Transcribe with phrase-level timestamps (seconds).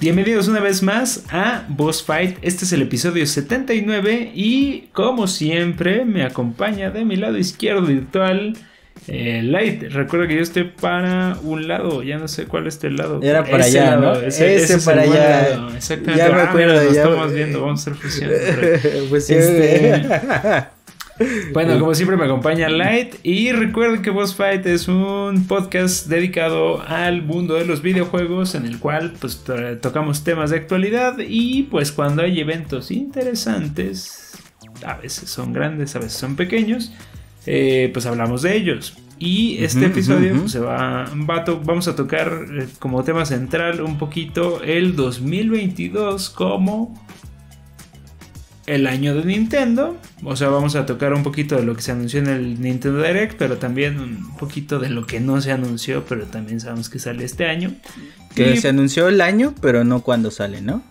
[0.00, 2.38] Bienvenidos una vez más a Boss Fight.
[2.42, 8.56] Este es el episodio 79 y como siempre me acompaña de mi lado izquierdo virtual
[9.08, 9.82] eh, Light.
[9.90, 13.20] Recuerda que yo estoy para un lado, ya no sé cuál es el lado.
[13.22, 14.14] Era para allá, ¿no?
[14.14, 15.68] Ese, para allá.
[15.76, 16.18] Exactamente.
[16.18, 18.30] Ya me Ah, acuerdo, mira, nos ya estamos me- viendo, vamos a fusión.
[19.10, 20.08] pues sí, Este-.
[21.52, 26.82] Bueno, como siempre me acompaña Light y recuerden que Boss Fight es un podcast dedicado
[26.86, 31.64] al mundo de los videojuegos en el cual pues to- tocamos temas de actualidad y
[31.64, 34.32] pues cuando hay eventos interesantes,
[34.84, 36.92] a veces son grandes, a veces son pequeños,
[37.46, 38.96] eh, pues hablamos de ellos.
[39.18, 43.26] Y este episodio pues, se va, va a to- vamos a tocar eh, como tema
[43.26, 46.98] central un poquito el 2022 como
[48.74, 49.96] el año de Nintendo.
[50.24, 53.02] O sea, vamos a tocar un poquito de lo que se anunció en el Nintendo
[53.02, 56.98] Direct, pero también un poquito de lo que no se anunció, pero también sabemos que
[56.98, 57.74] sale este año.
[58.34, 60.82] Que Y- se anunció el año, pero no cuando sale, ¿no?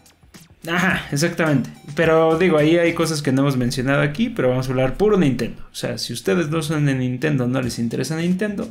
[0.67, 1.69] Ajá, exactamente.
[1.95, 5.17] Pero digo, ahí hay cosas que no hemos mencionado aquí, pero vamos a hablar puro
[5.17, 5.61] Nintendo.
[5.71, 8.67] O sea, si ustedes no son de Nintendo, no les interesa Nintendo,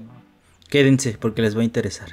[0.68, 2.10] Quédense, porque les va a interesar.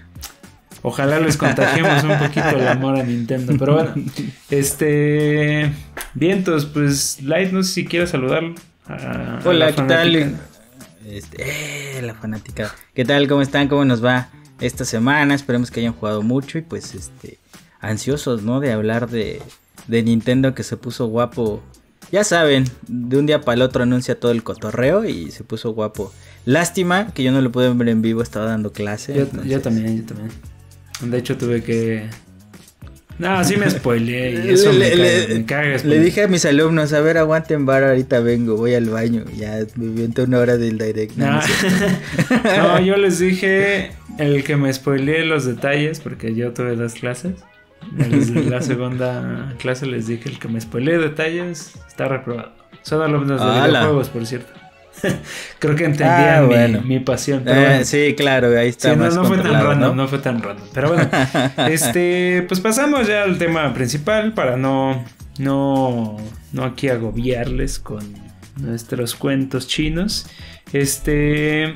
[0.87, 3.53] Ojalá les contagiemos un poquito el amor a Nintendo.
[3.57, 3.93] Pero bueno,
[4.49, 5.71] este.
[6.13, 8.43] Vientos, pues Light, no sé si quieres saludar.
[8.87, 10.35] a- a Hola, la ¿qué tal?
[11.07, 12.73] Este, eh, la fanática.
[12.93, 13.27] ¿Qué tal?
[13.27, 13.67] ¿Cómo están?
[13.67, 15.33] ¿Cómo nos va esta semana?
[15.35, 17.37] Esperemos que hayan jugado mucho y pues este
[17.81, 18.59] ansiosos, ¿no?
[18.59, 19.41] De hablar de,
[19.87, 21.61] de Nintendo que se puso guapo.
[22.11, 25.71] Ya saben, de un día para el otro anuncia todo el cotorreo y se puso
[25.73, 26.13] guapo.
[26.45, 29.13] Lástima que yo no lo pude ver en vivo, estaba dando clase.
[29.15, 30.31] Yo, entonces- yo también, yo también.
[31.01, 32.07] De hecho, tuve que.
[33.17, 36.27] No, sí me spoileé y eso me, Le- caga, le- me caga Le dije a
[36.27, 39.23] mis alumnos, a ver, aguanten bar, ahorita vengo, voy al baño.
[39.37, 41.15] Ya me inventé una hora del direct.
[41.15, 41.39] no,
[42.57, 47.33] No, yo les dije el que me spoileé los detalles, porque yo tuve dos clases.
[47.91, 52.51] Desde la segunda clase les dije el que me spoileé detalles está reprobado.
[52.81, 54.51] Son alumnos de videojuegos, por cierto.
[55.59, 56.81] Creo que entendían Ah, mi, bueno.
[56.81, 57.41] mi pasión.
[57.43, 57.85] Pero Eh, bueno.
[57.85, 60.03] sí, claro, ahí está Sí, más no fue tan controlado, random, ¿no?
[60.03, 60.07] ¿no?
[60.07, 60.67] fue tan random.
[60.73, 61.09] Pero bueno,
[61.69, 65.03] este, pues pasamos ya al tema principal para no,
[65.37, 66.17] no,
[66.53, 68.03] no aquí agobiarles con
[68.57, 70.27] nuestros cuentos chinos.
[70.73, 71.75] Este,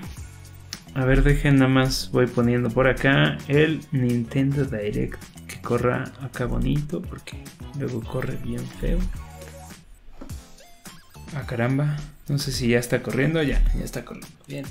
[0.95, 6.45] a ver, dejen nada más, voy poniendo por acá el Nintendo Direct que corra acá
[6.45, 7.37] bonito porque
[7.79, 8.97] luego corre bien feo.
[11.35, 11.97] Ah, caramba.
[12.27, 13.41] No sé si ya está corriendo.
[13.41, 14.27] Ya, ya está corriendo.
[14.47, 14.65] Bien.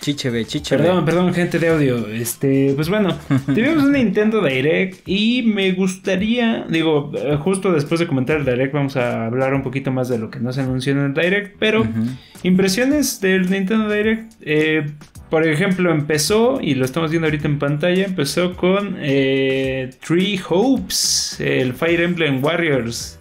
[0.00, 0.82] Chichebe, chichebe.
[0.82, 2.08] Perdón, perdón, gente de audio.
[2.08, 8.06] Este, pues bueno, tuvimos un Nintendo Direct y me gustaría, digo, eh, justo después de
[8.06, 10.92] comentar el Direct vamos a hablar un poquito más de lo que no se anunció
[10.92, 11.86] en el Direct, pero
[12.42, 14.32] impresiones del Nintendo Direct.
[14.40, 14.86] eh,
[15.30, 21.40] por ejemplo, empezó, y lo estamos viendo ahorita en pantalla, empezó con eh, Three Hopes,
[21.40, 23.18] el Fire Emblem Warriors,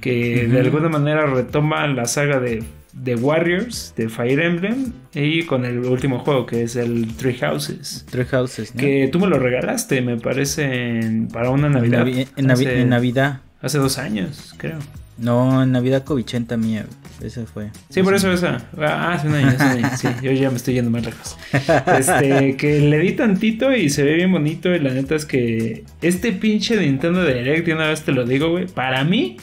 [0.00, 2.62] que de alguna manera retoma la saga de,
[2.92, 8.06] de Warriors, de Fire Emblem, y con el último juego que es el Three Houses.
[8.10, 8.80] Three Houses, ¿no?
[8.80, 10.64] Que tú me lo regalaste, me parece,
[11.00, 12.04] en- para una Navidad.
[12.06, 13.40] Navi- en, Navi- hace, en Navidad.
[13.60, 14.78] hace dos años, creo.
[15.18, 16.86] No, en Navidad covichenta mía.
[17.22, 17.68] Esa fue.
[17.90, 18.64] Sí, por eso esa.
[18.78, 19.96] Ah, hace un año, hace un año.
[19.98, 21.36] Sí, yo ya me estoy yendo más lejos.
[21.98, 24.74] Este, que le di tantito y se ve bien bonito.
[24.74, 28.48] Y la neta es que este pinche Nintendo Direct, de una vez te lo digo,
[28.50, 28.66] güey.
[28.66, 29.36] Para mí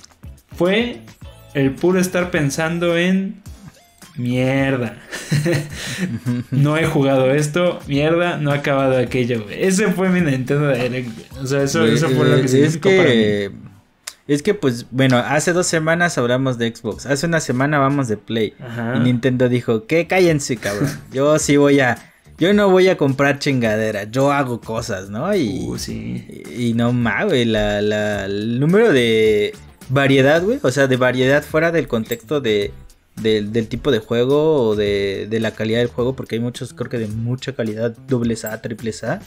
[0.58, 0.98] fue
[1.54, 3.42] el puro estar pensando en
[4.16, 4.98] mierda.
[6.52, 9.46] no he jugado esto, mierda, no he acabado aquello.
[9.50, 11.10] Ese fue mi Nintendo Direct.
[11.42, 13.16] O sea, eso, eso fue lo que Eh, es significó para mí.
[13.16, 13.52] que
[14.28, 18.18] es que pues bueno, hace dos semanas hablamos de Xbox, hace una semana vamos de
[18.18, 18.96] Play Ajá.
[18.98, 21.98] y Nintendo dijo que cállense cabrón, yo sí voy a,
[22.38, 25.34] yo no voy a comprar chingadera, yo hago cosas, ¿no?
[25.34, 26.44] Y, Uh, sí.
[26.58, 29.54] y, y no mames, güey, la, la, el número de
[29.90, 32.72] variedad, güey, o sea, de variedad fuera del contexto de
[33.22, 36.90] del, tipo de juego o de, de la calidad del juego, porque hay muchos, creo
[36.90, 39.22] que de mucha calidad, dobles A, triples A.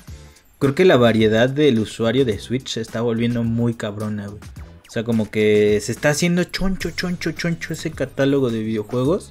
[0.59, 4.41] Creo que la variedad del usuario de Switch se está volviendo muy cabrona, güey.
[4.89, 9.31] O sea, como que se está haciendo choncho, choncho, choncho ese catálogo de videojuegos.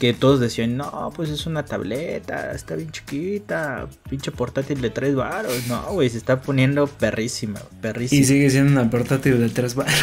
[0.00, 5.14] Que todos decían, no, pues es una tableta, está bien chiquita, pinche portátil de tres
[5.14, 5.66] varos.
[5.68, 8.22] No, güey, se está poniendo perrísima, perrísima.
[8.22, 9.94] Y sigue siendo una portátil de 3 baros.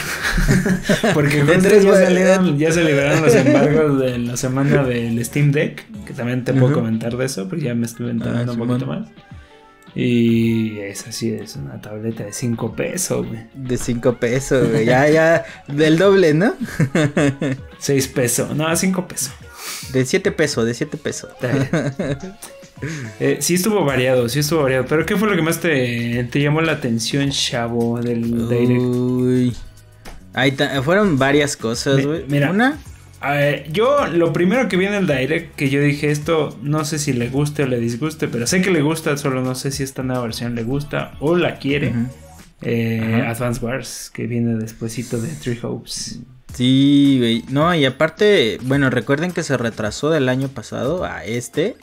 [1.16, 5.52] Porque justo tres ya, salieron- ya se liberaron los embargos de la semana del Steam
[5.52, 5.84] Deck.
[6.06, 8.86] Que también te puedo comentar de eso, porque ya me estuve enterando Ah, un poquito
[8.86, 9.08] más.
[9.96, 13.40] Y esa sí es una tableta de 5 pesos, güey.
[13.56, 14.86] De cinco pesos, güey.
[14.86, 16.54] Ya, ya, del doble, ¿no?
[17.80, 18.56] 6 pesos.
[18.56, 19.32] No, 5 pesos.
[19.98, 21.30] De siete pesos, de siete pesos.
[21.34, 22.18] Está bien.
[23.20, 24.86] Eh, sí estuvo variado, sí estuvo variado.
[24.88, 28.70] Pero ¿qué fue lo que más te, te llamó la atención, chavo, del Direct?
[28.80, 29.56] Uy.
[30.34, 32.26] Ahí fueron varias cosas, Mi- güey.
[32.28, 32.52] mira.
[32.52, 32.78] Una,
[33.72, 37.14] yo, lo primero que vi en el Direct, que yo dije esto, no sé si
[37.14, 40.04] le guste o le disguste, pero sé que le gusta, solo no sé si esta
[40.04, 41.90] nueva versión le gusta o la quiere.
[41.90, 42.06] Ujú.
[42.62, 43.32] Eh, Ajá.
[43.32, 46.20] Advance Wars, que viene despuesito de Three Hopes.
[46.54, 47.44] Sí, güey.
[47.50, 51.76] No, y aparte, bueno, recuerden que se retrasó del año pasado a este.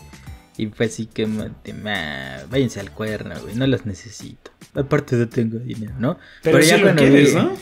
[0.56, 3.54] Y fue así que, ma- te- ma- váyanse al cuerno, güey.
[3.54, 4.50] No los necesito.
[4.74, 6.18] Aparte no tengo dinero, ¿no?
[6.42, 7.52] Pero, sí lo quieres, ¿no?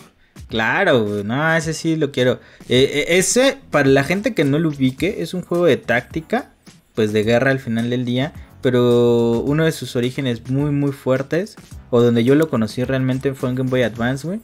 [0.48, 1.24] Claro, güey.
[1.24, 2.40] No, ese sí lo quiero.
[2.68, 6.50] Eh, eh, ese, para la gente que no lo ubique, es un juego de táctica.
[6.94, 8.32] Pues de guerra al final del día.
[8.60, 11.56] Pero uno de sus orígenes muy, muy fuertes.
[11.90, 14.40] O donde yo lo conocí realmente fue en Game Boy Advance, güey.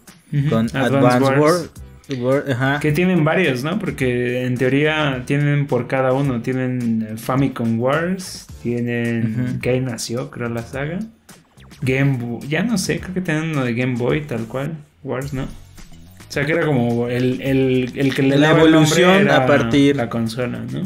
[0.51, 1.41] Con Advance Advance, Wars.
[1.41, 1.88] War.
[2.51, 2.81] Ajá.
[2.81, 3.79] Que tienen varios, ¿no?
[3.79, 6.41] Porque en teoría tienen por cada uno.
[6.41, 10.99] Tienen Famicom Wars, tienen que ahí nació, creo, la saga.
[11.83, 14.73] Game Boy, ya no sé, creo que tienen uno de Game Boy, tal cual.
[15.05, 15.43] Wars, ¿no?
[15.45, 19.23] O sea que era como el, el, el que le La daba el nombre evolución
[19.23, 20.83] era a partir- la consola, ¿no?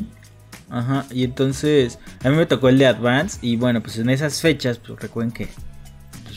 [0.71, 4.41] Ajá, y entonces a mí me tocó el de Advance y bueno, pues en esas
[4.41, 5.49] fechas, pues recuerden que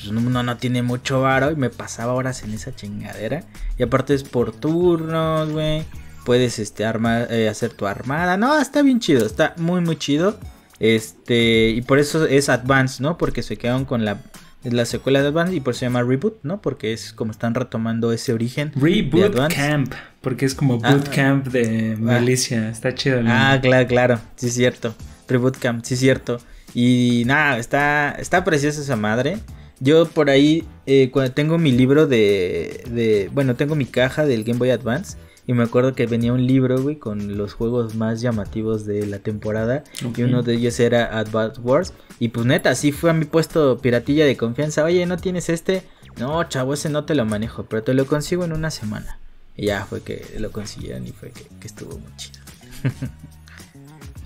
[0.07, 3.44] pues, uno no tiene mucho varo y me pasaba horas en esa chingadera.
[3.78, 5.84] Y aparte es por turnos, güey.
[6.25, 8.36] Puedes este armar, eh, hacer tu armada.
[8.38, 10.40] No, está bien chido, está muy muy chido.
[10.80, 13.18] Este, y por eso es Advance, ¿no?
[13.18, 14.22] Porque se quedaron con la
[14.63, 16.60] la secuela de Advance y por eso se llama Reboot, ¿no?
[16.60, 18.72] Porque es como están retomando ese origen.
[18.75, 19.54] Reboot.
[19.54, 20.94] Camp, porque es como Ah.
[20.96, 22.69] boot camp de milicia.
[22.69, 23.22] Está chido.
[23.28, 24.19] Ah, claro, claro.
[24.36, 24.96] Sí, es cierto.
[25.28, 26.40] Reboot Camp, sí, es cierto.
[26.74, 29.38] Y nada, está, está preciosa esa madre.
[29.80, 33.30] Yo por ahí, eh, cuando tengo mi libro de, de.
[33.33, 35.18] Bueno, tengo mi caja del Game Boy Advance.
[35.48, 39.19] Y me acuerdo que venía un libro, güey, con los juegos más llamativos de la
[39.19, 39.83] temporada.
[40.16, 41.94] Y uno de ellos era Advance Wars.
[42.19, 44.83] Y pues neta, así fue a mi puesto piratilla de confianza.
[44.83, 45.83] Oye, ¿no tienes este?
[46.18, 49.19] No, chavo, ese no te lo manejo, pero te lo consigo en una semana.
[49.56, 52.39] Y ya fue que lo consiguieron y fue que, que estuvo muy chido.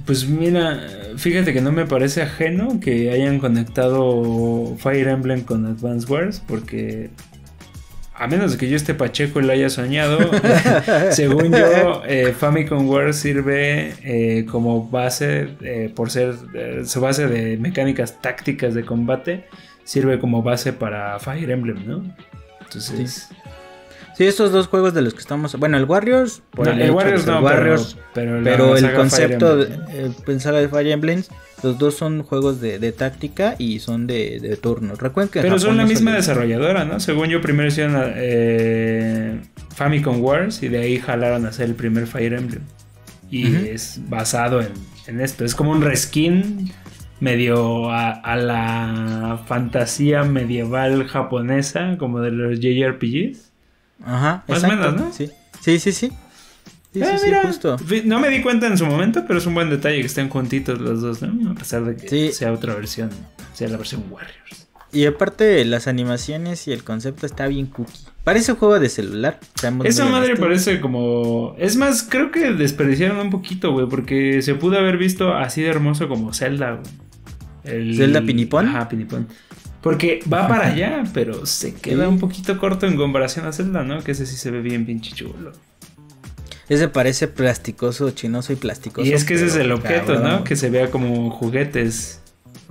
[0.10, 6.12] Pues mira, fíjate que no me parece ajeno que hayan conectado Fire Emblem con Advance
[6.12, 7.12] Wars, porque
[8.16, 10.18] a menos de que yo esté pacheco y lo haya soñado,
[11.12, 17.28] según yo, eh, Famicom Wars sirve eh, como base, eh, por ser eh, su base
[17.28, 19.46] de mecánicas tácticas de combate,
[19.84, 22.16] sirve como base para Fire Emblem, ¿no?
[22.62, 23.30] Entonces,
[24.28, 25.56] estos dos juegos de los que estamos.
[25.56, 26.42] Bueno, el Warriors.
[26.52, 30.12] por no, el el Warriors no, Warriors, pero, pero, la pero el concepto, de, eh,
[30.26, 31.24] pensar de Fire Emblem,
[31.64, 35.00] los dos son juegos de, de táctica y son de, de turnos.
[35.00, 37.00] Recuerden que Pero Japón son la no misma desarrolladora, ¿no?
[37.00, 39.40] Según yo, primero hicieron eh,
[39.76, 42.62] Famicom Wars y de ahí jalaron a hacer el primer Fire Emblem.
[43.32, 44.74] Y es basado en,
[45.08, 45.46] en esto.
[45.46, 46.72] Es como un reskin
[47.20, 53.49] medio a, a la fantasía medieval japonesa, como de los JRPGs.
[54.04, 55.12] Ajá, Más o menos, ¿no?
[55.14, 55.30] Sí,
[55.62, 55.92] sí, sí.
[55.92, 56.12] Sí,
[56.94, 57.78] sí, sí, mira, justo.
[58.06, 60.80] No me di cuenta en su momento, pero es un buen detalle que estén juntitos
[60.82, 61.52] los dos, ¿no?
[61.52, 63.10] A pesar de que sea otra versión,
[63.54, 64.68] sea la versión Warriors.
[64.92, 67.94] Y aparte, las animaciones y el concepto está bien cookie.
[68.24, 69.40] Parece un juego de celular.
[69.54, 69.90] Esa madre
[70.30, 70.40] honestos.
[70.40, 71.56] parece como.
[71.60, 73.88] Es más, creo que desperdiciaron un poquito, güey.
[73.88, 76.92] Porque se pudo haber visto así de hermoso como Zelda, güey.
[77.66, 78.68] El- ¿Zelda Pinipón?
[78.68, 79.28] Ajá, Pinipón.
[79.82, 84.04] Porque va para allá, pero se queda un poquito corto en comparación a Zelda, ¿no?
[84.04, 85.52] Que ese sí se ve bien pinche chulo.
[86.68, 89.08] Ese parece plasticoso, chinoso y plasticoso.
[89.08, 90.32] Y es que ese es el objeto, cabrón.
[90.32, 90.44] ¿no?
[90.44, 92.22] Que se vea como juguetes.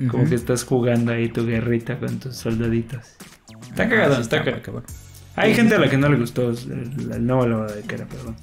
[0.08, 3.00] Como que estás jugando ahí tu guerrita con tus soldaditos.
[3.68, 4.84] Está Ah, cagado, está cagado.
[5.34, 8.36] Hay gente a la que no le gustó el, el nuevo lavado de cara, perdón.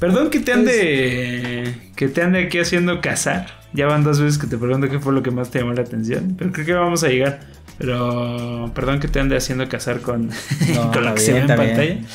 [0.00, 1.74] Perdón que te ande.
[1.94, 3.46] que te ande aquí haciendo cazar.
[3.72, 5.82] Ya van dos veces que te pregunto qué fue lo que más te llamó la
[5.82, 6.34] atención.
[6.36, 7.40] Pero creo que vamos a llegar.
[7.78, 10.30] Pero perdón que te ande haciendo cazar con,
[10.74, 11.76] No, con lo que se ve en pantalla.
[11.80, 12.06] bien.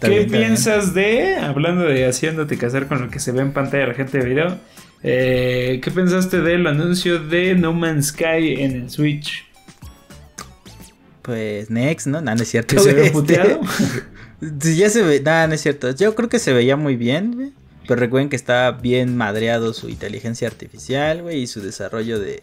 [0.00, 3.86] ¿Qué bien, piensas de, hablando de haciéndote casar con lo que se ve en pantalla
[3.88, 4.58] la gente de video?
[5.02, 9.44] eh, ¿Qué pensaste del anuncio de No Man's Sky en el Switch?
[11.22, 12.20] Pues Next, ¿no?
[12.20, 12.76] No, no es cierto.
[12.76, 13.60] ¿Que se ve este- puteado?
[14.40, 15.94] Ya se ve, nada, no es cierto.
[15.94, 17.52] Yo creo que se veía muy bien, güey.
[17.86, 22.40] Pero recuerden que está bien madreado su inteligencia artificial, güey, y su desarrollo de,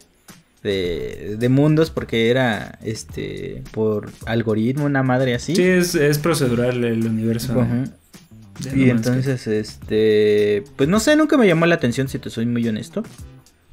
[0.64, 5.56] de, de mundos, porque era este por algoritmo, una madre así.
[5.56, 7.54] Sí, es, es procedural el universo.
[7.54, 12.46] de Y entonces, este, pues no sé, nunca me llamó la atención, si te soy
[12.46, 13.04] muy honesto.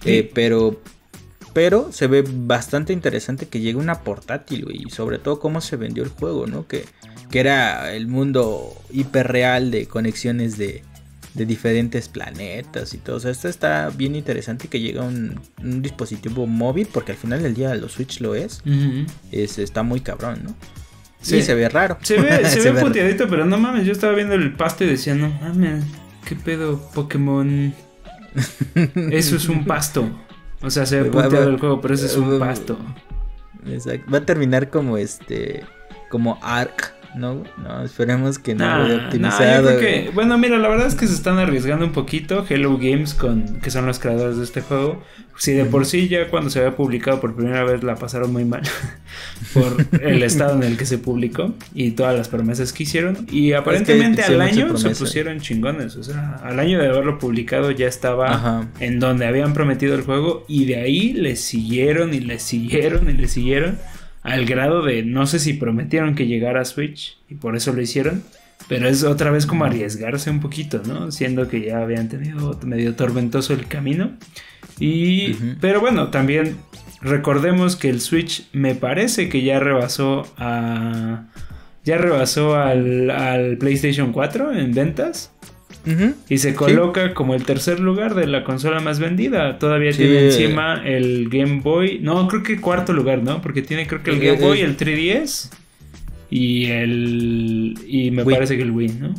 [0.02, 0.10] Sí.
[0.10, 0.80] Eh, pero,
[1.52, 4.82] pero se ve bastante interesante que llegue una portátil, güey.
[4.86, 6.66] Y sobre todo cómo se vendió el juego, ¿no?
[6.66, 6.84] Que,
[7.30, 10.82] que era el mundo hiperreal de conexiones de,
[11.34, 13.16] de diferentes planetas y todo.
[13.16, 17.42] O sea, esto está bien interesante que llega un, un dispositivo móvil, porque al final
[17.42, 18.62] del día los Switch lo es.
[19.32, 20.54] es está muy cabrón, ¿no?
[21.20, 21.98] Sí, se ve raro.
[22.02, 25.14] Se ve, se, ve, puteadito, pero no mames, yo estaba viendo el pasto y decía,
[25.14, 25.84] no mames,
[26.24, 27.74] ¿qué pedo, Pokémon?
[29.10, 30.08] Eso es un pasto.
[30.62, 32.78] O sea, se ve puteado el juego, pero eso es un pasto.
[33.66, 34.10] Exacto.
[34.10, 35.62] Va a terminar como este,
[36.08, 39.70] como Ark no, no, esperemos que no optimizado.
[40.14, 42.44] bueno, mira, la verdad es que se están arriesgando un poquito.
[42.48, 45.02] Hello Games, con, que son los creadores de este juego.
[45.36, 48.44] Si de por sí ya cuando se había publicado por primera vez la pasaron muy
[48.44, 48.62] mal
[49.52, 53.26] por el estado en el que se publicó y todas las promesas que hicieron.
[53.30, 55.96] Y aparentemente al año se pusieron chingones.
[55.96, 60.44] O sea, al año de haberlo publicado ya estaba en donde habían prometido el juego
[60.48, 63.78] y de ahí le siguieron y le siguieron y le siguieron
[64.24, 67.82] al grado de no sé si prometieron que llegara a Switch y por eso lo
[67.82, 68.24] hicieron,
[68.68, 71.12] pero es otra vez como arriesgarse un poquito, ¿no?
[71.12, 74.12] Siendo que ya habían tenido medio tormentoso el camino.
[74.80, 76.56] Y pero bueno, también
[77.02, 81.26] recordemos que el Switch me parece que ya rebasó a
[81.84, 85.32] ya rebasó al, al PlayStation 4 en ventas.
[86.28, 89.58] Y se coloca como el tercer lugar de la consola más vendida.
[89.58, 91.98] Todavía tiene encima el Game Boy.
[92.00, 93.42] No, creo que cuarto lugar, ¿no?
[93.42, 95.50] Porque tiene creo que el Game Boy, el 3DS
[96.30, 97.74] y el...
[97.86, 99.14] Y me parece que el Wii, ¿no?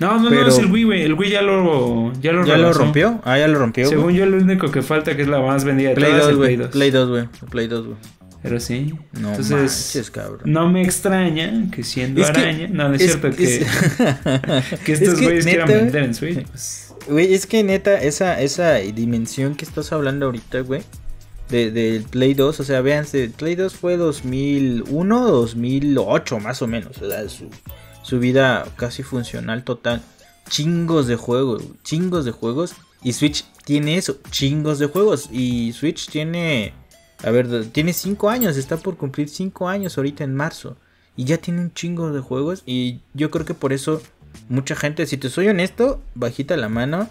[0.00, 1.02] No, no, no es el Wii, güey.
[1.02, 3.20] El Wii ya lo, ya lo, ¿Ya lo rompió.
[3.24, 3.86] Ah, ya lo rompió.
[3.86, 6.56] Según yo, lo único que falta que es la más vendida de Play 2, güey.
[6.56, 7.24] Play 2, güey.
[7.50, 7.98] Play 2, güey.
[8.42, 8.94] Pero sí.
[9.12, 10.40] No Entonces, cabrón.
[10.44, 12.68] No me extraña que siendo araña.
[12.68, 13.64] no, no es, cierto que,
[14.84, 16.44] que estos güeyes quieran vender en Switch.
[16.46, 16.94] Pues.
[17.08, 20.82] Güey, es que neta, esa, esa dimensión que estás hablando ahorita, güey.
[21.48, 26.96] Del de Play 2, o sea, véanse, Play 2 fue 2001, 2008 más o menos,
[27.02, 27.50] o sea, su,
[28.02, 30.02] su vida casi funcional total.
[30.48, 32.74] Chingos de juegos, chingos de juegos.
[33.02, 35.28] Y Switch tiene eso, chingos de juegos.
[35.30, 36.72] Y Switch tiene
[37.22, 40.76] a ver, tiene 5 años, está por cumplir 5 años ahorita en marzo.
[41.16, 42.62] Y ya tiene un chingo de juegos.
[42.66, 44.00] Y yo creo que por eso
[44.48, 47.08] mucha gente, si te soy honesto, bajita la mano.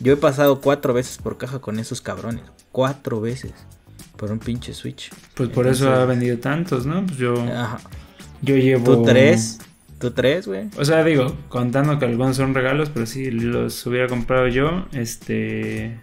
[0.00, 2.44] Yo he pasado cuatro veces por caja con esos cabrones.
[2.72, 3.52] Cuatro veces.
[4.16, 5.10] Por un pinche Switch.
[5.34, 7.04] Pues por eso ha vendido tantos, ¿no?
[7.04, 7.34] Pues yo.
[8.42, 8.84] Yo llevo.
[8.84, 9.58] ¿Tú tres?
[9.98, 10.68] ¿Tú tres, güey?
[10.76, 15.98] O sea, digo, contando que algunos son regalos, pero si los hubiera comprado yo, este.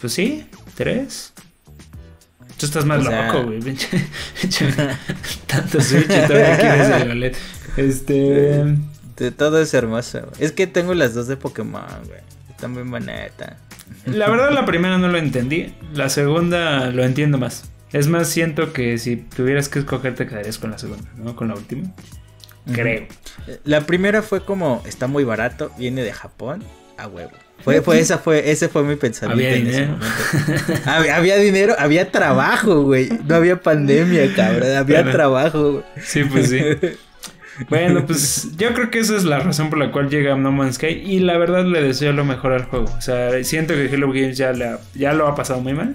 [0.00, 1.32] Pues sí, tres.
[2.58, 3.60] Tú estás más loco, güey.
[5.46, 7.36] Tanto Switch y todavía quieres el OLED.
[7.76, 8.64] Este.
[9.16, 10.30] De todo es hermoso.
[10.38, 12.20] Es que tengo las dos de Pokémon, güey.
[12.50, 13.56] Están bien bonita.
[14.06, 15.74] La verdad, la primera no lo entendí.
[15.92, 17.64] La segunda lo entiendo más.
[17.92, 21.36] Es más, siento que si tuvieras que escoger, te quedarías con la segunda, ¿no?
[21.36, 21.92] Con la última.
[22.72, 23.06] Creo.
[23.64, 26.64] La primera fue como: está muy barato, viene de Japón,
[26.96, 27.32] a huevo.
[27.64, 29.42] Fue, fue, esa fue, ese fue mi pensamiento.
[29.42, 29.98] Había dinero.
[31.16, 33.08] había, dinero, había trabajo, güey.
[33.26, 34.76] No había pandemia, cabrón.
[34.76, 35.84] Había trabajo, güey.
[36.02, 36.60] Sí, pues sí.
[37.68, 40.74] Bueno, pues yo creo que esa es la razón por la cual llega No Man's
[40.74, 40.88] Sky.
[40.88, 42.86] Y la verdad le deseo lo mejor al juego.
[42.98, 44.52] O sea, siento que Hello Games ya,
[44.94, 45.94] ya lo ha pasado muy mal.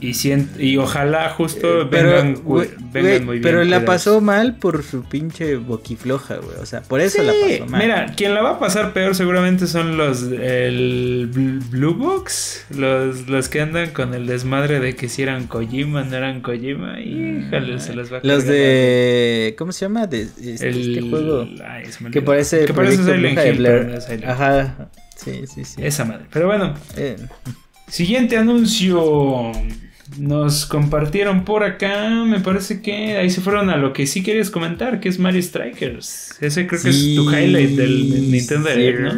[0.00, 0.12] Y,
[0.58, 3.42] y ojalá justo eh, vengan, muy bien.
[3.42, 6.56] Pero la pasó mal por su pinche boquifloja, güey.
[6.60, 7.82] O sea, por eso la pasó mal.
[7.82, 10.22] Mira, quien la va a pasar peor seguramente son los.
[10.22, 11.28] El
[11.70, 12.66] Blue Box.
[12.76, 17.00] Los, los que andan con el desmadre de que si eran Kojima, no eran Kojima.
[17.00, 19.56] Híjole, se los va a Los de.
[19.58, 20.06] ¿Cómo se llama?
[20.06, 21.44] De, este, este juego.
[22.12, 22.66] que parece.
[22.66, 24.90] Que parece de Ajá.
[25.16, 25.82] Sí, sí, sí.
[25.82, 26.26] Esa madre.
[26.32, 26.74] Pero bueno.
[26.96, 27.16] Eh.
[27.88, 29.52] Siguiente anuncio.
[30.16, 34.50] Nos compartieron por acá, me parece que ahí se fueron a lo que sí querías
[34.50, 36.40] comentar, que es Mario Strikers.
[36.40, 39.12] Ese creo que es tu highlight del Nintendo Direct, ¿no?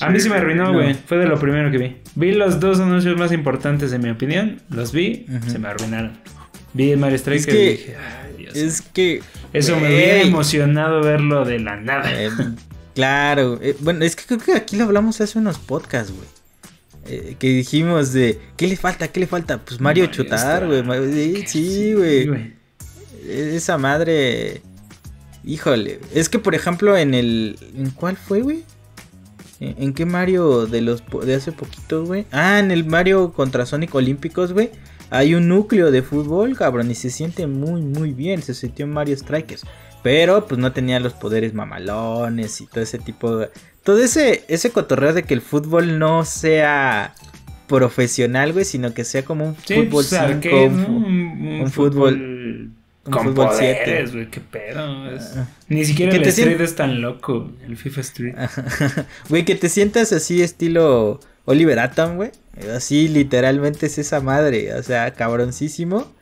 [0.00, 0.94] a mí sí me arruinó, güey.
[0.94, 1.96] Fue de lo primero que vi.
[2.14, 4.60] Vi los dos anuncios más importantes, en mi opinión.
[4.68, 6.12] Los vi, se me arruinaron.
[6.72, 8.56] Vi Mario Strikers y dije, ay, Dios.
[8.56, 9.22] Es que.
[9.52, 12.10] Eso me hubiera emocionado verlo de la nada.
[12.12, 12.30] Eh,
[12.94, 13.58] claro.
[13.62, 16.39] Eh, bueno, es que creo que aquí lo hablamos hace unos podcasts, güey.
[17.10, 19.08] Eh, que dijimos de, ¿qué le falta?
[19.08, 19.58] ¿Qué le falta?
[19.58, 21.44] Pues Mario, chutar, güey.
[21.46, 22.54] Sí, güey.
[23.26, 24.62] Esa madre...
[25.42, 25.98] Híjole.
[26.14, 27.58] Es que, por ejemplo, en el...
[27.74, 28.62] ¿En cuál fue, güey?
[29.58, 32.26] ¿En, qué Mario de los de hace poquito, güey?
[32.30, 34.70] Ah, en el Mario contra Sonic Olímpicos, güey.
[35.10, 38.40] Hay un núcleo de fútbol, cabrón, y se siente muy, muy bien.
[38.40, 39.64] Se sintió en Mario Strikers.
[40.02, 43.50] Pero, pues no tenía los poderes mamalones y todo ese tipo de
[43.82, 47.14] todo ese, ese cotorreo de que el fútbol no sea
[47.66, 52.72] profesional, güey, sino que sea como un fútbol 5, un, fútbol,
[53.04, 55.18] con poderes, güey, qué pedo.
[55.68, 58.34] Ni siquiera el Street es tan loco, el FIFA Street.
[59.28, 62.30] Güey, que te sientas así estilo Oliver Atom, güey.
[62.74, 66.12] Así literalmente es esa madre, o sea, cabroncísimo.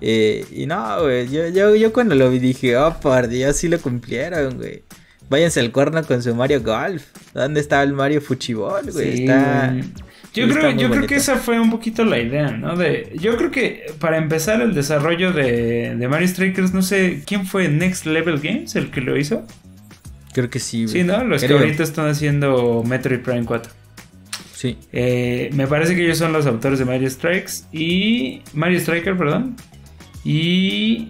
[0.00, 3.68] Eh, y no, güey, yo, yo, yo cuando lo vi dije, oh, por Dios, sí
[3.68, 4.84] lo cumplieron, güey.
[5.32, 7.04] Váyanse al cuerno con su Mario Golf.
[7.32, 9.22] ¿Dónde estaba el Mario Fuchibol, güey?
[9.22, 9.74] está...
[10.34, 12.76] Yo creo, yo creo que esa fue un poquito la idea, ¿no?
[12.76, 17.46] De, yo creo que para empezar el desarrollo de, de Mario Strikers, no sé, ¿quién
[17.46, 19.46] fue Next Level Games el que lo hizo?
[20.34, 20.98] Creo que sí, güey.
[20.98, 21.24] Sí, ¿no?
[21.24, 23.72] Los que ahorita están haciendo Metroid Prime 4.
[24.54, 24.78] Sí.
[24.92, 28.42] Eh, me parece que ellos son los autores de Mario Strikes y...
[28.52, 29.56] Mario Striker, perdón.
[30.24, 31.08] Y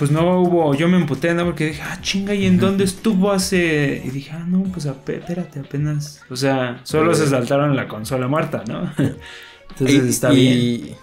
[0.00, 1.44] pues no hubo, yo me emputé, ¿no?
[1.44, 4.00] Porque dije, ah, chinga, ¿y en dónde estuvo hace?
[4.02, 6.22] Y dije, ah, no, pues espérate, apenas.
[6.30, 8.90] O sea, solo se saltaron la consola muerta, ¿no?
[9.68, 10.96] Entonces está bien.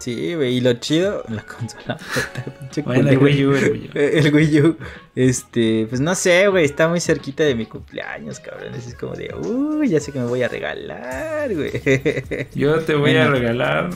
[0.00, 1.96] Sí, güey, y lo chido, la consola.
[2.84, 3.90] bueno, el Wii U, el Wii U.
[3.94, 4.76] El Wii U,
[5.14, 8.74] este, pues no sé, güey, está muy cerquita de mi cumpleaños, cabrón.
[8.74, 11.72] Es como de, uy, ya sé que me voy a regalar, güey.
[12.54, 13.88] Yo te voy a regalar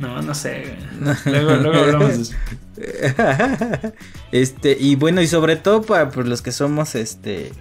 [0.00, 0.76] no, no sé.
[1.26, 2.34] Luego, luego hablamos de eso.
[4.32, 7.52] Este, y bueno, y sobre todo para los que somos, este,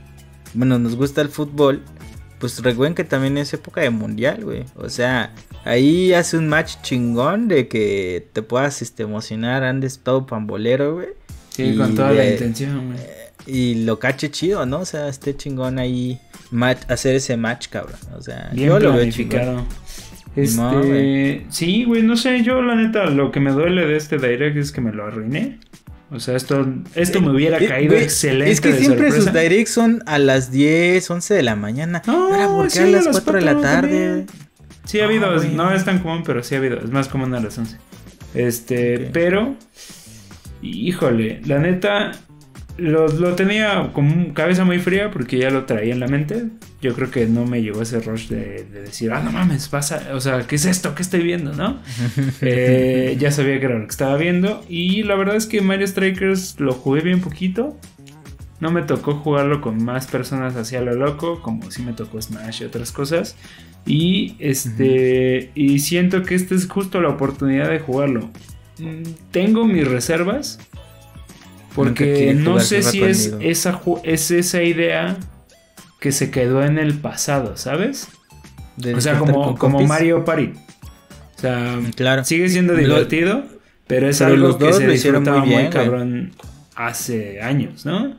[0.53, 1.83] bueno, nos gusta el fútbol,
[2.39, 4.65] pues recuerden que también es época de mundial, güey.
[4.75, 5.33] O sea,
[5.65, 11.09] ahí hace un match chingón de que te puedas este, emocionar, andes todo pambolero, güey.
[11.49, 12.99] Sí, con toda la intención, güey.
[13.45, 14.79] Y lo cache chido, ¿no?
[14.79, 16.21] O sea, esté chingón ahí
[16.87, 17.99] hacer ese match, cabrón.
[18.15, 19.03] O sea, Bien yo lo veo
[20.35, 24.57] este, sí, güey, no sé, yo la neta, lo que me duele de este direct
[24.57, 25.59] es que me lo arruiné.
[26.11, 28.51] O sea, esto, esto me hubiera eh, caído excelente.
[28.51, 32.01] Es que siempre sus directs son a las 10, 11 de la mañana.
[32.07, 34.25] No, ¿por qué a las 4 de la tarde?
[34.85, 37.39] Sí ha habido, no es tan común, pero sí ha habido, es más común a
[37.39, 37.77] las 11.
[38.33, 39.55] Este, pero,
[40.63, 42.11] híjole, la neta,
[42.77, 46.47] lo, lo, tenía como cabeza muy fría porque ya lo traía en la mente.
[46.81, 50.21] Yo creo que no me llegó ese rush de, decir, ah, no mames, pasa, o
[50.21, 50.95] sea, ¿qué es esto?
[50.95, 51.53] ¿Qué estoy viendo?
[51.53, 51.79] ¿No?
[52.41, 54.63] Eh, ya sabía que era lo que estaba viendo.
[54.69, 57.77] Y la verdad es que Mario Strikers lo jugué bien poquito.
[58.59, 62.61] No me tocó jugarlo con más personas hacia lo loco, como si me tocó Smash
[62.61, 63.35] y otras cosas.
[63.85, 65.51] Y este.
[65.55, 68.29] Y siento que esta es justo la oportunidad de jugarlo.
[68.79, 70.59] Mm, tengo mis reservas
[71.75, 75.17] porque no sé si es esa, es esa idea
[75.99, 78.07] que se quedó en el pasado, ¿sabes?
[78.95, 80.53] o sea, como, como Mario Party.
[81.35, 82.23] O sea, claro.
[82.23, 83.43] sigue siendo divertido,
[83.87, 86.31] pero es algo que se disfrutaba muy, bien, cabrón
[86.75, 88.17] hace años, ¿no?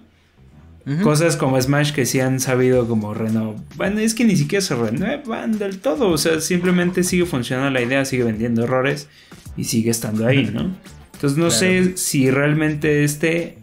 [1.02, 3.56] Cosas como Smash que sí han sabido como renovar.
[3.76, 6.08] Bueno, es que ni siquiera se renuevan del todo.
[6.08, 9.08] O sea, simplemente sigue funcionando la idea, sigue vendiendo errores
[9.56, 10.74] y sigue estando ahí, ¿no?
[11.20, 13.59] Entonces no sé si realmente este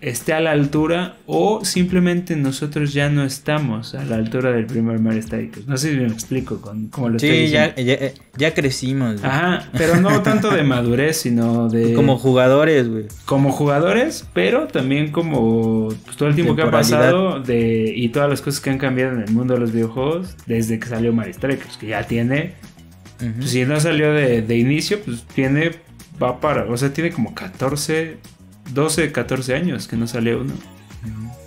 [0.00, 4.98] esté a la altura o simplemente nosotros ya no estamos a la altura del primer
[4.98, 5.68] Mario Strikers.
[5.68, 7.74] No sé si me explico con cómo lo sí, estoy diciendo.
[7.76, 9.22] Ya, ya, ya crecimos.
[9.22, 11.94] Ajá, pero no tanto de madurez, sino de...
[11.94, 13.04] Como jugadores, güey.
[13.24, 18.28] Como jugadores, pero también como pues, todo el tiempo que ha pasado de, y todas
[18.28, 21.34] las cosas que han cambiado en el mundo de los videojuegos desde que salió Mario
[21.34, 22.54] Strikers, que ya tiene...
[23.18, 25.70] pues, si no salió de, de inicio, pues tiene
[26.22, 28.18] va para, o sea, tiene como 14,
[28.72, 30.52] 12, 14 años que no sale uno.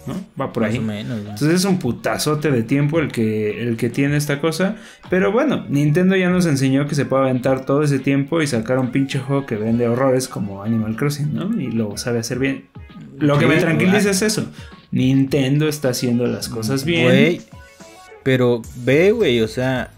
[0.05, 0.15] ¿no?
[0.39, 0.77] Va por ahí.
[0.77, 4.75] Entonces es un putazote de tiempo el que, el que tiene esta cosa.
[5.09, 8.79] Pero bueno, Nintendo ya nos enseñó que se puede aventar todo ese tiempo y sacar
[8.79, 11.59] un pinche juego que vende horrores como Animal Crossing, ¿no?
[11.59, 12.65] Y lo sabe hacer bien.
[13.17, 14.47] Lo que me tranquiliza es eso.
[14.91, 17.05] Nintendo está haciendo las cosas bien.
[17.05, 17.41] Güey,
[18.23, 19.91] pero ve, güey, o sea,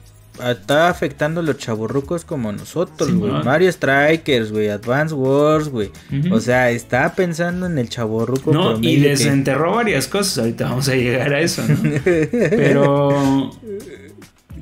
[0.43, 3.32] está afectando a los chaburrucos como nosotros, güey.
[3.43, 4.69] Mario Strikers, güey.
[4.69, 5.91] Advance Wars, güey.
[6.32, 8.52] O sea, está pensando en el chaburruco.
[8.52, 10.39] No, y desenterró varias cosas.
[10.39, 11.78] Ahorita vamos a llegar a eso, ¿no?
[12.04, 13.52] Pero.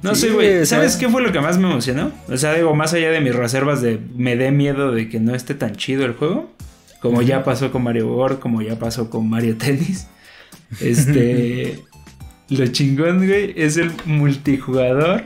[0.01, 0.65] No sé, güey.
[0.65, 2.11] ¿Sabes qué fue lo que más me emocionó?
[2.27, 5.33] O sea, digo, más allá de mis reservas de me dé miedo de que no
[5.33, 6.51] esté tan chido el juego.
[7.01, 10.07] Como ya pasó con Mario World, como ya pasó con Mario Tennis.
[10.79, 11.79] Este.
[12.49, 15.23] lo chingón, güey, es el multijugador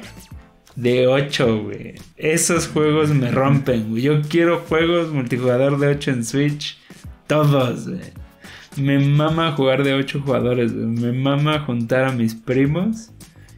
[0.78, 1.96] de 8, güey.
[2.16, 4.04] Esos juegos me rompen, güey.
[4.04, 6.78] Yo quiero juegos multijugador de 8 en Switch.
[7.26, 8.00] Todos, güey.
[8.78, 10.86] Me mama jugar de 8 jugadores, güey.
[10.86, 13.10] Me mama juntar a mis primos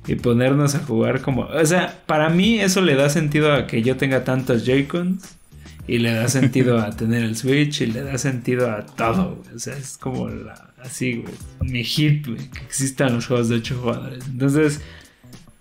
[0.08, 1.44] y ponernos a jugar como...
[1.44, 5.36] O sea, para mí eso le da sentido a que yo tenga tantos Joy-Cons.
[5.88, 9.56] Y le da sentido a tener el Switch y le da sentido a todo, güey.
[9.56, 11.34] O sea, es como la, así, güey.
[11.70, 12.50] Mi hit, güey.
[12.50, 14.26] Que existan los juegos de 8 jugadores.
[14.28, 14.82] Entonces,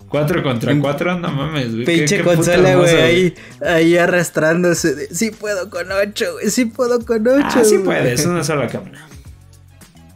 [0.08, 1.84] 4 contra 4, no mames, güey.
[1.84, 4.94] Pinche consola, güey, ahí, ahí arrastrándose.
[4.94, 7.44] De, sí puedo con 8, güey, sí puedo con 8.
[7.44, 9.06] Ah, sí puede, es una sola cámara.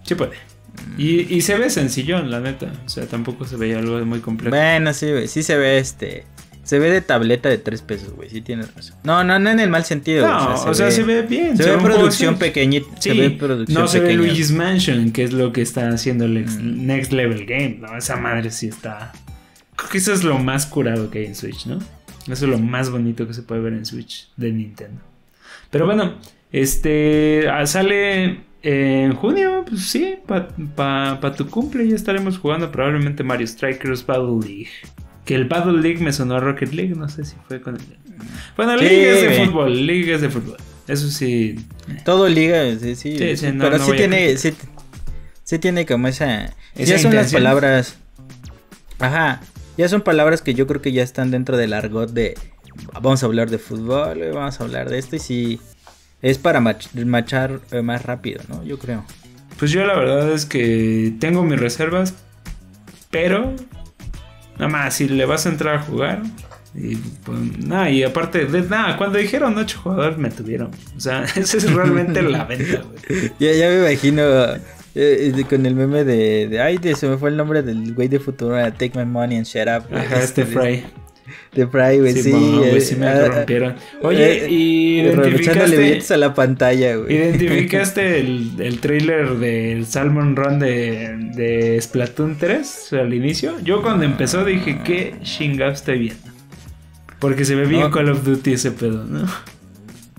[0.05, 0.33] Sí puede.
[0.96, 2.72] Y, y se ve sencillón, la neta.
[2.85, 4.55] O sea, tampoco se veía algo muy complejo.
[4.55, 6.24] Bueno, sí, güey, sí se ve este.
[6.64, 8.96] Se ve de tableta de 3 pesos, güey, sí tienes razón.
[9.02, 10.26] No, no, no en el mal sentido.
[10.26, 11.57] No, o sea, se, ve, bien.
[11.57, 12.87] Se, ve producción pequeñita.
[13.00, 16.24] Sí, se ve producción no se ve Luigi's Mansion, que es lo que está haciendo
[16.24, 16.87] el mm.
[16.87, 17.96] Next Level Game, ¿no?
[17.96, 19.12] Esa madre sí está...
[19.83, 21.79] Creo que eso es lo más curado que hay en Switch, ¿no?
[22.29, 25.01] Eso es lo más bonito que se puede ver en Switch de Nintendo.
[25.71, 26.14] Pero bueno,
[26.53, 27.49] este...
[27.51, 33.49] Ah, sale en junio, pues sí, para pa, tu cumple ya estaremos jugando probablemente Mario
[33.49, 34.71] Strikers Battle League.
[35.25, 37.83] Que el Battle League me sonó a Rocket League, no sé si fue con el.
[38.57, 40.57] Bueno, League es de fútbol, es de fútbol.
[40.87, 41.57] Eso sí.
[42.05, 43.16] Todo liga, sí, sí.
[43.59, 44.53] pero sí tiene, sí,
[45.42, 46.55] sí, tiene como esa.
[46.77, 47.97] ya son las palabras.
[48.99, 49.40] Ajá.
[49.76, 52.37] Ya son palabras que yo creo que ya están dentro del argot de.
[53.00, 55.61] Vamos a hablar de fútbol, vamos a hablar de esto y sí.
[56.20, 58.62] Es para machar eh, más rápido, ¿no?
[58.64, 59.04] Yo creo.
[59.58, 62.14] Pues yo la verdad es que tengo mis reservas,
[63.11, 63.54] pero
[64.58, 66.22] Nada más, si le vas a entrar a jugar.
[66.74, 70.70] Y, pues, nada, y aparte, de, nada, cuando dijeron ocho jugadores me tuvieron.
[70.96, 73.32] O sea, esa es realmente la venta, güey.
[73.38, 74.22] Ya, ya me imagino
[74.94, 78.18] eh, con el meme de, de, Ay, se me fue el nombre del güey de
[78.18, 78.57] futuro.
[78.72, 79.94] Take my money and shut up.
[79.94, 80.85] Ajá, este, este Fry.
[81.55, 82.33] De Fry, güey, sí.
[82.81, 83.76] sí, me eh, rompieron.
[84.02, 86.14] Oye, eh, y identificaste...
[86.14, 87.14] a la pantalla, güey.
[87.14, 93.59] ¿Identificaste el, el trailer del Salmon Run de, de Splatoon 3 al inicio?
[93.62, 96.33] Yo cuando empezó dije, ¿qué chingados estoy viendo?
[97.18, 99.26] Porque se ve bien Call of Duty ese pedo, ¿no?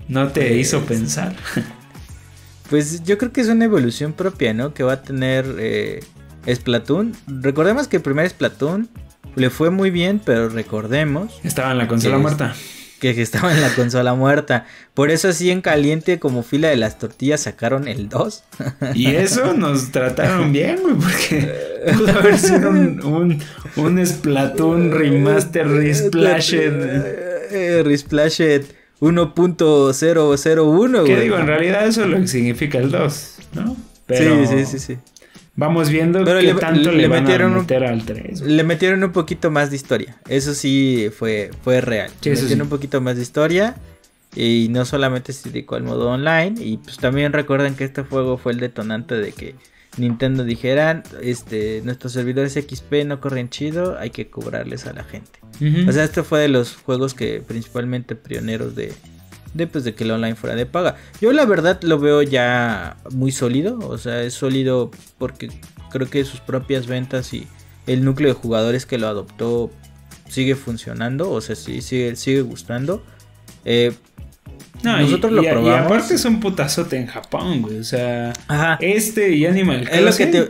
[0.08, 1.34] No te pues, hizo pensar.
[2.70, 4.72] Pues yo creo que es una evolución propia, ¿no?
[4.72, 6.00] Que va a tener eh,
[6.52, 7.12] Splatoon.
[7.26, 8.88] Recordemos que el primer Splatoon
[9.36, 11.40] le fue muy bien, pero recordemos.
[11.42, 12.54] Estaba en la consola muerta.
[13.00, 14.66] Que, estaba en la consola muerta.
[14.94, 18.44] Por eso así en caliente como fila de las tortillas sacaron el 2.
[18.94, 23.42] Y eso nos trataron bien, güey, porque pudo haber sido un,
[23.76, 26.72] un, Splatoon remaster resplashed.
[27.50, 28.64] Eh, resplashed
[29.00, 31.38] 1.001, ¿Qué digo?
[31.38, 33.76] En realidad eso es lo que significa el 2, ¿no?
[34.08, 34.98] Sí, sí, sí, sí.
[35.56, 38.40] Vamos viendo Pero qué le, tanto le, metieron a meter al 3.
[38.40, 40.16] Le metieron un poquito más de historia.
[40.28, 42.10] Eso sí fue, fue real.
[42.22, 43.76] le metieron un poquito más de historia.
[44.34, 46.54] Y no solamente se dedicó al modo online.
[46.58, 49.54] Y pues también recuerden que este juego fue el detonante de que
[49.96, 55.38] Nintendo dijera, este, nuestros servidores XP no corren chido, hay que cobrarles a la gente.
[55.88, 58.92] O sea, este fue de los juegos que principalmente pioneros de,
[59.54, 60.96] de, pues, de que el online fuera de paga.
[61.20, 65.48] Yo la verdad lo veo ya muy sólido, o sea, es sólido porque
[65.90, 67.46] creo que sus propias ventas y
[67.86, 69.70] el núcleo de jugadores que lo adoptó
[70.28, 73.04] sigue funcionando, o sea, sí, sigue, sigue gustando.
[73.64, 73.92] Eh,
[74.82, 75.68] nosotros lo probamos.
[75.68, 77.78] Y aparte es un putazote en Japón, güey.
[77.78, 78.32] O sea,
[78.80, 80.48] este y Animal Es lo que te,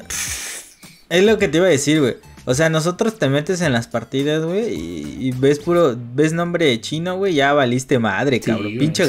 [1.10, 2.16] es lo que te iba a decir, güey.
[2.46, 7.16] O sea, nosotros te metes en las partidas, güey, y, ves puro, ves nombre chino,
[7.16, 8.76] güey, ya valiste madre, cabrón.
[8.78, 9.06] pinche,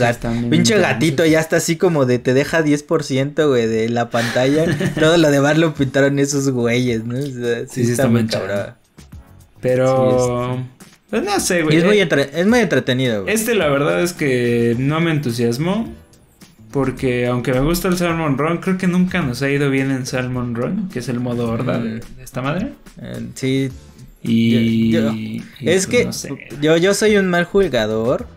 [0.50, 4.66] pinche gatito ya está así como de te deja 10%, güey, de la pantalla.
[5.00, 7.22] Todo lo demás lo pintaron esos güeyes, ¿no?
[7.22, 8.74] sí, sí, está, muy cabrón.
[9.60, 10.64] Pero...
[11.10, 11.78] Pues no sé, güey.
[11.78, 13.34] es, muy es muy entretenido, güey.
[13.34, 15.88] Este la verdad es que no me entusiasmó.
[16.76, 20.06] Porque aunque me gusta el Salmon Run, creo que nunca nos ha ido bien en
[20.06, 22.74] Salmon Run, que es el modo horda de, esta madre.
[23.02, 23.72] Eh, sí.
[24.22, 24.94] Y,
[25.62, 28.28] es pues que yo, yo soy un mal jugador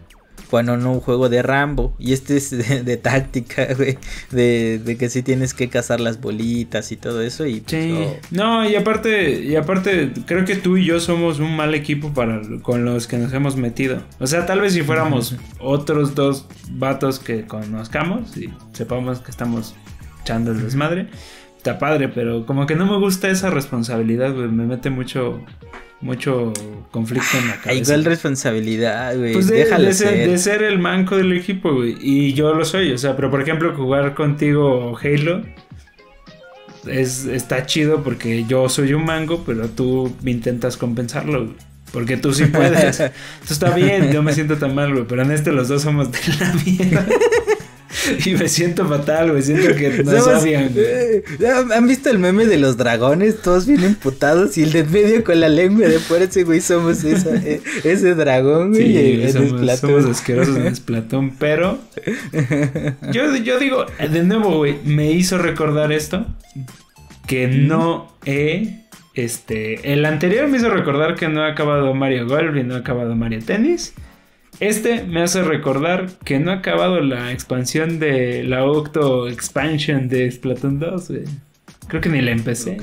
[0.50, 1.94] cuando no juego de Rambo.
[1.98, 3.98] Y este es de, táctica, güey.
[4.30, 7.46] De, que sí tienes que cazar las bolitas y todo eso.
[7.46, 7.94] Y pues, sí.
[8.30, 12.40] No, y aparte, y aparte, creo que tú y yo somos un mal equipo para
[12.62, 14.02] con los que nos hemos metido.
[14.18, 19.74] O sea, tal vez si fuéramos otros dos vatos que conozcamos y sepamos que estamos
[20.22, 21.08] echando el desmadre.
[21.58, 24.48] Está padre, pero como que no me gusta esa responsabilidad, güey.
[24.48, 25.44] Me mete mucho
[26.00, 26.52] mucho
[26.90, 27.92] conflicto en la cabeza.
[27.92, 29.32] Igual responsabilidad, güey.
[29.32, 31.96] Pues de, ser, el manco del equipo, güey.
[32.00, 35.42] Y yo lo soy, o sea, pero por ejemplo, jugar contigo Halo
[36.86, 41.54] es, está chido porque yo soy un mango, pero tú intentas compensarlo,
[41.92, 43.00] Porque tú sí puedes.
[43.00, 43.12] Eso
[43.50, 45.04] está bien, yo me siento tan mal, güey.
[45.08, 47.06] Pero en este los dos somos de la mierda.
[48.24, 49.42] y me siento fatal, güey.
[49.42, 50.72] Siento que nos odian.
[50.76, 51.22] Eh,
[51.74, 53.40] ¿Han visto el meme de los dragones?
[53.42, 57.04] Todos bien emputados y el de medio con la lengua de fuera, ese güey, somos
[57.04, 59.26] eh, ese dragón, güey.
[59.26, 61.78] Sí, somos, somos, asquerosos en Splatón, pero
[63.12, 66.26] yo, yo digo, de nuevo, güey, me hizo recordar esto
[67.26, 68.84] que no he
[69.14, 72.78] Este, el anterior me hizo recordar que no ha acabado Mario Golf y no ha
[72.78, 73.94] acabado Mario Tennis.
[74.60, 80.30] Este me hace recordar que no ha acabado la expansión de la Octo Expansion de
[80.30, 81.24] Splatoon 2, güey.
[81.86, 82.76] Creo que ni la empecé.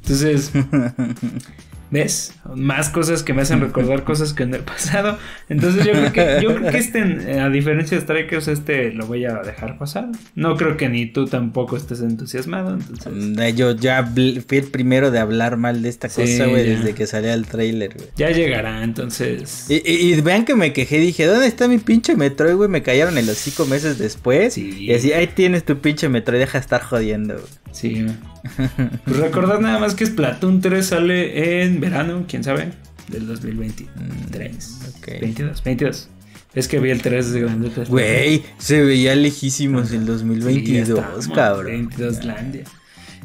[0.00, 0.52] Entonces,
[1.92, 2.32] ¿ves?
[2.56, 5.18] Más cosas que me hacen recordar cosas que no he pasado.
[5.48, 9.26] Entonces yo creo que, yo creo que este, a diferencia de Strikers, este lo voy
[9.26, 10.08] a dejar pasar.
[10.34, 12.72] No creo que ni tú tampoco estés entusiasmado.
[12.72, 13.12] Entonces...
[13.12, 17.06] Mm, yo ya fui el primero de hablar mal de esta cosa, güey, desde que
[17.06, 18.08] salía el trailer, güey.
[18.16, 19.66] Ya llegará, entonces.
[19.68, 22.70] Y, vean que me quejé, dije, ¿dónde está mi pinche Metroid, güey?
[22.70, 24.56] Me cayeron en los cinco meses después.
[24.56, 27.46] Y así, ahí tienes tu pinche Metroid, deja de estar jodiendo, güey.
[27.72, 28.06] Sí,
[29.04, 32.72] pues recordad nada más que Splatoon 3 sale en verano, quién sabe,
[33.08, 34.80] del 2023.
[34.96, 36.08] Ok 22, 22.
[36.54, 37.70] Es que vi el 3 de grande.
[37.88, 41.66] Güey, se veía lejísimos el 2022, cabrón.
[41.66, 42.64] 22 Landia.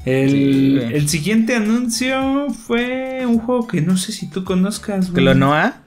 [0.05, 5.09] El, el, siguiente anuncio fue un juego que no sé si tú conozcas.
[5.09, 5.81] ¿Clonoa?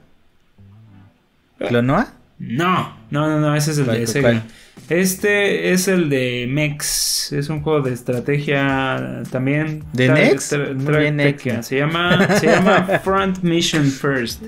[1.57, 2.13] ¿Clonoa?
[2.37, 4.43] No, no, no, no, ese es el de Sega.
[4.89, 7.31] Este es el de Mex.
[7.31, 9.83] Es un juego de estrategia también.
[9.93, 10.55] ¿De Nex?
[11.65, 14.43] Se llama, se llama Front Mission First.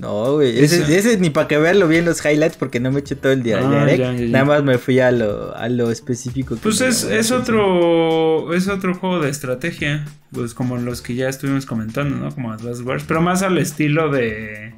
[0.00, 0.58] No, güey.
[0.62, 3.58] Ese, ni para que verlo bien los highlights porque no me eché todo el día.
[3.60, 3.86] Ah,
[4.28, 6.56] Nada más me fui a lo, a lo específico.
[6.62, 10.04] pues es, es otro es otro juego de estrategia.
[10.32, 12.32] Pues como los que ya estuvimos comentando, ¿no?
[12.32, 13.04] Como Advance Wars.
[13.06, 14.74] Pero más al estilo de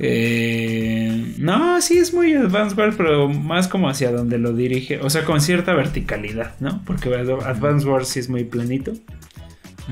[0.00, 5.00] eh, no, sí es muy Advanced Wars, pero más como hacia donde lo dirige.
[5.00, 6.82] O sea, con cierta verticalidad, ¿no?
[6.84, 8.92] Porque Advanced Wars sí es muy planito.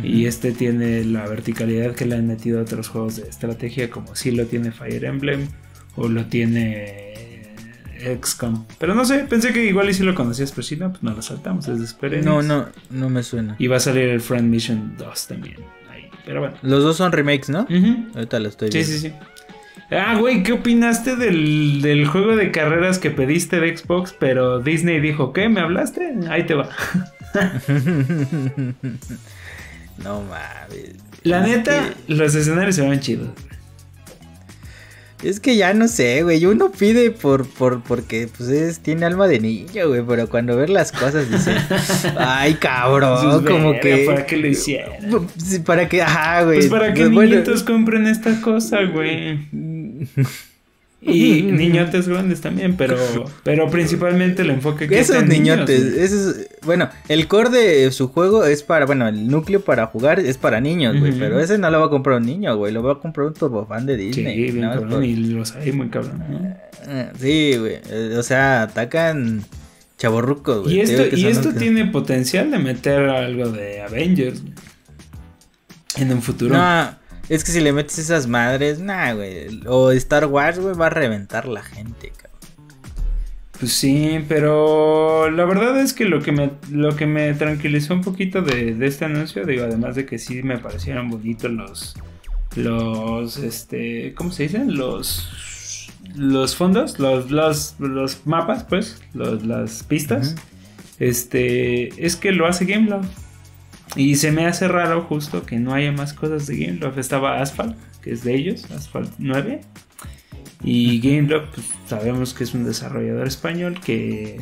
[0.02, 4.14] Y este tiene la verticalidad que le han metido a otros juegos de estrategia, como
[4.14, 5.48] si lo tiene Fire Emblem
[5.96, 7.54] o lo tiene
[8.20, 8.66] XCOM.
[8.78, 11.14] Pero no sé, pensé que igual y si lo conocías, pero si no, pues no
[11.14, 13.56] lo saltamos, es No, no, no me suena.
[13.58, 15.56] Y va a salir el Friend Mission 2 también.
[15.90, 16.10] Ahí.
[16.26, 16.56] Pero bueno.
[16.60, 17.66] Los dos son remakes, ¿no?
[18.14, 18.86] Ahorita lo estoy viendo.
[18.86, 19.14] Sí, sí, sí.
[19.90, 24.14] Ah, güey, ¿qué opinaste del, del, juego de carreras que pediste de Xbox?
[24.18, 25.48] Pero Disney dijo, ¿qué?
[25.48, 26.12] ¿Me hablaste?
[26.28, 26.70] Ahí te va.
[30.02, 30.96] no mames.
[31.22, 33.28] La neta, los escenarios se ven chidos.
[35.22, 36.44] Es que ya no sé, güey.
[36.44, 40.02] Uno pide por, por, porque pues es, tiene alma de niño, güey.
[40.06, 41.54] Pero cuando ver las cosas dice,
[42.18, 44.04] ay, cabrón, como que.
[44.06, 45.26] Para que lo hicieran.
[45.64, 46.58] Para que, ajá, güey.
[46.58, 49.38] Pues para que pues, niñitos compren esta cosa, güey.
[51.02, 52.96] Y niñotes grandes también, pero,
[53.44, 58.62] pero principalmente el enfoque que Esos niñotes, esos, bueno, el core de su juego es
[58.62, 61.86] para, bueno, el núcleo para jugar es para niños, güey, pero ese no lo va
[61.86, 64.34] a comprar un niño, güey, lo va a comprar un turbofan de Disney.
[64.34, 66.24] Sí, bien cabrón, y los hay muy cabrón.
[66.88, 69.44] Eh, sí, güey, eh, o sea, atacan
[69.98, 70.76] chaborrucos, güey.
[70.76, 74.42] Y esto, y esto tiene potencial de meter algo de Avengers
[75.96, 76.56] en un futuro.
[76.56, 79.60] No, es que si le metes esas madres, nah, güey.
[79.66, 82.36] O Star Wars, güey, va a reventar la gente, cabrón.
[83.58, 88.02] Pues sí, pero la verdad es que lo que me, lo que me tranquilizó un
[88.02, 91.96] poquito de, este anuncio, digo, además de que sí me parecieron bonitos los,
[92.54, 94.76] los, este, ¿cómo se dicen?
[94.76, 100.34] Los, los fondos, los, los, los mapas, pues, los, las pistas.
[100.98, 103.25] Este, es que lo hace Gameloft.
[103.96, 106.98] Y se me hace raro justo que no haya más cosas de Gameloft.
[106.98, 109.62] Estaba Asphalt, que es de ellos, Asphalt 9.
[110.62, 114.40] Y Gameloft, pues, sabemos que es un desarrollador español que,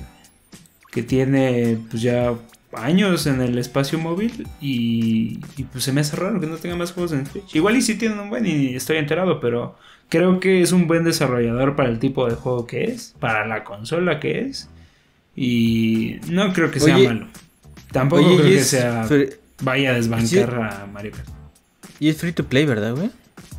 [0.91, 2.35] que tiene pues ya
[2.77, 5.39] años en el espacio móvil y,
[5.71, 7.55] pues se me hace raro que no tenga más juegos en Switch.
[7.55, 9.77] Igual y si tienen un buen y estoy enterado, pero
[10.09, 13.63] creo que es un buen desarrollador para el tipo de juego que es, para la
[13.63, 14.69] consola que es.
[15.37, 17.29] Y no creo que sea malo.
[17.93, 19.07] Tampoco creo que sea
[19.63, 21.29] vaya a desbancar a Mario Kart.
[22.01, 23.11] Y es free to play, ¿verdad, güey?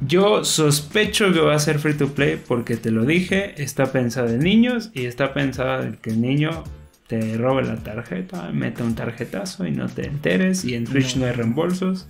[0.01, 4.27] Yo sospecho que va a ser free to play porque te lo dije, está pensado
[4.27, 6.63] en niños y está pensado en que el niño
[7.08, 11.25] te robe la tarjeta, mete un tarjetazo y no te enteres y en Twitch no,
[11.25, 12.08] hay reembolsos.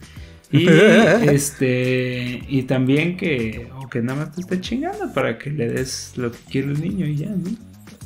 [0.51, 5.69] Y este y también que o que nada más te esté chingando para que le
[5.69, 7.51] des lo que quiere el niño y ya, ¿no?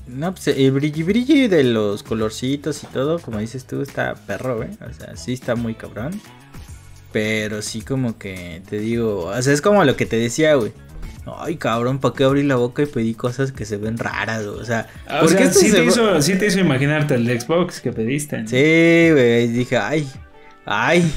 [0.10, 4.58] No, pues el brilli brilli de los colorcitos y todo, como dices tú, está perro,
[4.58, 4.70] güey.
[4.90, 6.20] O sea, sí está muy cabrón.
[7.12, 10.72] Pero sí como que te digo, o sea, es como lo que te decía, güey.
[11.38, 14.60] Ay, cabrón, ¿para qué abrí la boca y pedí cosas que se ven raras, güey?
[14.60, 18.48] O sea, ah, porque sí, te hizo, sí te hizo imaginarte el Xbox que pediste.
[18.48, 20.08] Sí, güey, dije, ay,
[20.66, 21.12] ay.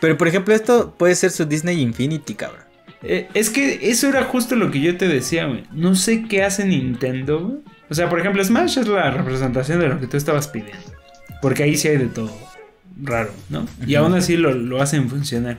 [0.00, 2.62] Pero por ejemplo, esto puede ser su Disney Infinity, cabrón.
[3.02, 5.64] Eh, es que eso era justo lo que yo te decía, güey.
[5.72, 9.88] No sé qué hace Nintendo, güey o sea, por ejemplo, Smash es la representación de
[9.88, 10.92] lo que tú estabas pidiendo.
[11.40, 12.30] Porque ahí sí hay de todo.
[13.00, 13.66] raro, ¿no?
[13.86, 15.58] Y aún así lo, lo hacen funcionar.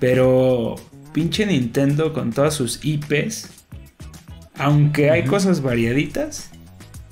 [0.00, 0.76] Pero
[1.12, 3.48] pinche Nintendo con todas sus IPs,
[4.58, 6.50] aunque hay cosas variaditas,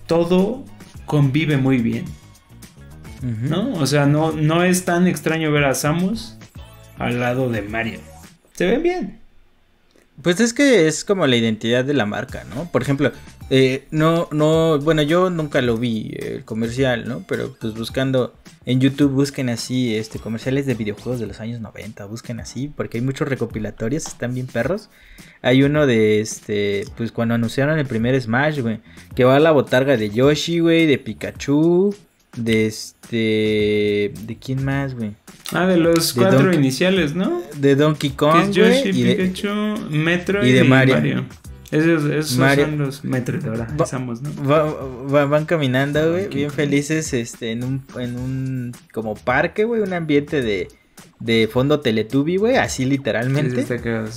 [0.06, 0.64] todo
[1.06, 2.04] convive muy bien.
[3.22, 3.74] ¿No?
[3.74, 6.36] O sea, no, no es tan extraño ver a Samus
[6.96, 8.00] al lado de Mario.
[8.54, 9.20] Se ven bien.
[10.22, 12.64] Pues es que es como la identidad de la marca, ¿no?
[12.70, 13.12] Por ejemplo,
[13.50, 17.24] eh, no, no, bueno, yo nunca lo vi el comercial, ¿no?
[17.26, 18.32] Pero pues buscando
[18.64, 22.98] en YouTube busquen así, este, comerciales de videojuegos de los años 90, busquen así, porque
[22.98, 24.88] hay muchos recopilatorios, están bien perros.
[25.42, 28.78] Hay uno de, este, pues cuando anunciaron el primer Smash, güey,
[29.16, 31.92] que va a la botarga de Yoshi, güey, de Pikachu,
[32.36, 35.12] de este, de quién más, güey.
[35.52, 37.42] Ah, de los cuatro iniciales, ¿no?
[37.56, 41.24] De Donkey Kong, que es Yoshi, Pikachu, Metro y, de Mario.
[41.70, 45.28] Esos, son los metros de ahora, ¿no?
[45.28, 50.42] van caminando, güey, bien felices, este, en un, en un, como parque, güey, un ambiente
[50.42, 50.68] de,
[51.20, 53.66] de fondo Teletubby, güey, así literalmente.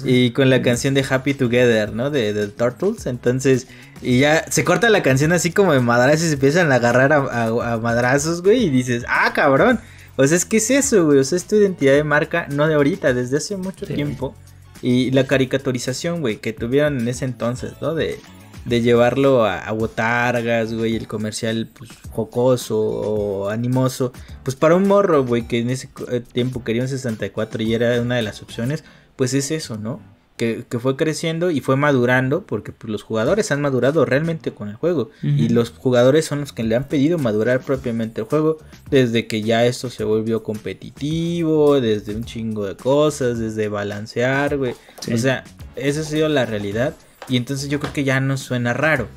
[0.05, 2.09] Y con la canción de Happy Together, ¿no?
[2.09, 3.05] De, The Turtles.
[3.05, 3.67] Entonces,
[4.01, 7.11] y ya se corta la canción así como de madrazos y se empiezan a agarrar
[7.13, 8.65] a, madrazos, güey.
[8.65, 9.79] Y dices, ah, cabrón.
[10.15, 11.19] O sea, es que es eso, güey.
[11.19, 14.35] O sea, es tu identidad de marca, no de ahorita, desde hace mucho tiempo.
[14.83, 17.95] Y la caricaturización, güey, que tuvieron en ese entonces, ¿no?
[17.95, 18.19] De,
[18.65, 24.13] de llevarlo a, botargas, güey, el comercial, pues, jocoso o animoso.
[24.43, 28.01] Pues para un morro, güey, que en ese eh, tiempo quería un 64 y era
[28.01, 28.83] una de las opciones,
[29.15, 30.01] pues es eso, ¿no?
[30.37, 34.75] Que, fue creciendo y fue madurando, porque pues, los jugadores han madurado realmente con el
[34.75, 35.09] juego.
[35.21, 38.57] Y los jugadores son los que le han pedido madurar propiamente el juego,
[38.89, 44.75] desde que ya esto se volvió competitivo, desde un chingo de cosas, desde balancear, güey.
[45.13, 45.43] O sea,
[45.75, 46.93] esa ha sido la realidad.
[47.29, 49.07] Y entonces yo creo que ya no suena raro.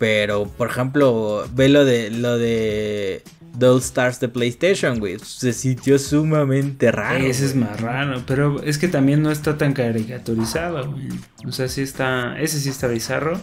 [0.00, 3.22] Pero, por ejemplo, ve lo de lo de
[3.58, 5.18] Those Stars de PlayStation, güey.
[5.18, 7.22] Se sintió sumamente raro.
[7.22, 11.08] Ese es más raro, pero es que también no está tan caricaturizado, güey.
[11.46, 12.40] O sea, sí está.
[12.40, 13.38] Ese sí está bizarro.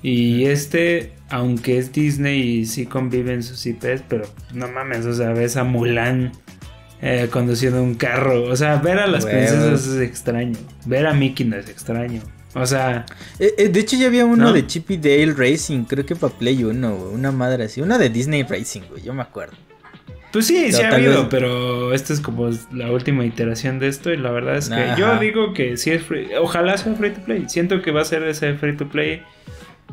[0.00, 5.32] Y este, aunque es Disney y sí conviven sus IPs, pero no mames, o sea,
[5.32, 6.30] ves a Mulan
[7.02, 8.44] eh, conduciendo un carro.
[8.44, 10.56] O sea, ver a las princesas es extraño.
[10.86, 12.22] Ver a Mickey no es extraño.
[12.54, 13.04] O sea.
[13.38, 16.64] Eh, eh, de hecho, ya había uno de Chippy Dale Racing, creo que para Play
[16.64, 17.80] 1, Una madre así.
[17.80, 19.56] Una de Disney Racing, güey, yo me acuerdo.
[20.32, 24.12] Pues sí, sí ha habido, pero esta es como la última iteración de esto.
[24.12, 26.28] Y la verdad es que yo digo que sí es free.
[26.38, 27.46] Ojalá sea free to play.
[27.48, 29.22] Siento que va a ser ese free to play.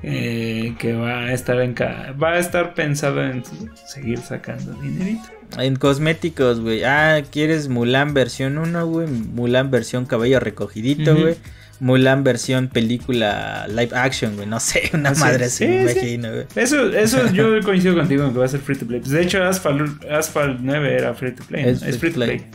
[0.03, 3.43] Eh, que va a estar en va a estar pensado en
[3.87, 5.23] seguir sacando dinerito.
[5.57, 6.83] En cosméticos, güey.
[6.83, 9.07] Ah, ¿quieres Mulan versión 1, güey?
[9.07, 11.37] Mulan versión cabello recogidito, güey.
[11.79, 14.47] Mulan versión película live action, güey.
[14.47, 16.45] No sé, una ah, madre así, me imagino, güey.
[16.55, 18.99] Eso, eso yo coincido contigo en que va a ser free to play.
[18.99, 21.65] Pues, de hecho, Asphalt, Asphalt 9 era free to play.
[21.65, 22.45] Es, free to play.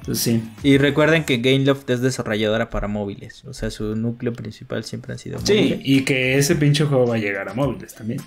[0.00, 0.42] Entonces, sí.
[0.62, 3.44] Y recuerden que Gameloft es desarrolladora para móviles.
[3.44, 5.78] O sea, su núcleo principal siempre han sido móviles.
[5.78, 8.20] Sí, y que ese pinche juego va a llegar a móviles también.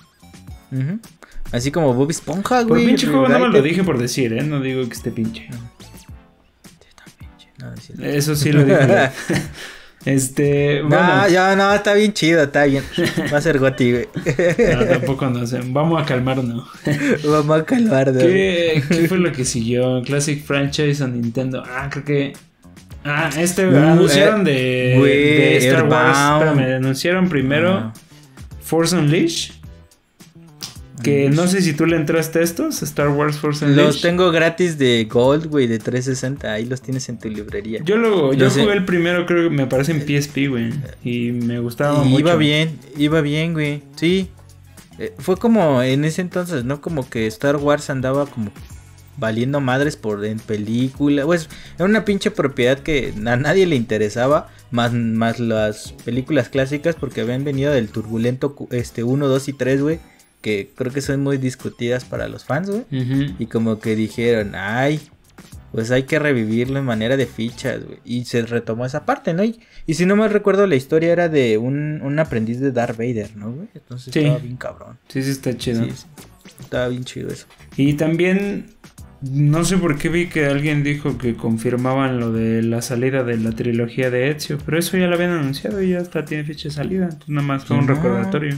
[1.52, 2.84] Así como Bobby Esponja, güey.
[2.84, 4.44] Por pinche juego no me lo dije por decir, ¿eh?
[4.44, 5.50] No digo que esté pinche.
[7.60, 7.74] No,
[8.04, 9.12] Eso sí lo dije.
[10.06, 11.16] Este, bueno.
[11.16, 12.84] No, ya no, está bien chido, está bien.
[13.32, 14.08] Va a ser Goti, güey.
[14.76, 15.60] No, tampoco no sé.
[15.66, 16.68] Vamos a calmarnos.
[17.24, 18.24] Vamos a calmarnos.
[18.24, 20.02] ¿Qué, ¿Qué fue lo que siguió?
[20.04, 21.64] Classic Franchise o Nintendo.
[21.66, 22.34] Ah, creo que.
[23.04, 26.18] Ah, este uh, anunciaron de, de, Star Wars.
[26.18, 27.94] Espérame, anunciaron primero ah.
[28.62, 29.61] Force Unleashed.
[31.04, 33.86] Que no sé si tú le entraste a estos, Star Wars Force Unleashed.
[33.86, 36.52] Los tengo gratis de Gold, güey, de 360.
[36.52, 37.82] Ahí los tienes en tu librería.
[37.84, 40.74] Yo lo, yo jugué el primero, creo que me parece en PSP, güey.
[41.04, 42.20] Y me gustaba mucho.
[42.20, 43.84] Iba bien, iba bien, güey.
[43.96, 44.30] Sí.
[45.00, 46.82] Eh, fue como en ese entonces, ¿no?
[46.82, 48.52] Como que Star Wars andaba como
[49.18, 51.26] valiendo madres por en película.
[51.26, 54.50] Pues era una pinche propiedad que a nadie le interesaba.
[54.70, 59.82] Más, más las películas clásicas porque habían venido del turbulento este 1, 2 y 3,
[59.82, 60.00] güey
[60.42, 62.86] que creo que son muy discutidas para los fans, güey.
[63.40, 65.00] Y como que dijeron, ay,
[65.72, 68.00] pues hay que revivirlo en manera de fichas, güey.
[68.04, 69.44] Y se retomó esa parte, ¿no?
[69.44, 73.52] Y, si no me recuerdo, la historia era de un, aprendiz de Darth Vader, ¿no,
[73.52, 73.70] güey?
[73.74, 74.98] Entonces estaba bien cabrón.
[75.08, 75.86] Sí, sí, está chido.
[75.86, 75.92] Sí,
[76.60, 77.46] estaba bien chido eso.
[77.78, 78.66] Y también,
[79.22, 83.38] no sé por qué vi que alguien dijo que confirmaban lo de la salida de
[83.38, 86.68] la trilogía de Ezio, pero eso ya lo habían anunciado y ya hasta tiene fecha
[86.68, 87.04] de salida.
[87.06, 88.58] Entonces nada más fue un recordatorio.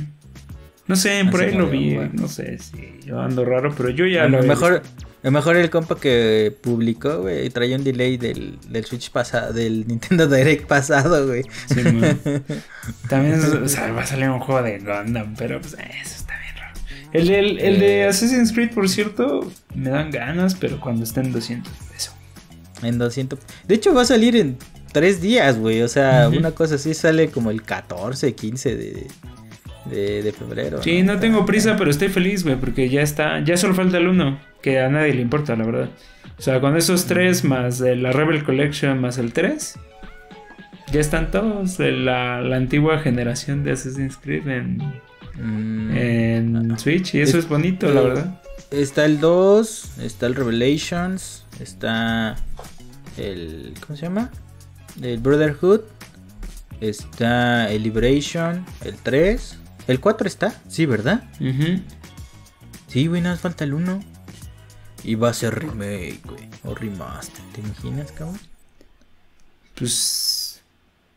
[0.88, 1.98] No sé, por ahí lo vi.
[2.14, 4.82] No sé si yo ando raro, pero yo ya lo mejor.
[5.22, 9.88] Lo mejor el compa que publicó, güey, traía un delay del, del Switch pasado, del
[9.88, 11.44] Nintendo Direct pasado, güey.
[11.68, 11.76] Sí,
[13.10, 16.56] También o sea, va a salir un juego de Gundam, pero pues eso está bien
[16.58, 16.80] raro.
[17.14, 18.08] El, el, el de Eh.
[18.10, 22.14] Assassin's Creed, por cierto, me dan ganas, pero cuando esté en 200 pesos.
[22.82, 23.40] En 200.
[23.66, 24.58] De hecho, va a salir en
[24.92, 25.84] tres días, güey.
[25.84, 29.08] O sea, una cosa así sale como el 14, 15 de,
[29.86, 30.82] de, de febrero.
[30.82, 34.08] Sí, no tengo prisa, pero estoy feliz, güey, porque ya está, ya solo falta el
[34.08, 35.90] uno, que a nadie le importa, la verdad.
[36.38, 39.78] O sea, con esos tres más la Rebel Collection más el 3,
[40.92, 44.78] ya están todos de la, la antigua generación de Assassin's Creed en,
[45.36, 48.42] Mm, en Switch, y eso Es- es bonito, la verdad.
[48.70, 52.36] Está el 2, está el Revelations, está
[53.18, 53.74] el...
[53.86, 54.30] ¿Cómo se llama?
[55.02, 55.82] El Brotherhood,
[56.82, 59.58] está el Liberation, el 3.
[59.88, 61.24] El 4 está, sí, ¿verdad?
[62.88, 64.02] Sí, güey, nada más falta el 1.
[65.04, 66.48] Y va a ser remake, güey.
[66.64, 68.40] O remaster, ¿te imaginas, cabrón?
[69.76, 70.62] Pues,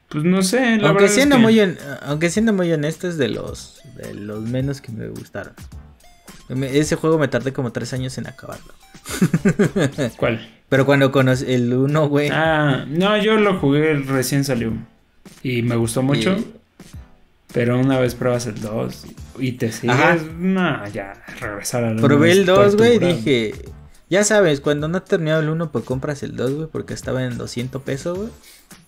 [0.09, 1.61] pues no sé, la Aunque es siendo, que- muy
[2.03, 5.55] aunque siendo muy honesto es de los, de los menos que me gustaron.
[6.49, 8.73] Ese juego me tardé como 3 años en acabarlo.
[10.17, 10.49] ¿Cuál?
[10.69, 12.31] Pero cuando conocí el 1, güey.
[12.33, 14.73] Ah, no, yo lo jugué recién salió.
[15.43, 16.37] Y me gustó mucho.
[17.57, 19.07] Pero una vez pruebas el 2
[19.39, 20.19] y te sigues, Ajá.
[20.39, 23.55] no, ya regresar al Probé el 2, güey, y dije,
[24.11, 27.39] ya sabes, cuando no terminado el 1, pues compras el 2, güey, porque estaba en
[27.39, 28.29] 200 pesos, güey.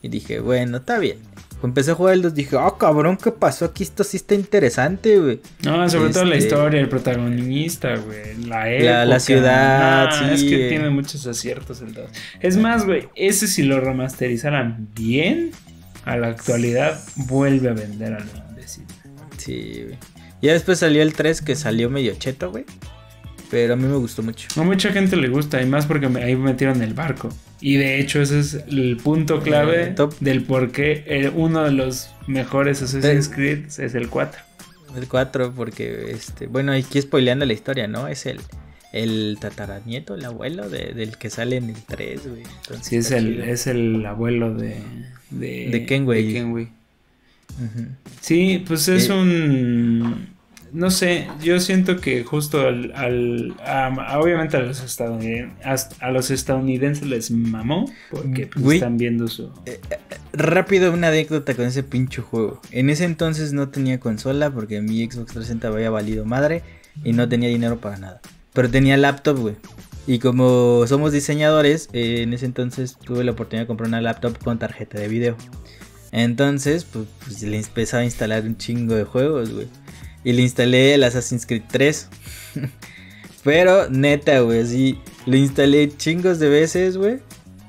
[0.03, 1.17] Y dije, bueno, está bien.
[1.61, 3.85] Cuando empecé a jugar el 2, dije, ah, cabrón, ¿qué pasó aquí?
[3.85, 5.41] Esto sí está interesante, güey.
[5.65, 8.91] No, sobre todo la Este- historia, el protagonista, güey, la época.
[8.93, 10.69] La- la ciudad, Es sí, que eh.
[10.69, 12.05] tiene muchos aciertos el 2.
[12.41, 15.53] Es más, güey, ese si lo remasterizaran bien
[16.05, 18.43] a la actualidad, vuelve a vender a lo imbécil.
[19.49, 19.99] Sí, güey.
[20.43, 22.65] Ya después salió el 3, que salió medio cheto, güey.
[23.51, 24.47] Pero a mí me gustó mucho.
[24.61, 27.31] A mucha gente le gusta, y más porque me- ahí metieron el barco.
[27.61, 30.15] Y de hecho, ese es el punto clave Eh, top.
[30.21, 34.41] del por qué eh, uno de los mejores Assassin's Creed es el 4.
[34.97, 38.07] El 4, porque, este, bueno, aquí spoileando la historia, ¿no?
[38.07, 38.39] Es el,
[38.93, 42.43] el tataranieto, el abuelo de- del que sale en el 3, güey.
[42.43, 43.45] Entonces, Sí, es el, chido.
[43.45, 44.77] es el abuelo de.
[45.31, 46.27] De, De Kenway.
[46.27, 46.69] de Kenway.
[48.21, 49.13] Sí, pues es Eh.
[49.13, 50.37] un.
[50.71, 52.93] No sé, yo siento que justo al.
[52.95, 58.77] al- a- obviamente a los, estadounidenses, a los estadounidenses les mamó porque pues, Güey.
[58.79, 59.51] están viendo su.
[60.35, 62.61] Rápido una anécdota con ese pinche juego.
[62.71, 66.63] En ese entonces no tenía consola porque mi Xbox 360 había valido madre
[67.03, 68.21] y no tenía dinero para nada.
[68.53, 69.57] Pero tenía laptop, güey.
[70.07, 74.39] Y como somos diseñadores, eh, en ese entonces tuve la oportunidad de comprar una laptop
[74.39, 75.37] con tarjeta de video.
[76.13, 79.69] Entonces, pues, pues, le empezaba a instalar un chingo de juegos, güey.
[80.25, 82.09] Y le instalé el Assassin's Creed 3.
[83.45, 87.19] Pero neta, güey, así lo instalé chingos de veces, güey.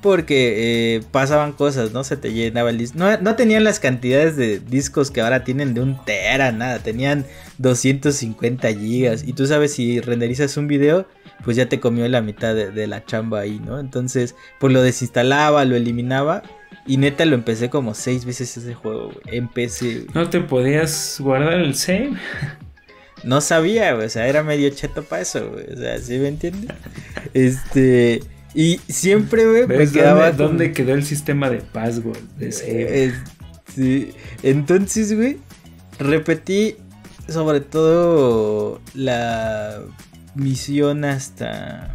[0.01, 2.05] Porque eh, pasaban cosas, ¿no?
[2.05, 2.97] Se te llenaba el disco.
[2.97, 6.79] No, tenían las cantidades de discos que ahora tienen de un tera, nada.
[6.79, 7.25] Tenían
[7.57, 9.23] 250 gigas.
[9.27, 11.05] Y tú sabes, si renderizas un video,
[11.43, 13.77] pues ya te comió la mitad de, de la chamba ahí, ¿no?
[13.77, 16.43] Entonces, pues lo desinstalaba, lo eliminaba.
[16.89, 19.37] Y neta lo empecé como seis veces ese juego, güey.
[19.37, 20.07] Empecé.
[20.15, 22.13] ¿No te podías guardar el save?
[23.23, 24.07] No sabía, güey.
[24.07, 25.65] O sea, era medio cheto para eso, güey.
[25.71, 26.71] O sea, ¿sí me entiendes?
[27.33, 28.21] Este.
[28.55, 30.31] Y siempre, güey, me ¿Ves quedaba.
[30.31, 32.17] dónde, con- dónde quedó el sistema de password?
[32.37, 33.05] De save?
[33.05, 33.13] Eh,
[33.75, 34.11] sí.
[34.41, 35.37] Entonces, güey,
[35.99, 36.75] repetí
[37.27, 39.79] sobre todo la
[40.33, 41.93] misión hasta...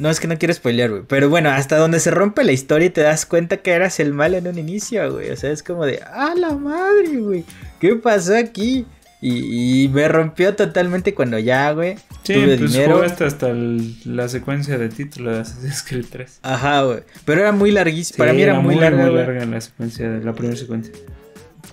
[0.00, 1.02] No, es que no quiero spoilear, güey.
[1.06, 4.12] Pero bueno, hasta donde se rompe la historia y te das cuenta que eras el
[4.14, 5.30] mal en un inicio, güey.
[5.30, 7.44] O sea, es como de, ¡ah, la madre, güey!
[7.80, 8.86] ¿Qué pasó aquí?
[9.22, 12.96] Y, y me rompió totalmente cuando ya, güey, Sí, tuve pues dinero.
[12.96, 16.38] jugaste hasta el- la secuencia de título de Assassin's Creed 3.
[16.40, 17.00] Ajá, güey.
[17.26, 18.14] Pero era muy larguísimo.
[18.14, 20.94] Sí, Para mí era, muy, larga, muy larga la secuencia, de la primera secuencia.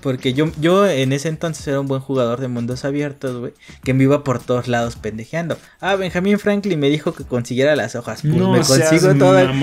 [0.02, 3.54] Porque yo, yo en ese entonces era un buen jugador de mundos abiertos, güey.
[3.84, 5.58] Que me iba por todos lados pendejeando.
[5.80, 8.22] Ah, Benjamin Franklin me dijo que consiguiera las hojas.
[8.22, 9.54] Pues No me consigo todas.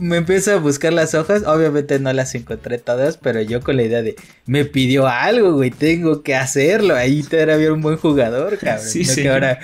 [0.00, 1.42] Me empiezo a buscar las hojas.
[1.46, 5.70] Obviamente no las encontré todas, pero yo con la idea de me pidió algo, güey.
[5.70, 6.94] Tengo que hacerlo.
[6.94, 8.86] Ahí todavía era un buen jugador, cabrón.
[8.86, 9.22] Sí, No sí.
[9.22, 9.58] que ahora.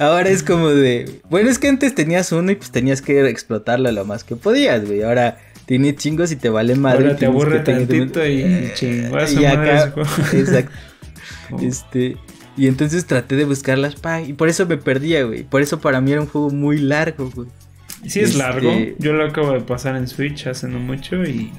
[0.00, 1.20] Ahora es como de.
[1.30, 4.84] Bueno, es que antes tenías uno y pues tenías que explotarlo lo más que podías,
[4.84, 5.02] güey.
[5.02, 5.38] Ahora
[5.70, 7.04] tienes chingos y te vale madre.
[7.06, 9.94] Ahora te aburre tantito y Eh, su y acá-.
[10.32, 10.72] Exacto.
[11.52, 11.60] Oh.
[11.60, 12.16] Este.
[12.56, 15.42] Y entonces traté de buscarlas, pa, y por eso me perdía, güey.
[15.42, 17.48] Por eso para mí era un juego muy largo, güey.
[18.06, 18.70] Sí es Este- largo.
[18.98, 21.50] Yo lo acabo de pasar en Switch hace no mucho y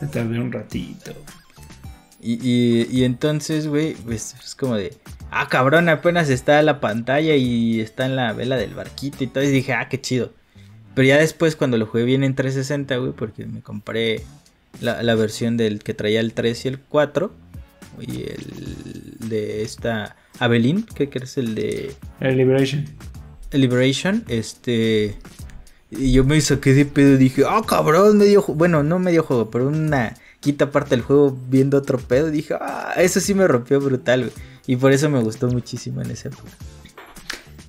[0.00, 1.12] me tardé un ratito.
[2.22, 4.94] Y, y, y entonces, güey, pues es como de,
[5.30, 9.44] ah, cabrón, apenas está la pantalla y está en la vela del barquito y todo.
[9.44, 10.32] Y dije, ah, qué chido.
[10.98, 14.24] Pero ya después, cuando lo jugué bien en 360, güey, porque me compré
[14.80, 17.32] la, la versión del que traía el 3 y el 4
[18.00, 21.38] y el de esta Avelin, ¿qué crees?
[21.38, 21.94] El de...
[22.18, 22.84] El Liberation.
[23.52, 25.16] El Liberation, este...
[25.92, 28.58] Y yo me saqué de pedo y dije, ah, cabrón, medio juego.
[28.58, 32.26] Bueno, no medio juego, pero una quita parte del juego viendo otro pedo.
[32.26, 34.32] Y dije, ah, eso sí me rompió brutal, güey.
[34.66, 36.50] Y por eso me gustó muchísimo en ese época.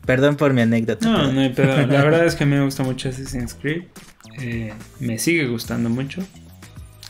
[0.10, 1.08] Perdón por mi anécdota.
[1.08, 1.68] No, pero- no hay pedo.
[1.86, 3.84] La verdad es que a mí me gusta mucho Assassin's Creed.
[4.42, 6.24] Eh, me sigue gustando mucho.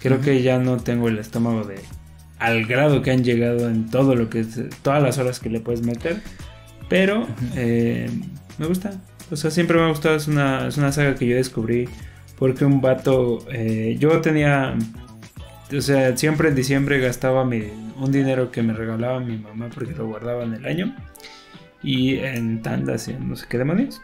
[0.02, 1.76] Creo que ya no tengo el estómago de
[2.40, 5.62] al grado que han llegado en todo lo que es, todas las horas que le
[5.62, 6.22] puedes meter.
[6.90, 7.26] Pero
[7.56, 8.10] eh,
[8.58, 8.92] me gusta.
[9.32, 10.18] O sea, siempre me ha gustado.
[10.18, 11.88] Es una, es una saga que yo descubrí
[12.38, 13.46] porque un vato.
[13.50, 14.76] eh, yo tenía.
[15.72, 17.64] O sea, siempre en diciembre gastaba mi,
[17.98, 20.94] un dinero que me regalaba mi mamá porque lo guardaba en el año.
[21.84, 24.02] Y en tandas y en no sé qué demonios.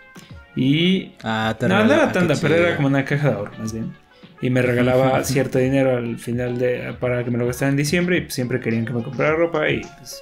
[0.56, 3.74] Y Ah, te no, no era tanda, pero era como una caja de ahorro, más
[3.74, 3.94] bien.
[4.42, 8.18] Y me regalaba cierto dinero al final de para que me lo gastara en diciembre
[8.18, 10.22] y pues, siempre querían que me comprara ropa y pues,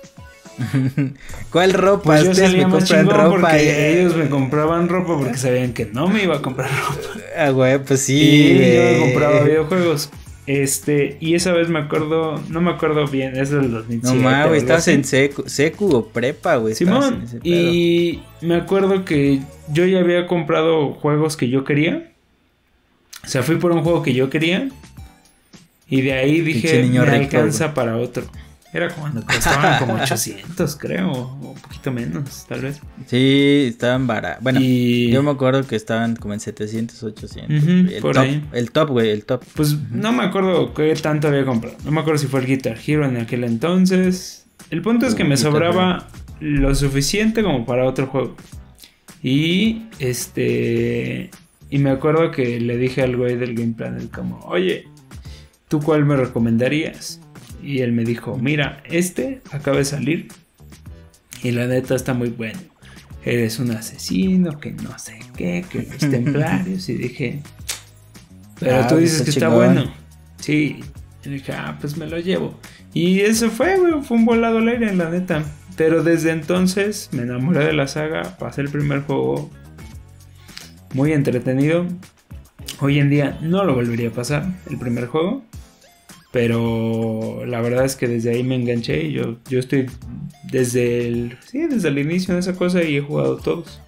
[1.51, 2.04] ¿Cuál ropa?
[2.04, 3.30] pues yo salía me más ropa.
[3.41, 3.99] porque eh.
[4.01, 7.20] ellos me compraban ropa porque sabían que no me iba a comprar ropa.
[7.38, 8.20] Ah, güey, pues sí.
[8.22, 10.10] y yo me compraba videojuegos.
[10.45, 14.17] Este, y esa vez me acuerdo, no me acuerdo bien, es del 2007.
[14.17, 14.91] No mames, así.
[14.91, 16.75] en secu, secu o prepa, güey.
[16.75, 19.39] Simón, y me acuerdo que
[19.71, 22.11] yo ya había comprado juegos que yo quería.
[23.23, 24.69] O sea, fui por un juego que yo quería.
[25.87, 28.25] Y de ahí dije, niño me rico, alcanza para otro.
[28.74, 32.82] Era cuando costaban como 800, creo, o un poquito menos, tal vez.
[33.05, 34.41] Sí, estaban baratos.
[34.43, 37.63] Bueno, y yo me acuerdo que estaban como en 700, 800.
[37.63, 37.95] Ujú, güey.
[37.95, 38.43] el, por top, ahí.
[38.53, 39.43] el top, güey, el top.
[39.55, 41.78] pues no me acuerdo qué tanto había comprado.
[41.86, 44.47] No me acuerdo si fue el Guitar Hero en aquel entonces.
[44.71, 46.07] El punto es que Uh, me sobraba
[46.39, 48.36] lo suficiente como para otro juego.
[49.21, 51.30] Y este.
[51.69, 54.88] Y me acuerdo que le dije al güey del Game Planet como, oye,
[55.67, 57.19] ¿tú cuál me recomendarías?
[57.64, 60.28] Y él me dijo, mira, este acaba de salir.
[61.41, 62.59] Y la neta está muy bueno.
[63.26, 66.89] Eres un asesino, que no sé qué, que los templarios.
[66.89, 67.39] Y dije,
[68.59, 69.91] pero Ah, tú dices que está bueno.
[70.38, 70.80] Sí.
[71.26, 72.59] Y dije, ah, pues me lo llevo.
[72.93, 75.43] Y eso fue, güey, fue un volado al aire, la neta.
[75.78, 79.49] Pero desde entonces me enamoré de la saga, pasé el primer juego
[80.93, 81.88] muy entretenido.
[82.80, 85.43] Hoy en día no lo volvería a pasar, el primer juego.
[86.34, 89.86] Pero la verdad es que desde ahí me enganché y yo, yo estoy
[90.51, 93.79] desde el, sí, desde el inicio de esa cosa y he jugado todos.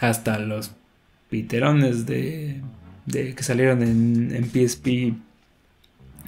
[0.00, 0.70] Hasta los
[1.28, 2.62] piterones de,
[3.04, 5.14] de que salieron en, en PSP y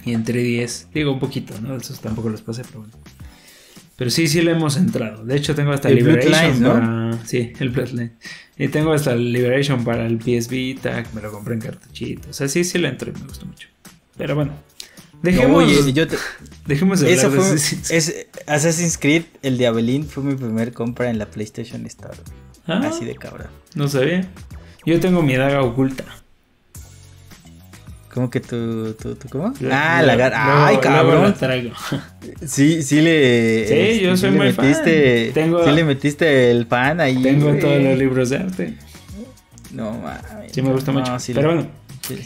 [0.05, 0.89] en 3DS.
[0.93, 1.75] Digo un poquito, ¿no?
[1.75, 2.93] Esos tampoco los pasé, pero bueno.
[3.97, 5.25] Pero sí, sí le hemos entrado.
[5.25, 6.73] De hecho, tengo hasta El Liberation ¿no?
[6.73, 7.25] para.
[7.25, 8.11] Sí, el Bloodline.
[8.59, 12.29] Y tengo hasta el Liberation para el PS Vita, me lo compré en cartuchito.
[12.29, 13.67] O sea, sí, sí le entró y me gustó mucho.
[14.15, 14.51] Pero bueno.
[15.23, 16.17] Dejemos, Oye, yo te-
[16.67, 17.55] dejemos de Eso hablar de fue.
[17.55, 17.97] Assassin's Creed.
[17.97, 22.17] Es, Assassin's Creed, el de Avelin, fue mi primer compra en la PlayStation Store.
[22.67, 23.47] Ah, Así de cabrón.
[23.73, 24.27] No sabía.
[24.85, 26.03] Yo tengo mi daga oculta.
[28.13, 29.53] ¿Cómo que tú, tú, tú cómo?
[29.71, 31.23] Ah, la luego- Ay, cabrón.
[31.23, 31.71] la traigo.
[32.45, 33.65] Sí, sí le.
[33.95, 34.67] Sí, yo soy le muy fan.
[34.67, 37.23] metiste, Tengo- Sí le metiste el fan ahí.
[37.23, 37.59] Tengo güey.
[37.59, 38.77] todos los libros de arte.
[39.71, 40.51] No mames.
[40.51, 41.17] Sí, me gusta No, mucho.
[41.17, 41.69] sí Pero le- bueno,
[42.07, 42.19] sí.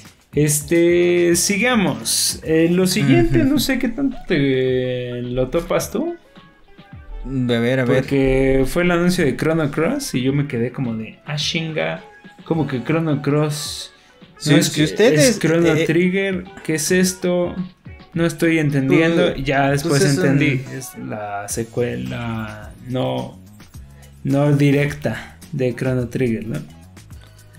[0.45, 2.39] Este, sigamos.
[2.43, 6.15] Eh, lo siguiente, no sé qué tanto te lo topas tú.
[7.25, 8.01] A ver, a ver.
[8.01, 12.03] Porque fue el anuncio de Chrono Cross y yo me quedé como de, ah, chinga,
[12.45, 13.91] como que Chrono Cross.
[14.37, 17.55] Si- es, si ustedes, es Chrono eh, Trigger, ¿qué es esto?
[18.13, 19.33] No estoy entendiendo.
[19.33, 20.61] Pues, ya después pues es un- entendí.
[20.71, 23.39] Es la secuela no,
[24.23, 26.76] no directa de Chrono Trigger, ¿no?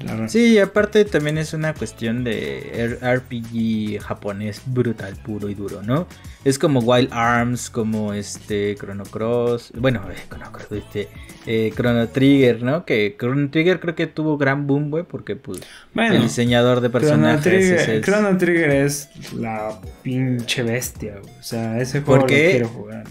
[0.04, 5.82] La- Sí, y aparte también es una cuestión de RPG japonés brutal, puro y duro,
[5.82, 6.06] ¿no?
[6.44, 11.08] Es como Wild Arms, como este Chrono Cross, bueno, eh, Chrono Cross, este,
[11.46, 12.84] eh, Chrono Trigger, ¿no?
[12.84, 15.60] Que Chrono Trigger creo que tuvo gran boom, güey, porque pues
[15.94, 21.18] Bueno, el diseñador de Chrono personajes Trigger, ese es- Chrono Trigger es la pinche bestia,
[21.20, 21.34] güey.
[21.38, 23.04] O sea, ese juego ¿Por lo quiero jugar.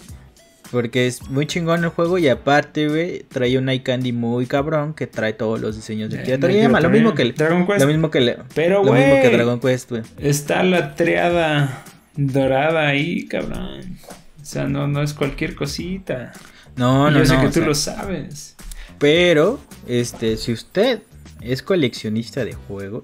[0.72, 5.08] Porque es muy chingón el juego y aparte, güey, trae un iCandy muy cabrón que
[5.08, 7.38] trae todos los diseños de Eh, Akira Toriyama, Akira lo mismo que Toriyama.
[7.38, 7.82] Dragon Quest.
[7.82, 10.02] lo mismo que Pero, lo mismo que güey, Dragon Quest, güey.
[10.20, 11.84] está la triada
[12.16, 13.98] dorada ahí, cabrón.
[14.42, 16.34] O sea, no, no es cualquier cosita.
[16.76, 18.56] No, no, yo sé no, que tú sea, lo sabes.
[19.00, 21.02] Pero, este, si usted
[21.42, 23.04] es coleccionista de juegos,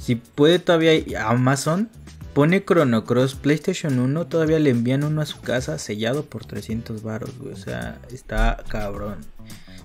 [0.00, 0.92] si puede todavía
[1.26, 1.88] Amazon
[2.40, 7.02] pone Chrono Cross PlayStation 1, todavía le envían uno a su casa sellado por 300
[7.02, 7.52] baros, güey.
[7.52, 9.16] O sea, está cabrón.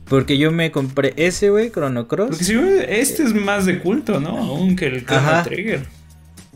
[0.05, 2.29] Porque yo me compré ese, güey, Chrono Cross.
[2.29, 4.37] Porque si güey, este es más de culto, ¿no?
[4.37, 5.43] Aún que el Chrono Ajá.
[5.43, 5.85] Trigger.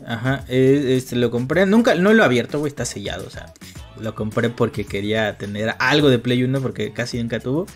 [0.06, 1.66] Ajá, eh, este lo compré.
[1.66, 3.52] Nunca, no lo he abierto, güey, está sellado, o sea.
[4.00, 7.66] lo compré porque quería tener algo de Play 1 porque casi nunca tuvo.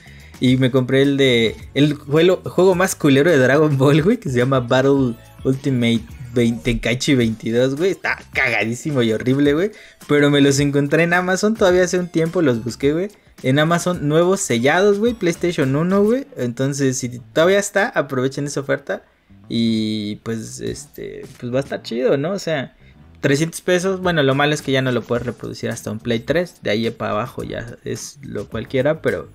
[0.41, 1.57] Y me compré el de.
[1.75, 5.15] El juego, juego más culero de Dragon Ball, güey, que se llama Battle
[5.45, 7.91] Ultimate 20, Kaichi 22, güey.
[7.91, 9.71] Está cagadísimo y horrible, güey.
[10.09, 13.09] Pero me los encontré en Amazon todavía hace un tiempo, los busqué, güey.
[13.43, 15.15] En Amazon nuevos sellados, güey.
[15.15, 16.27] PlayStation 1, güey.
[16.37, 19.05] Entonces, si todavía está, aprovechen esa oferta.
[19.49, 22.33] Y pues, este, pues va a estar chido, ¿no?
[22.33, 22.77] O sea,
[23.21, 24.01] 300 pesos.
[24.01, 26.63] Bueno, lo malo es que ya no lo puedes reproducir hasta un Play 3.
[26.63, 29.31] De ahí para abajo ya es lo cualquiera, pero...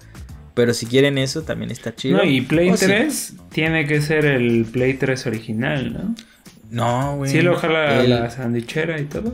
[0.55, 2.17] Pero si quieren eso, también está chido.
[2.17, 6.15] No, y Play 3 tiene que ser el Play 3 original, ¿no?
[6.69, 7.31] No, güey.
[7.31, 9.33] Sí, lo jala la sandwichera y todo.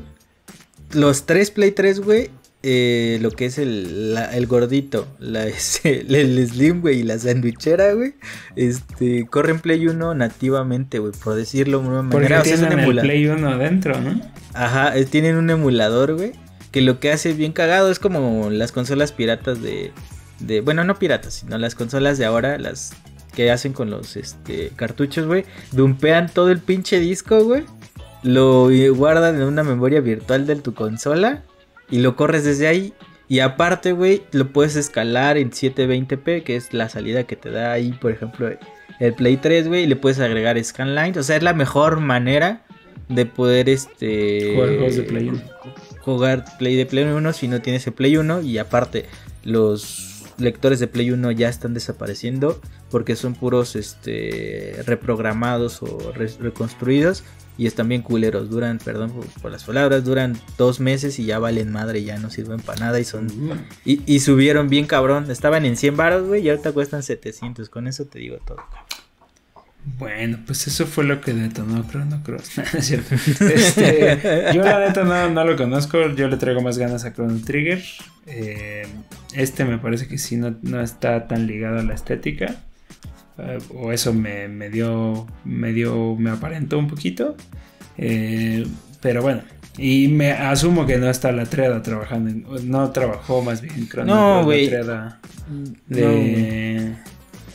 [0.91, 2.29] Los tres Play 3, güey.
[2.67, 5.45] Eh, lo que es el, el gordito, la,
[5.83, 8.15] el, Slim, güey, y la sandwichera, güey,
[8.55, 12.39] este, corren Play 1 nativamente, güey, por decirlo de una manera.
[12.39, 14.19] Porque tienen el Play 1 adentro, ¿no?
[14.55, 16.31] Ajá, eh, tienen un emulador, güey,
[16.71, 19.91] que lo que hace bien cagado es como las consolas piratas de,
[20.39, 22.93] de, bueno, no piratas, sino las consolas de ahora, las
[23.35, 27.63] que hacen con los este, cartuchos, güey, dumpean todo el pinche disco, güey,
[28.23, 31.43] lo guardan en una memoria virtual de tu consola
[31.89, 32.93] y lo corres desde ahí.
[33.27, 37.71] Y aparte, güey, lo puedes escalar en 720p, que es la salida que te da
[37.71, 38.49] ahí, por ejemplo,
[38.99, 41.17] el Play 3, güey, y le puedes agregar scanline.
[41.17, 42.63] O sea, es la mejor manera
[43.09, 45.41] de poder este jugar de Play 1.
[46.01, 49.05] Jugar Play de Play 1 si no tienes el Play 1 y aparte
[49.43, 52.59] los lectores de Play 1 ya están desapareciendo
[52.89, 57.23] porque son puros este reprogramados o reconstruidos
[57.57, 58.49] y están bien culeros.
[58.49, 62.59] Duran, perdón por, las palabras, duran dos meses y ya valen madre, ya no sirven
[62.59, 63.27] para nada y son.
[63.85, 65.31] Y, subieron bien cabrón.
[65.31, 67.69] Estaban en 100 baros, güey, y ahorita cuestan 700.
[67.69, 68.57] Con eso te digo todo.
[69.97, 72.57] Bueno, pues eso fue lo que detonó Chrono Cross.
[72.73, 77.81] este, yo la neta no, lo conozco, yo le traigo más ganas a Chrono Trigger.
[78.25, 78.87] Eh,
[79.33, 82.55] este me parece que sí no, no está tan ligado a la estética.
[83.37, 87.35] Eh, o eso me, dio, me dio, me aparentó un poquito.
[87.97, 88.65] Eh,
[89.01, 89.43] pero bueno,
[89.77, 94.69] y me asumo que no está la Treda trabajando, no trabajó más bien No, güey.
[95.87, 96.95] De...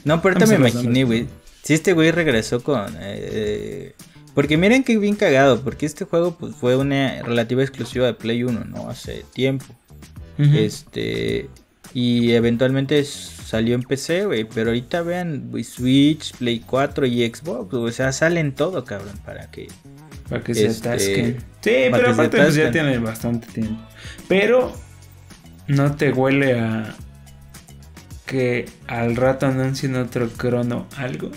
[0.05, 1.40] No, pero ahorita me imaginé, güey.
[1.71, 2.97] Si este güey regresó con...
[2.99, 3.95] Eh,
[4.35, 8.43] porque miren que bien cagado, porque este juego pues, fue una relativa exclusiva de Play
[8.43, 8.91] 1, ¿no?
[8.91, 9.67] Hace tiempo.
[10.37, 11.49] Este...
[11.95, 14.49] Y eventualmente salió en PC, güey.
[14.53, 19.69] Pero ahorita vean, Switch, Play 4 y Xbox, o sea, salen todo, cabrón, para que.
[20.29, 21.37] Para que se este, atasquen.
[21.61, 23.81] Sí, pero aparte pues, ya tiene bastante tiempo.
[24.27, 24.73] Pero
[25.69, 26.97] no te huele a
[28.27, 31.31] que al rato anuncien otro crono algo.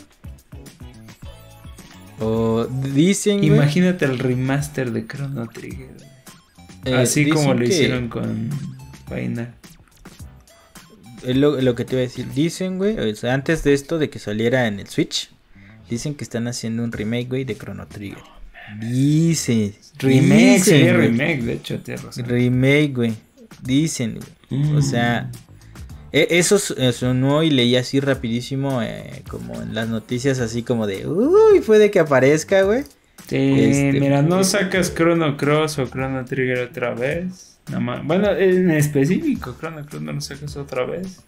[2.24, 3.44] O dicen.
[3.44, 5.96] Imagínate el remaster de Chrono Trigger.
[6.86, 8.50] Eh, Así como lo hicieron con
[9.08, 9.54] Final
[11.24, 12.28] es lo, que te iba a decir.
[12.34, 15.30] Dicen, güey, antes de esto, de que saliera en el Switch,
[15.90, 18.24] dicen que están haciendo un remake, güey, de Chrono Trigger.
[18.80, 19.74] Dicen.
[20.00, 21.80] Remake, sí, remake, de hecho,
[22.26, 23.14] Remake, güey.
[23.62, 24.76] Dicen, güey.
[24.76, 25.53] O sea, e,
[26.14, 31.60] eso sonó y leí así rapidísimo, eh, como en las noticias, así como de, uy,
[31.62, 32.84] puede que aparezca, güey.
[33.28, 37.58] Sí, este, mira, no sacas Chrono Cross o Chrono Trigger otra vez.
[38.04, 41.24] Bueno, en específico, Chrono Cross no lo sacas otra vez.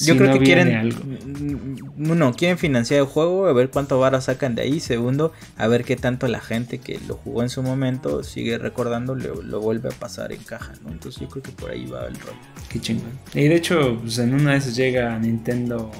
[0.00, 0.74] Yo creo que quieren.
[0.74, 1.00] Algo.
[1.04, 4.80] Mm, uno, quieren financiar el juego, a ver cuánto vara sacan de ahí.
[4.80, 9.14] Segundo, a ver qué tanto la gente que lo jugó en su momento sigue recordando,
[9.14, 10.90] lo, lo vuelve a pasar en caja, ¿no?
[10.90, 12.34] Entonces yo creo que por ahí va el rol.
[12.68, 13.18] Qué chingón.
[13.34, 15.90] Y de hecho, pues en una de esas llega Nintendo.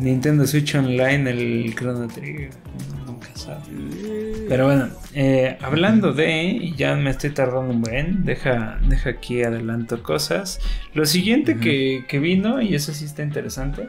[0.00, 2.50] Nintendo Switch Online, el Chrono Trigger.
[4.48, 10.02] Pero bueno, eh, hablando de, ya me estoy tardando un buen, deja, deja aquí adelanto
[10.02, 10.60] cosas.
[10.94, 13.88] Lo siguiente que, vino, y eso sí está interesante,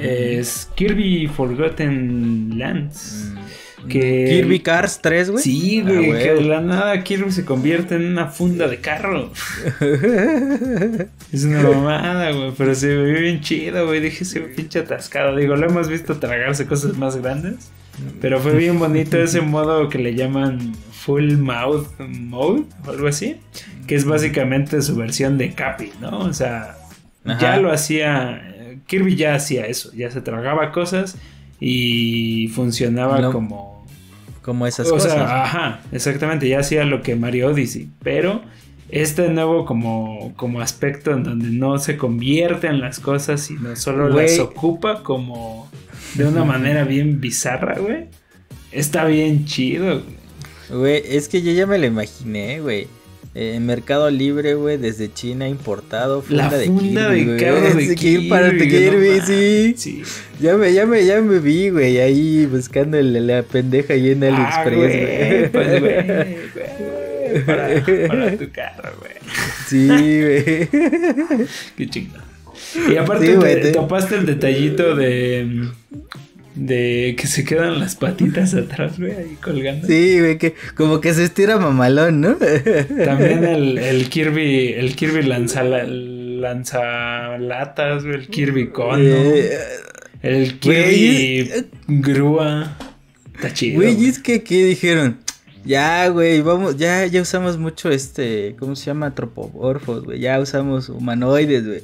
[0.00, 3.32] es Kirby Forgotten Lands.
[3.32, 3.88] Mm.
[3.88, 4.26] Que...
[4.28, 5.42] Kirby Cars 3, güey.
[5.42, 9.30] Sí, ah, güey, que de la nada Kirby se convierte en una funda de carro.
[11.32, 14.00] es una mamada, güey, pero se ve bien chido, güey.
[14.00, 15.36] Dije, ese pinche atascado.
[15.36, 17.70] Digo, lo hemos visto tragarse cosas más grandes.
[18.20, 23.36] Pero fue bien bonito ese modo que le llaman Full Mouth Mode o algo así.
[23.86, 26.20] Que es básicamente su versión de Capi, ¿no?
[26.20, 26.76] O sea,
[27.40, 28.50] ya lo hacía.
[28.86, 31.16] Kirby ya hacía eso, ya se tragaba cosas
[31.60, 33.86] y funcionaba como.
[34.42, 38.42] Como esas o Sea, ajá, exactamente, ya hacía lo que Mario Odyssey, pero
[38.90, 44.10] este nuevo como, como aspecto en donde no se convierte en las cosas, sino solo
[44.10, 45.70] las ocupa como
[46.14, 48.06] de una manera bien bizarra, güey.
[48.72, 50.02] Está bien chido,
[50.70, 51.02] güey.
[51.06, 52.86] es que yo ya me lo imaginé, güey.
[53.36, 56.24] eh, Mercado Libre, güey, desde China importado.
[56.28, 59.74] La Funda de funda Kirby, de carro de Sí, Kirby, para no Kirby, mames, sí.
[59.76, 60.02] sí.
[60.40, 64.22] Ya me, ya me, ya me vi, güey, ahí buscando el- la pendeja ahí en
[64.24, 65.00] Ah, AliExpress, güey,
[65.40, 65.48] güey.
[65.50, 66.06] pues, güey,
[66.54, 69.12] güey, para, para tu carro, güey.
[69.68, 71.46] Sí, güey.
[71.76, 72.24] Qué chingada.
[72.90, 75.68] Y aparte Sí, güey, te, te- topaste el detallito de
[76.54, 79.88] de que se quedan las patitas atrás, güey, ahí colgando.
[79.88, 82.36] Sí, güey, que como que se estira mamalón, ¿no?
[83.04, 85.64] También el, el Kirby, el Kirby lanza
[86.84, 89.58] lanzalatas, güey, el Kirby cono, Eh,
[90.22, 92.76] el güey, Kirby grúa.
[93.34, 93.76] Está chido.
[93.80, 94.08] Güey, güey.
[94.08, 95.18] es que aquí dijeron,
[95.64, 99.14] ya, güey, vamos, ya, ya usamos mucho este, ¿cómo se llama?
[99.14, 101.82] Tropomorfos, güey, ya usamos humanoides, güey.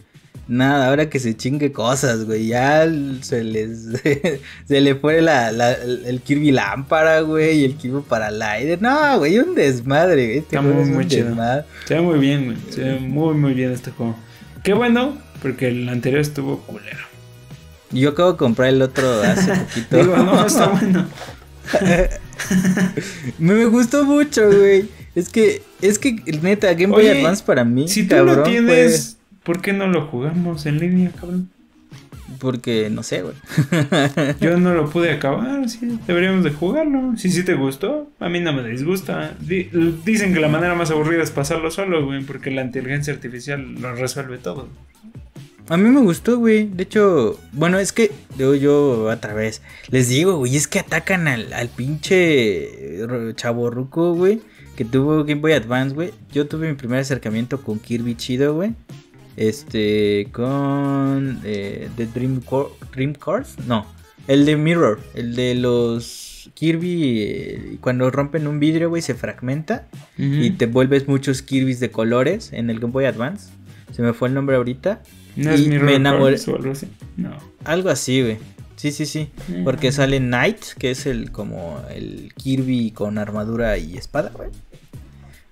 [0.51, 2.85] Nada, ahora que se chingue cosas, güey, ya
[3.21, 3.87] se les,
[4.67, 8.83] se le fue la, la- el Kirby lámpara, güey, y el Kirby Paraglider.
[8.83, 10.39] No, güey, un desmadre, güey.
[10.39, 11.27] Está muy, muy chido.
[11.29, 11.65] desmadre.
[11.87, 12.57] Se ve muy bien, güey.
[12.71, 14.17] Se ve muy, muy bien este juego.
[14.65, 16.99] Qué bueno, porque el anterior estuvo culero.
[17.93, 19.97] Yo acabo de comprar el otro hace poquito.
[19.99, 21.07] Digo, no, está bueno.
[23.39, 24.89] me, gustó mucho, güey.
[25.15, 28.43] Es que, es que, neta, Game Boy Oye, Advance para mí, Si tú cabrón, lo
[28.43, 31.51] tienes, ¿por qué no lo jugamos en línea, cabrón?
[32.39, 33.35] Porque, no sé, güey.
[34.41, 37.15] Yo no lo pude acabar, sí, deberíamos de jugarlo.
[37.17, 39.35] Si sí te gustó, a mí no me disgusta.
[39.41, 39.69] Di-
[40.05, 43.95] dicen que la manera más aburrida es pasarlo solo, güey, porque la inteligencia artificial lo
[43.95, 44.69] resuelve todo.
[45.69, 46.67] A mí me gustó, güey.
[46.67, 49.61] De hecho, bueno, es que yo, yo otra vez
[49.91, 52.99] les digo, güey, es que atacan al, al pinche
[53.37, 54.41] chaborruco, güey,
[54.77, 56.11] que tuvo Game Boy Advance, güey.
[56.33, 58.73] Yo tuve mi primer acercamiento con Kirby chido, güey.
[59.41, 63.87] Este, con eh, The Dream, Cor- Dream Course, no,
[64.29, 69.89] el de Mirror, el de los Kirby, eh, cuando rompen un vidrio, güey, se fragmenta
[70.19, 73.51] y te vuelves muchos Kirby's de colores en el Game Boy Advance.
[73.93, 75.03] Se me fue el nombre ahorita.
[75.37, 76.89] ¿No es y Mirror me enamoré- o algo así?
[77.17, 77.31] No.
[77.65, 78.37] Algo así, güey.
[78.77, 79.31] Sí, sí, sí.
[79.65, 84.51] Porque sale Knight, que es el como el Kirby con armadura y espada, güey.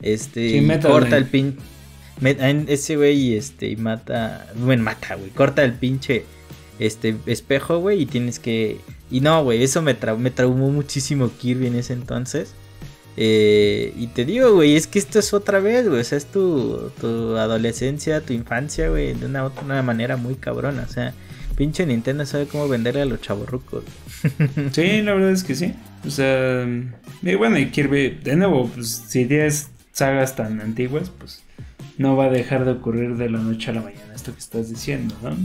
[0.02, 1.56] Este, Sí, y corta el pin.
[2.22, 5.30] Ese güey este mata, bueno, mata, güey.
[5.30, 6.24] Corta el pinche
[6.78, 11.30] este espejo, güey, y tienes que y no, güey, eso me trau- me traumó muchísimo
[11.38, 12.52] Kirby en ese entonces.
[13.16, 16.00] Eh, y te digo, güey, es que esto es otra vez, güey.
[16.00, 20.86] O sea, es tu, tu adolescencia, tu infancia, güey, de una otra manera muy cabrona.
[20.88, 21.14] O sea,
[21.56, 23.82] pinche Nintendo sabe cómo venderle a los chavorrucos.
[24.72, 25.74] Sí, la verdad es que sí.
[26.06, 26.64] O sea,
[27.22, 31.42] y bueno, y Kirby, de nuevo, pues si tienes sagas tan antiguas, pues
[31.98, 34.70] no va a dejar de ocurrir de la noche a la mañana esto que estás
[34.70, 35.36] diciendo, ¿no?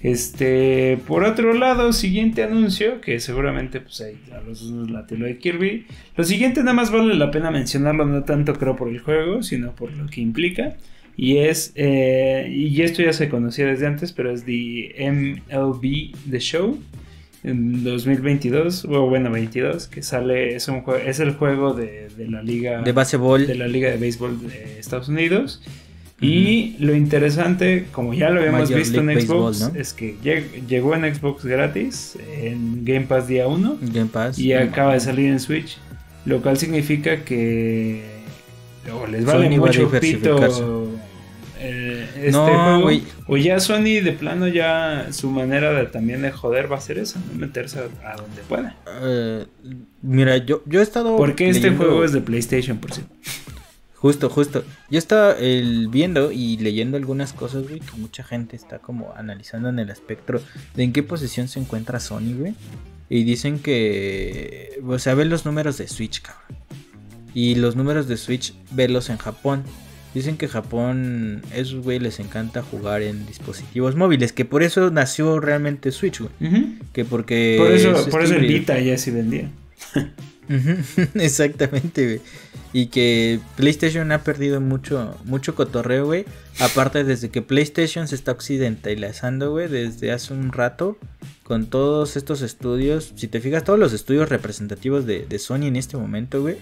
[0.00, 5.38] Este, por otro lado, siguiente anuncio, que seguramente pues a los dos la tela de
[5.38, 5.86] Kirby.
[6.14, 9.74] Lo siguiente nada más vale la pena mencionarlo, no tanto creo por el juego, sino
[9.74, 10.76] por lo que implica.
[11.16, 16.40] Y es, eh, y esto ya se conocía desde antes, pero es The MLB The
[16.40, 16.78] Show
[17.44, 22.42] en 2022, o bueno, 22, que sale, es, un es el juego de, de la
[22.42, 23.46] liga De baseball.
[23.46, 25.62] de la liga de béisbol de Estados Unidos.
[26.20, 29.80] Y lo interesante, como ya lo habíamos Major visto en Xbox, Baseball, ¿no?
[29.80, 34.38] es que lleg- llegó en Xbox gratis, en Game Pass día 1, Game Pass.
[34.38, 35.76] y acaba de salir en Switch,
[36.24, 38.02] lo cual significa que
[38.90, 40.36] o les vale Sony va a mucho pito
[42.16, 46.70] este No, juego, o ya Sony de plano ya su manera de también de joder
[46.70, 47.38] va a ser esa, ¿no?
[47.38, 48.76] meterse a, a donde pueda.
[49.02, 49.46] Eh,
[50.02, 51.16] mira, yo, yo he estado.
[51.16, 53.14] Porque este juego es de PlayStation, por cierto.
[54.04, 54.64] Justo, justo.
[54.90, 59.70] Yo estaba el, viendo y leyendo algunas cosas, güey, que mucha gente está como analizando
[59.70, 60.42] en el espectro
[60.74, 62.54] de en qué posición se encuentra Sony, güey.
[63.08, 66.58] Y dicen que, o sea, ven los números de Switch, cabrón.
[67.32, 69.64] Y los números de Switch, verlos en Japón.
[70.14, 75.40] Dicen que Japón, esos güey les encanta jugar en dispositivos móviles, que por eso nació
[75.40, 76.30] realmente Switch, güey.
[76.92, 77.56] Que porque...
[77.58, 78.46] Por eso, es por eso el.
[78.46, 79.50] Vita ya sí vendía.
[81.14, 82.20] Exactamente, güey.
[82.72, 86.26] Y que PlayStation ha perdido mucho, mucho cotorreo, güey.
[86.60, 90.96] Aparte, desde que PlayStation se está occidentalizando, güey, desde hace un rato,
[91.42, 93.12] con todos estos estudios.
[93.16, 96.56] Si te fijas, todos los estudios representativos de, de Sony en este momento, güey,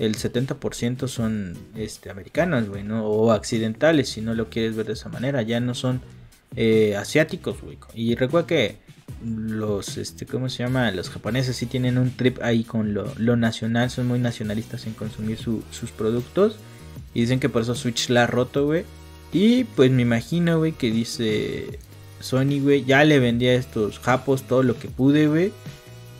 [0.00, 3.06] el 70% son este, americanos, güey, ¿no?
[3.06, 5.42] O accidentales, si no lo quieres ver de esa manera.
[5.42, 6.00] Ya no son
[6.56, 7.78] eh, asiáticos, güey.
[7.94, 8.76] Y recuerda que
[9.24, 10.90] los, este, ¿cómo se llama?
[10.90, 14.94] Los japoneses sí tienen un trip ahí con lo, lo nacional, son muy nacionalistas en
[14.94, 16.56] consumir su- sus productos.
[17.12, 18.84] Y dicen que por eso Switch la ha roto, güey.
[19.32, 21.78] Y pues me imagino, güey, que dice
[22.20, 25.52] Sony, güey, ya le vendía a estos japos todo lo que pude, güey.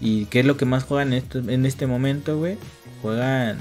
[0.03, 2.57] Y qué es lo que más juegan en, en este momento, güey.
[3.03, 3.59] Juegan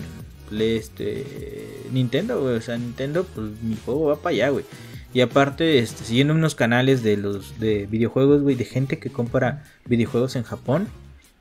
[0.58, 2.56] este Nintendo, güey.
[2.56, 4.66] O sea, Nintendo, pues mi juego va para allá, güey.
[5.14, 9.64] Y aparte, este, siguiendo unos canales de los de videojuegos, güey, de gente que compra
[9.86, 10.88] videojuegos en Japón.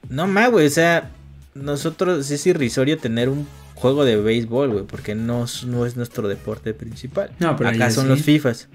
[0.08, 1.10] No más, güey, o sea,
[1.54, 6.72] nosotros es irrisorio tener un juego de béisbol, güey, porque no, no es nuestro deporte
[6.72, 7.30] principal.
[7.38, 8.08] No, pero Acá son sí.
[8.08, 8.68] los FIFAs.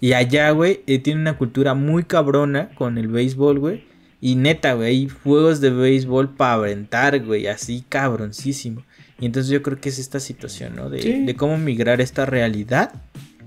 [0.00, 3.84] Y allá, güey, eh, tiene una cultura muy cabrona con el béisbol, güey.
[4.20, 8.82] Y neta, güey, hay juegos de béisbol para aventar, güey, así cabroncísimo.
[9.18, 10.90] Y entonces yo creo que es esta situación, ¿no?
[10.90, 11.24] De, Sí.
[11.24, 12.92] de cómo migrar esta realidad.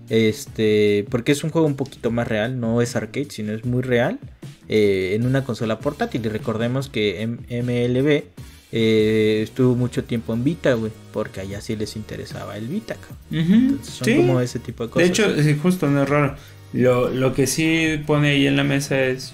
[0.10, 3.82] Este, porque es un juego un poquito más real, no es arcade, sino es muy
[3.82, 4.20] real.
[4.70, 6.26] eh, en una consola portátil.
[6.26, 8.24] Y recordemos que M- MLB
[8.72, 10.90] eh, estuvo mucho tiempo en Vita, güey.
[11.12, 12.96] Porque allá sí les interesaba el Vita.
[13.30, 14.16] Ujú, Entonces son sí.
[14.16, 15.06] como ese tipo de cosas.
[15.08, 16.38] De hecho, sí, justo no es raro.
[16.72, 19.34] Lo, lo que sí pone ahí en la mesa es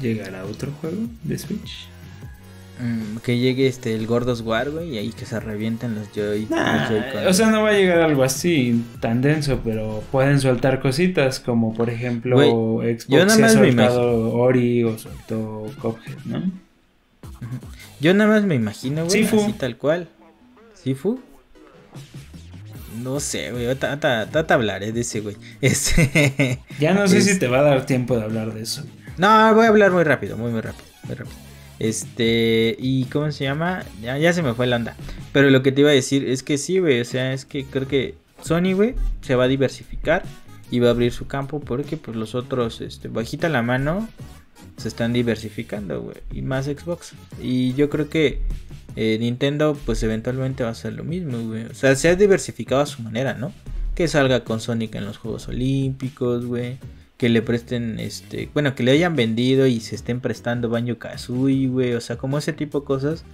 [0.00, 1.88] llegar a otro juego de Switch.
[2.80, 6.46] Mm, que llegue este el Gordos War, güey, y ahí que se revienten los Joy.
[6.48, 10.80] Nah, los o sea, no va a llegar algo así tan denso, pero pueden soltar
[10.80, 15.66] cositas como por ejemplo Güey, Xbox yo nada ha más me soltado Ori o soltó
[15.80, 16.52] Cuphead, ¿no?
[18.00, 19.40] Yo nada más me imagino, güey, Sifu.
[19.42, 20.08] así tal cual.
[20.74, 21.20] ¿Sifu?
[23.02, 23.92] No sé, güey, ahorita-
[24.54, 25.36] hablaré de ese, güey.
[25.60, 26.60] Este...
[26.78, 28.84] Ya no sé si te va a dar tiempo de hablar de eso.
[29.18, 31.36] No, voy a hablar muy rápido, muy, muy rápido, muy rápido.
[31.80, 33.84] Este, ¿y cómo se llama?
[34.00, 34.96] Ya, ya se me fue la onda.
[35.32, 37.64] Pero lo que te iba a decir es que sí, güey, o sea, es que
[37.64, 40.22] creo que Sony, güey, se va a diversificar
[40.70, 44.08] y va a abrir su campo porque pues los otros, este, bajita la mano,
[44.76, 47.14] se están diversificando, güey, y más Xbox.
[47.42, 48.40] Y yo creo que
[48.94, 51.64] eh, Nintendo, pues eventualmente va a hacer lo mismo, güey.
[51.64, 53.52] O sea, se ha diversificado a su manera, ¿no?
[53.96, 56.78] Que salga con Sonic en los Juegos Olímpicos, güey
[57.18, 61.68] que le presten, este, bueno, que le hayan vendido y se estén prestando Banjo Kazooie,
[61.68, 63.24] güey, o sea, como ese tipo de cosas,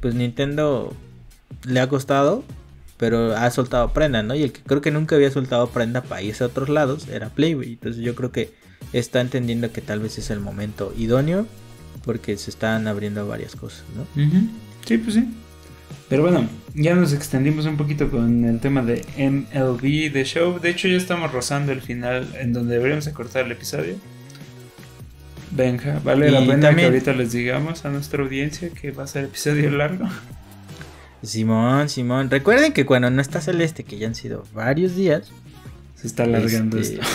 [0.00, 0.92] pues Nintendo
[1.64, 2.44] le ha costado,
[2.96, 4.34] pero ha soltado prenda, ¿no?
[4.34, 7.28] Y el que creo que nunca había soltado prenda para irse a otros lados era
[7.30, 8.52] Play, güey, entonces yo creo que
[8.92, 11.46] está entendiendo que tal vez es el momento idóneo,
[12.04, 14.04] porque se están abriendo varias cosas, ¿no?
[14.84, 15.28] Sí, pues sí.
[16.08, 20.58] Pero bueno, ya nos extendimos un poquito con el tema de MLB The Show.
[20.58, 23.94] De hecho, ya estamos rozando el final en donde deberíamos de cortar el episodio.
[25.50, 29.06] Venga, vale la pena también- que ahorita les digamos a nuestra audiencia que va a
[29.06, 30.06] ser episodio largo.
[31.22, 35.30] Simón, Simón, recuerden que cuando no está Celeste, que ya han sido varios días,
[35.94, 37.06] Se está alargando Este, esto.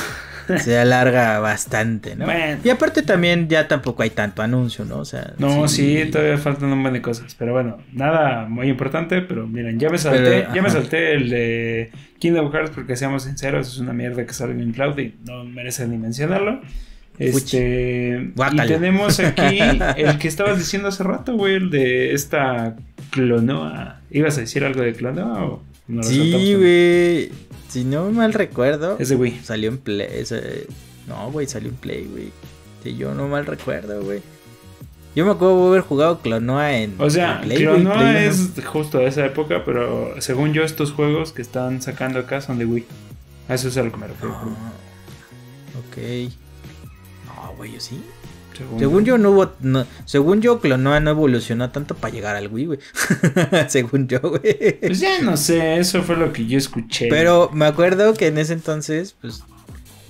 [0.60, 2.26] Se alarga bastante, ¿no?
[2.26, 2.60] Bueno.
[2.64, 5.00] Y aparte también ya tampoco hay tanto anuncio, ¿no?
[5.00, 7.36] O sea, No, sí, todavía faltan un montón de cosas.
[7.38, 9.22] Pero bueno, nada muy importante.
[9.22, 13.24] Pero miren, ya me salté, Pero, ya me salté el de Kingdom Hearts porque seamos
[13.24, 16.62] sinceros, es una mierda que salga en cloud y no merece ni mencionarlo.
[17.20, 19.60] Este, y tenemos aquí
[19.98, 22.76] el que estabas diciendo hace rato, güey, el de esta
[23.12, 24.02] Clonoa.
[24.10, 27.32] ¿Ibas a decir algo de Clonoa o no lo saltamos Sí, güey.
[27.70, 29.40] Si no mal recuerdo, Ese güey.
[29.44, 30.08] salió en Play.
[30.12, 30.68] ese-
[31.08, 32.32] No, güey, salió en Play, güey.
[32.84, 34.22] Si yo no mal recuerdo, güey.
[35.16, 36.96] Yo me acuerdo de haber jugado Clonoa en.
[37.00, 40.92] O sea, en Play, Clonoa Play es justo de esa época, pero según yo, estos
[40.92, 42.86] juegos que están sacando acá son de Wii.
[43.48, 44.34] A eso es a lo que me refiero.
[44.36, 44.72] Ah,
[45.80, 46.32] ok.
[47.28, 48.02] No, güey, yo sí.
[48.58, 49.52] Según, Según yo no hubo.
[49.62, 52.80] no- según yo, Clonoa no evolucionó tanto para llegar al Wii, güey.
[53.68, 54.80] según yo, güey.
[54.80, 57.08] Pues ya no sé, eso fue lo que yo escuché.
[57.10, 59.44] Pero me acuerdo que en ese entonces, pues.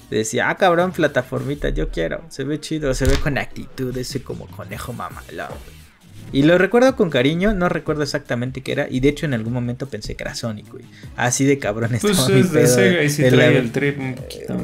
[0.09, 2.23] Decía, ah, cabrón, plataformita, yo quiero.
[2.29, 5.82] Se ve chido, se ve con actitud, ese como conejo mamalón, güey.
[6.34, 8.88] Y lo recuerdo con cariño, no recuerdo exactamente qué era.
[8.89, 10.84] Y de hecho, en algún momento pensé que era Sonic, güey.
[11.15, 13.71] Así de cabrón Pues estaba mi es de Sega y sí de la- trae el
[13.71, 14.63] trip un poquito, ¿no?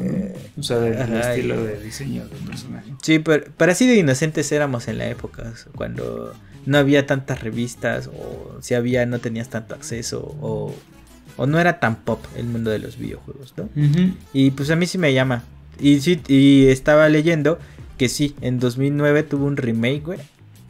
[0.58, 2.92] O sea, del estilo de diseño del personaje.
[3.02, 6.34] Sí, pero, pero así de inocentes éramos en la época, cuando
[6.66, 10.74] no había tantas revistas, o si había, no tenías tanto acceso, o,
[11.36, 13.64] o no era tan pop el mundo de los videojuegos, ¿no?
[13.76, 14.12] Ujú.
[14.32, 15.44] Y pues a mí sí me llama.
[15.78, 17.58] Y sí, y estaba leyendo
[17.96, 20.18] que sí, en 2009 tuvo un remake, güey,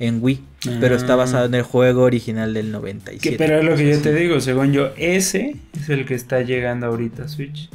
[0.00, 0.40] en Wii,
[0.80, 1.16] pero está Ah.
[1.16, 3.36] basado en el juego original del Que, 97.
[3.38, 6.86] pero es lo que yo te digo, según yo, ese es el que está llegando
[6.86, 7.68] ahorita a Switch.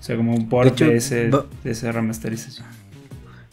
[0.00, 2.66] O sea, como un port De de, ese, va- de esa remasterización.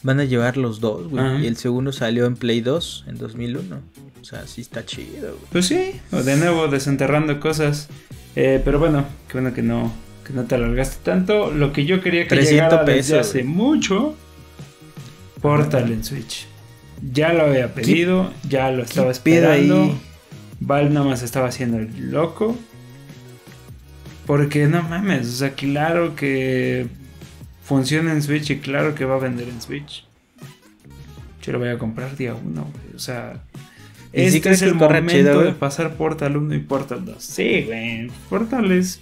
[0.02, 1.22] Van a llevar los dos, güey.
[1.24, 1.38] Ajá.
[1.40, 3.80] Y el segundo salió en Play 2 en 2001.
[4.20, 5.44] O sea, sí está chido, güey.
[5.52, 7.88] Pues sí, o de nuevo desenterrando cosas.
[8.36, 9.92] Eh, pero bueno, qué bueno que no,
[10.26, 11.50] que no te alargaste tanto.
[11.50, 13.54] Lo que yo quería que 300 llegara desde pesos, hace güey.
[13.54, 14.14] mucho,
[15.40, 16.46] Portal en Switch.
[17.02, 19.82] Ya lo había pedido, ya lo estaba esperando.
[19.82, 19.98] ahí?
[20.60, 22.58] Val nada más estaba haciendo el loco.
[24.26, 26.86] Porque no mames, o sea, claro que
[27.64, 30.04] funciona en Switch y claro que va a vender en Switch.
[31.42, 32.94] Yo lo voy a comprar día uno, güey.
[32.94, 33.42] O sea,
[34.12, 37.16] este es el momento de pasar Portal 1 y Portal 2.
[37.22, 38.10] Sí, güey.
[38.28, 39.00] Portal es.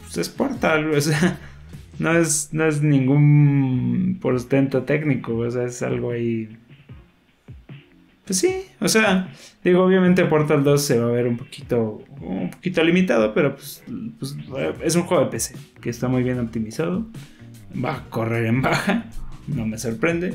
[0.00, 1.38] Pues es Portal, o sea.
[1.98, 6.48] No es, no es ningún portento técnico, o sea, es algo ahí.
[8.32, 9.28] Pues sí, o sea,
[9.62, 13.82] digo, obviamente Portal 2 se va a ver un poquito, un poquito limitado, pero pues,
[14.18, 14.34] pues
[14.82, 17.04] es un juego de PC que está muy bien optimizado.
[17.76, 19.04] Va a correr en baja,
[19.48, 20.32] no me sorprende.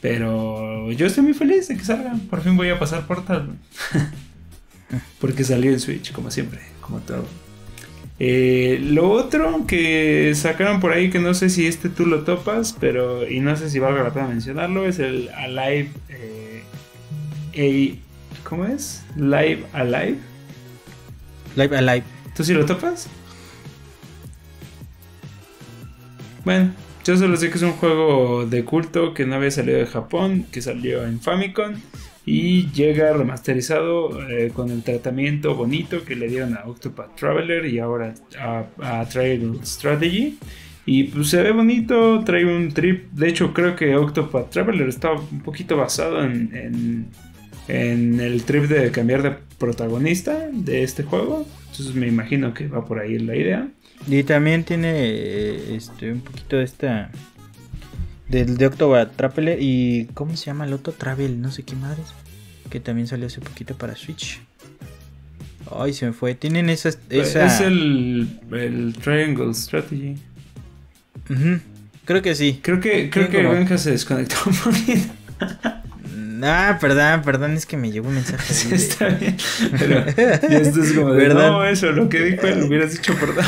[0.00, 2.16] Pero yo estoy muy feliz de que salga.
[2.28, 3.50] Por fin voy a pasar Portal.
[5.20, 7.24] Porque salió el Switch, como siempre, como todo.
[8.18, 12.76] Eh, lo otro que sacaron por ahí, que no sé si este tú lo topas,
[12.80, 15.90] pero y no sé si valga la pena mencionarlo, es el Alive.
[16.08, 16.47] Eh,
[18.44, 19.04] ¿Cómo es?
[19.16, 20.18] Live Alive.
[21.56, 22.04] Live Alive.
[22.36, 23.08] ¿Tú sí lo topas?
[26.44, 26.72] Bueno,
[27.04, 30.46] yo solo sé que es un juego de culto que no había salido de Japón,
[30.52, 31.74] que salió en Famicom
[32.24, 37.80] y llega remasterizado eh, con el tratamiento bonito que le dieron a Octopath Traveler y
[37.80, 40.38] ahora a, Triangle Strategy.
[40.86, 43.10] Y pues se ve bonito, trae un trip.
[43.10, 47.08] De hecho, creo que Octopath Traveler está un poquito basado en, en,
[47.68, 51.46] el trip de cambiar de protagonista de este juego.
[51.70, 53.68] Entonces me imagino que va por ahí la idea.
[54.06, 57.10] Y también tiene eh, este un poquito de esta
[58.28, 60.92] del de Octopath Traveler y ¿cómo se llama el otro?
[60.92, 62.06] Travel, no sé qué madres,
[62.70, 64.40] que también salió hace poquito para Switch.
[65.70, 66.34] Ay, se me fue.
[66.34, 67.46] Tienen esa, esa...
[67.46, 70.16] Es el, el Triangle Strategy.
[72.04, 72.60] Creo que sí.
[72.62, 75.12] Creo que creo que Benja se desconectó un poquito.
[76.42, 78.52] Ah, perdón, perdón, es que me llegó un mensaje.
[78.54, 79.36] Sí, está bien.
[79.78, 83.44] Pero esto es como de, no, eso, lo que dijo él, hubieras dicho perdón.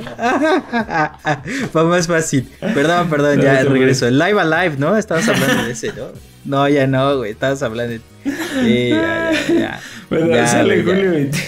[1.72, 2.48] Fue más fácil.
[2.60, 4.10] Perdón, perdón, ya regreso.
[4.10, 4.96] Live Alive, ¿no?
[4.96, 6.08] Estabas hablando de ese, ¿no?
[6.44, 7.32] No, ya no, güey.
[7.32, 8.00] Estabas hablando de.
[8.24, 9.80] Sí, ya, ya, ya.
[10.08, 11.38] Bueno, ya, sale Julio 20.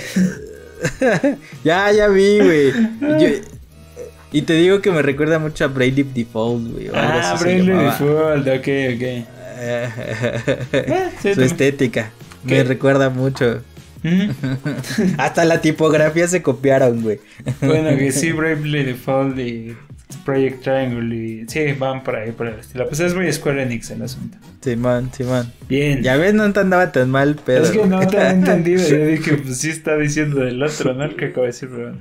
[1.65, 2.73] ya, ya vi, güey.
[4.33, 6.91] Y te digo que me recuerda mucho a Brady Default, güey.
[6.95, 9.42] Ah, Brady Default, ok, ok.
[11.23, 12.11] Su estética.
[12.45, 13.63] Me recuerda mucho.
[15.19, 17.21] Hasta la tipografía se copiaron, güey.
[17.61, 19.77] bueno, que sí, Bravely Default y
[20.25, 22.87] Project Triangle y sí, van por ahí por el estilo.
[22.89, 24.39] Pues es muy Square Enix el asunto.
[24.61, 25.53] Simón, Simón.
[25.69, 26.03] Bien.
[26.03, 27.65] Ya ves, no te andaba tan mal, pero.
[27.65, 28.87] Es que no te había entendido.
[28.87, 31.05] Yo dije, pues sí está diciendo del otro, ¿no?
[31.05, 31.97] El que acabo de decir, pero...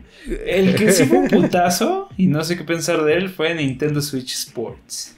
[0.46, 4.02] El que sí fue un putazo y no sé qué pensar de él fue Nintendo
[4.02, 5.16] Switch Sports.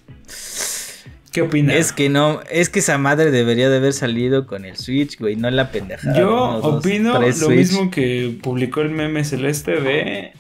[1.34, 1.76] ¿Qué opinas?
[1.76, 5.36] Es que no, es que esa madre debería de haber salido con el Switch, güey,
[5.36, 6.16] no la pendejada.
[6.18, 10.34] Yo opino lo mismo que publicó el meme celeste de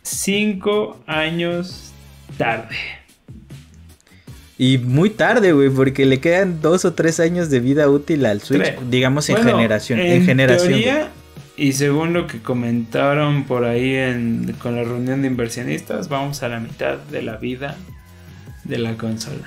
[0.00, 1.92] cinco años
[2.38, 2.74] tarde.
[4.56, 8.40] Y muy tarde, güey, porque le quedan dos o tres años de vida útil al
[8.40, 10.00] Switch, digamos en generación.
[10.00, 10.80] En, generación.
[11.58, 16.48] y según lo que comentaron por ahí en, con la reunión de inversionistas, vamos a
[16.48, 17.76] la mitad de la vida
[18.64, 19.44] de la consola.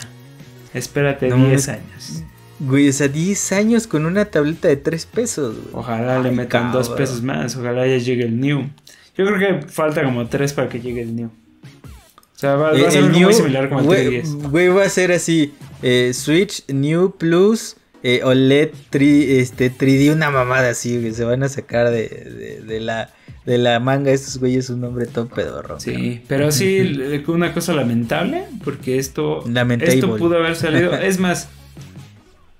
[0.76, 2.24] Espérate 10 años.
[2.60, 5.70] Güey, o sea, 10 años con una tableta de 3 pesos, güey.
[5.74, 8.70] Ojalá le metan 2 pesos más, ojalá ya llegue el New.
[9.18, 11.28] Yo creo que falta como 3 para que llegue el New.
[11.28, 15.54] O sea, va, a ser muy similar como el 10 Güey, va a ser así:
[15.82, 21.14] eh, Switch, New Plus, eh, OLED 3, este, 3D, una mamada así, güey.
[21.14, 23.10] Se van a sacar de, de, de la
[23.46, 25.80] de la manga estos güeyes un nombre todo pedorro.
[25.80, 29.44] Sí, pero sí, una cosa lamentable, porque esto,
[29.82, 30.94] esto pudo haber salido.
[31.06, 31.50] Es más,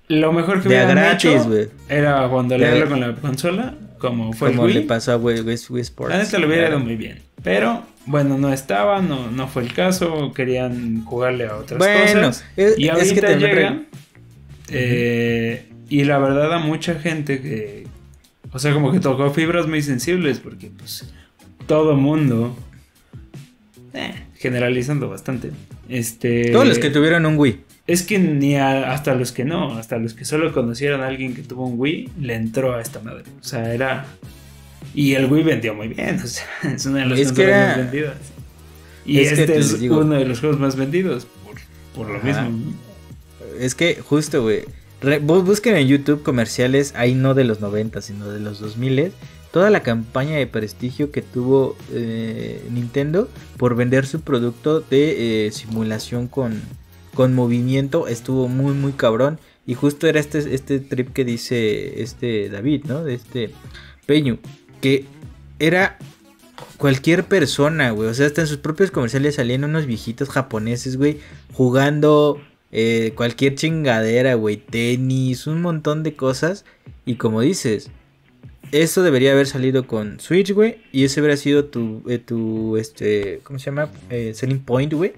[0.08, 4.66] lo mejor que hubieran gratis, hecho era cuando le con la consola, como fue como
[4.66, 6.14] el le pasó a Wii, Sports.
[6.14, 9.72] A este lo hubiera ido muy bien, pero bueno, no estaba, no, no fue el
[9.72, 12.44] caso, querían jugarle a otras cosas.
[12.56, 13.86] y ahorita es que llegan,
[14.68, 17.86] eh, y la verdad a mucha gente que,
[18.56, 21.04] o sea, como que tocó fibras muy sensibles porque pues
[21.66, 22.56] todo mundo,
[23.92, 25.50] eh, generalizando bastante,
[25.90, 26.52] este...
[26.52, 27.60] Todos los que tuvieron un Wii.
[27.86, 31.42] Es que ni hasta los que no, hasta los que solo conocieron a alguien que
[31.42, 33.24] tuvo un Wii, le entró a esta madre.
[33.38, 34.06] O sea, era...
[34.94, 38.16] Y el Wii vendió muy bien, o sea, es una de las consolas más vendidas.
[39.04, 41.26] Y este es uno de los juegos más vendidos
[41.94, 42.72] por, lo mismo.
[43.60, 44.64] Es que justo, güey
[45.22, 49.12] busquen en YouTube comerciales, ahí no de los 90, sino de los 2000,
[49.52, 55.52] toda la campaña de prestigio que tuvo eh, Nintendo por vender su producto de eh,
[55.52, 56.60] simulación con,
[57.14, 62.48] con movimiento estuvo muy muy cabrón y justo era este, este trip que dice este
[62.48, 63.02] David, ¿no?
[63.02, 63.50] De este
[64.06, 64.38] Peño,
[64.80, 65.06] que
[65.58, 65.98] era
[66.76, 71.18] cualquier persona, güey, o sea, hasta en sus propios comerciales salían unos viejitos japoneses, güey,
[71.52, 72.40] jugando
[72.72, 76.64] eh, cualquier chingadera, güey, tenis, un montón de cosas.
[77.04, 77.90] Y como dices,
[78.72, 80.78] eso debería haber salido con Switch, güey.
[80.92, 83.90] Y ese hubiera sido tu, eh, tu este, ¿cómo se llama?
[84.10, 85.12] Eh, selling point, güey.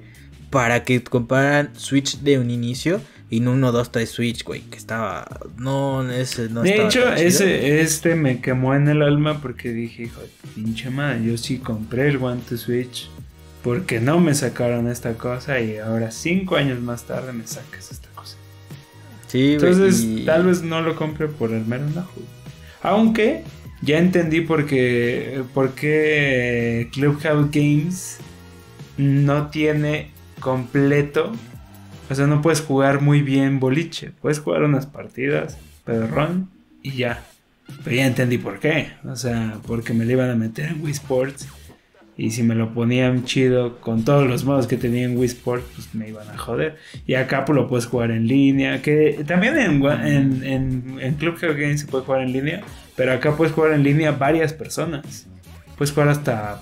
[0.51, 4.63] Para que compraran Switch de un inicio y no 1, 2, 3 Switch, güey.
[4.63, 5.27] Que estaba,
[5.57, 10.21] no, ese no De hecho, ese, este me quemó en el alma porque dije, hijo
[10.21, 13.11] de pinche madre, yo sí compré el One to Switch.
[13.69, 18.09] Porque no me sacaron esta cosa y ahora cinco años más tarde me sacas esta
[18.15, 18.37] cosa.
[19.27, 19.53] Sí.
[19.55, 22.21] Entonces, y- tal vez no lo compre por el mero enojo.
[22.83, 23.45] Aunque
[23.83, 28.17] ya entendí por qué, por qué Clubhouse Games
[28.97, 31.33] no tiene completo.
[32.09, 34.13] O sea, no puedes jugar muy bien boliche.
[34.23, 36.49] Puedes jugar unas partidas, pedrón,
[36.83, 37.23] y ya.
[37.85, 38.93] Pero ya entendí por qué.
[39.05, 41.47] O sea, porque me lo iban a meter en Wii Sports.
[42.19, 45.65] Y si me lo ponían chido con todos los modos que tenía en Wii Sports,
[45.77, 46.77] pues me iban a joder.
[47.07, 48.83] Y acá pues lo puedes jugar en línea.
[48.83, 52.61] Que también en, en, en, en Clubhouse Games se puede jugar en línea.
[52.97, 55.29] Pero acá puedes jugar en línea varias personas.
[55.77, 56.61] Puedes jugar hasta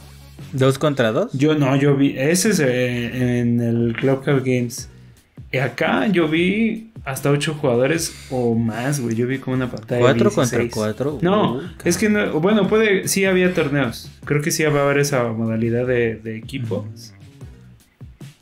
[0.53, 1.33] ¿Dos contra dos?
[1.33, 2.15] yo no, yo vi.
[2.19, 4.91] Ese es eh, en el Clubhouse Games.
[5.57, 9.17] Y acá yo vi hasta 8 jugadores o más, güey.
[9.17, 9.97] Yo vi como una pantalla.
[9.97, 10.75] de ¿Cuatro contra 16.
[10.75, 11.19] cuatro?
[11.23, 12.41] No, Uy, es que no.
[12.41, 13.09] Bueno, puede.
[13.09, 14.11] Sí había torneos.
[14.27, 17.15] Creo que sí va a haber esa modalidad de, de equipos.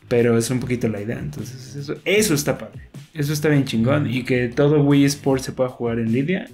[0.09, 1.21] Pero es un poquito la idea.
[1.21, 2.89] Entonces, eso, eso está padre.
[3.13, 4.11] Eso está bien chingón.
[4.11, 6.49] Y que todo Wii Sports se pueda jugar en línea.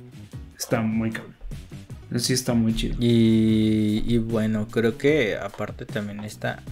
[0.59, 1.37] Está muy cabrón.
[2.17, 2.97] Sí está muy chido.
[3.01, 6.63] Y, y bueno, creo que aparte también está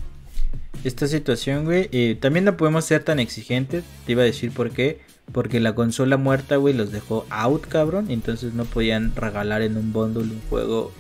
[0.85, 1.89] esta situación, güey.
[1.93, 3.85] eh, también no podemos ser tan exigentes.
[4.07, 5.01] Te iba a decir por qué.
[5.33, 8.07] Porque la consola muerta, güey, los dejó out, cabrón.
[8.09, 10.91] y Entonces no podían regalar en un bundle un juego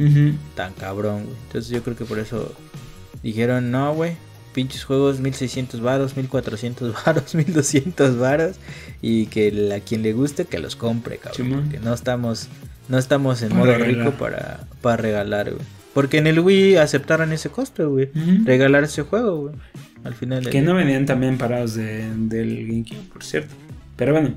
[0.54, 1.36] tan cabrón, güey.
[1.46, 2.52] Entonces yo creo que por eso
[3.22, 4.16] dijeron, no, güey.
[4.52, 8.56] Pinches juegos 1600 varos, 1400 varos, 1200 varos.
[9.00, 11.62] Y que la- a quien le guste que los compre, cabrón.
[11.62, 12.48] Porque no estamos,
[12.88, 13.88] no estamos en modo regalar.
[13.96, 15.64] rico para, para regalar, güey.
[15.98, 18.08] Porque en el Wii aceptaron ese costo, güey.
[18.44, 19.54] Regalar ese juego, güey.
[20.04, 20.48] Al final.
[20.48, 23.52] Que no venían también parados de- del GameCube, por cierto.
[23.96, 24.34] Pero bueno,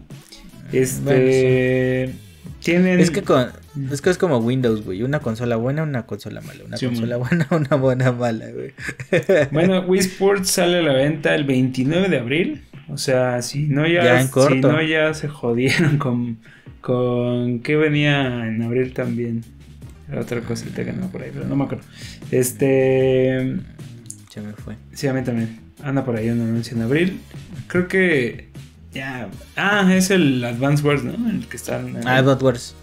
[0.72, 2.06] este.
[2.08, 2.20] Bueno,
[2.64, 3.00] Tienen.
[3.00, 3.48] Es que, con,
[3.92, 5.04] es que es como Windows, güey.
[5.04, 6.64] Una consola buena, una consola mala.
[6.66, 8.72] Una Sí, consola buena, una buena mala, güey.
[9.52, 12.64] Bueno, Wii Sports sale a la venta el 29 de abril.
[12.90, 16.40] O sea, si no ya, Ya en si no ya se jodieron con
[16.82, 19.44] con qué venía en abril también.
[20.12, 21.86] Era otra cosita que no por ahí, pero no me acuerdo.
[22.32, 23.56] Este,
[24.30, 24.76] Se me fue.
[24.94, 25.60] sí a mí también.
[25.84, 27.20] Anda por ahí un anuncio en abril.
[27.68, 28.50] Creo que
[28.94, 31.14] ya, ah, es el Advance Wars, ¿no?
[31.30, 32.76] El que está en Ah, Advance Wars.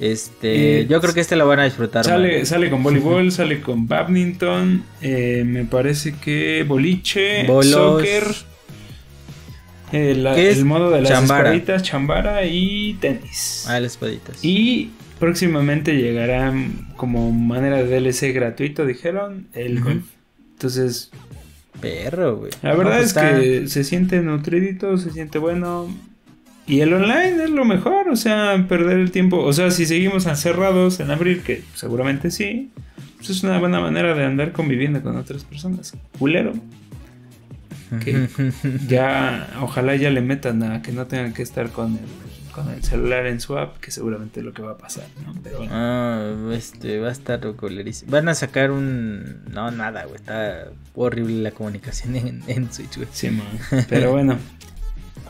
[0.00, 2.04] Este, Eh, yo creo que este lo van a disfrutar.
[2.04, 2.46] Sale, man.
[2.46, 7.70] sale con voleibol, sale con badminton, eh, me parece que boliche, Bolos.
[7.72, 8.24] soccer,
[9.92, 10.12] eh,
[10.52, 11.50] el modo de las Chambara.
[11.50, 13.64] espaditas, chambara y tenis.
[13.68, 14.44] Ah, las espaditas.
[14.44, 16.52] Y próximamente llegará
[16.96, 20.04] como manera de DLC gratuito, dijeron, el golf.
[20.52, 21.10] Entonces,
[21.80, 22.52] Perro, güey.
[22.62, 25.88] la No, verdad pues es que se siente nutridito, se siente bueno.
[26.66, 29.38] Y el online es lo mejor, o sea, perder el tiempo.
[29.38, 32.70] O sea, si seguimos encerrados en abril, que seguramente sí,
[33.16, 35.94] pues es una buena manera de andar conviviendo con otras personas.
[36.18, 36.54] Culero.
[38.04, 38.28] que
[38.88, 41.98] Ya, ojalá ya le metan a que no tengan que estar con el,
[42.56, 45.34] con el celular en su app, que seguramente es lo que va a pasar, ¿no?
[45.42, 45.72] Pero bueno.
[45.74, 48.10] Ah, este, va a estar colerísimo.
[48.10, 49.44] Van a sacar un...
[49.52, 50.16] No, nada, güey.
[50.16, 53.08] Está horrible la comunicación en, en Switch, güey.
[53.12, 53.46] Sí, man.
[53.90, 54.38] Pero bueno.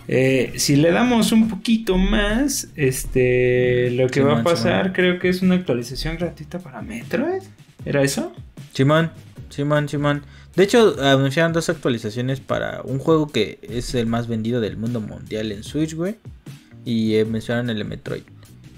[0.06, 4.92] Eh, si le damos un poquito más, este, lo que va a pasar Simón.
[4.94, 7.42] creo que es una actualización gratuita para Metroid.
[7.84, 8.32] ¿Era eso?
[8.72, 9.10] Simón,
[9.48, 10.22] Simón, Simón.
[10.54, 15.00] De hecho, anunciaron dos actualizaciones para un juego que es el más vendido del mundo
[15.00, 16.14] mundial en Switch, güey.
[16.86, 18.22] Y eh, mencionaron el de Metroid.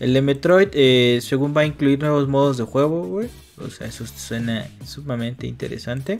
[0.00, 3.28] El de Metroid, eh, según va a incluir nuevos modos de juego, güey.
[3.64, 6.18] O sea, eso suena sumamente interesante.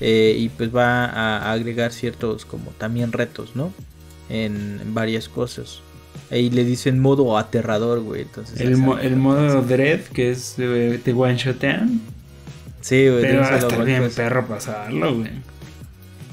[0.00, 3.72] Eh, y pues va a agregar ciertos como también retos, ¿no?
[4.28, 5.80] En, en varias cosas.
[6.30, 8.22] Ahí le dicen modo aterrador, güey.
[8.22, 12.00] Entonces, El, mo- el modo Dread, que es de, de One Shotean.
[12.82, 13.22] Sí, güey.
[13.22, 14.24] Pero va a estar bien sea.
[14.24, 15.30] perro pasarlo, güey.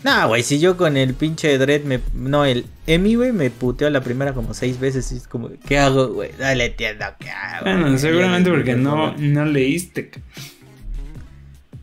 [0.03, 1.99] No, güey, si yo con el pinche Dread me.
[2.13, 5.11] No, el Emi, güey, me puteó la primera como seis veces.
[5.13, 6.31] Y es como, ¿qué hago, güey?
[6.37, 7.65] No le entiendo qué hago.
[7.65, 10.11] Bueno, seguramente porque por no, no leíste.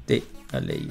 [0.07, 0.91] Sí, no leí,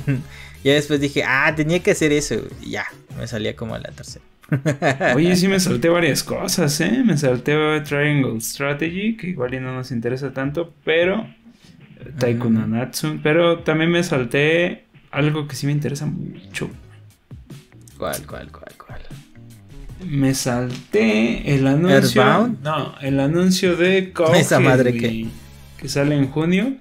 [0.64, 2.34] ya después dije, ah, tenía que hacer eso.
[2.62, 2.86] Y ya,
[3.18, 4.24] me salía como a la tercera.
[5.14, 7.02] Oye, sí me salté varias cosas, ¿eh?
[7.04, 11.26] Me salté Triangle Strategy, que igual y no nos interesa tanto, pero...
[12.18, 13.18] Taiko no Natsu.
[13.22, 14.84] Pero también me salté
[15.18, 16.70] algo que sí me interesa mucho.
[17.98, 19.00] ¿Cuál, cuál, cuál, cuál?
[20.06, 22.54] me salté el anuncio.
[22.62, 25.28] No, el anuncio de Cuphead, Esa madre güey,
[25.78, 26.74] que sale en junio.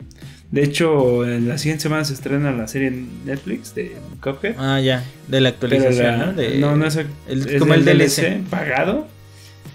[0.51, 4.55] De hecho, en la siguiente semana se estrena la serie en Netflix de Cuphead.
[4.59, 6.33] Ah, ya, de la actualización, la- ¿no?
[6.33, 8.43] De- no, no es, el- es como el del DLC.
[8.49, 9.07] pagado.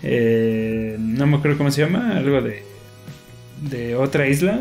[0.05, 2.63] Eh, no me acuerdo cómo se llama, algo de,
[3.69, 4.61] de otra isla.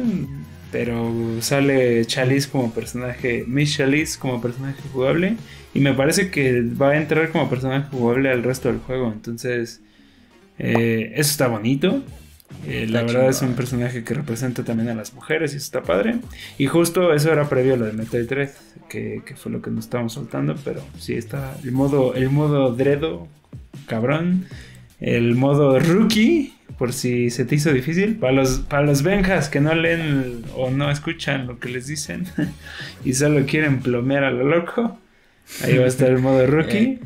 [0.72, 5.36] Pero sale Chalice como personaje, Miss Chalice como personaje jugable.
[5.74, 9.12] Y me parece que va a entrar como personaje jugable al resto del juego.
[9.12, 9.82] Entonces,
[10.60, 12.04] eh, eso está bonito.
[12.68, 15.82] Eh, la verdad es un personaje que representa también a las mujeres y eso está
[15.84, 16.20] padre.
[16.58, 18.52] Y justo eso era previo a lo de Metroid Dread,
[18.90, 20.56] que, que fue lo que nos estábamos soltando.
[20.64, 23.28] Pero sí está el modo, el modo Dredo,
[23.88, 24.46] cabrón.
[25.00, 28.16] El modo Rookie, por si se te hizo difícil.
[28.16, 32.26] Para los, para los Benjas que no leen o no escuchan lo que les dicen
[33.06, 34.98] y solo quieren plomear a lo loco.
[35.64, 37.00] Ahí va a estar el modo Rookie.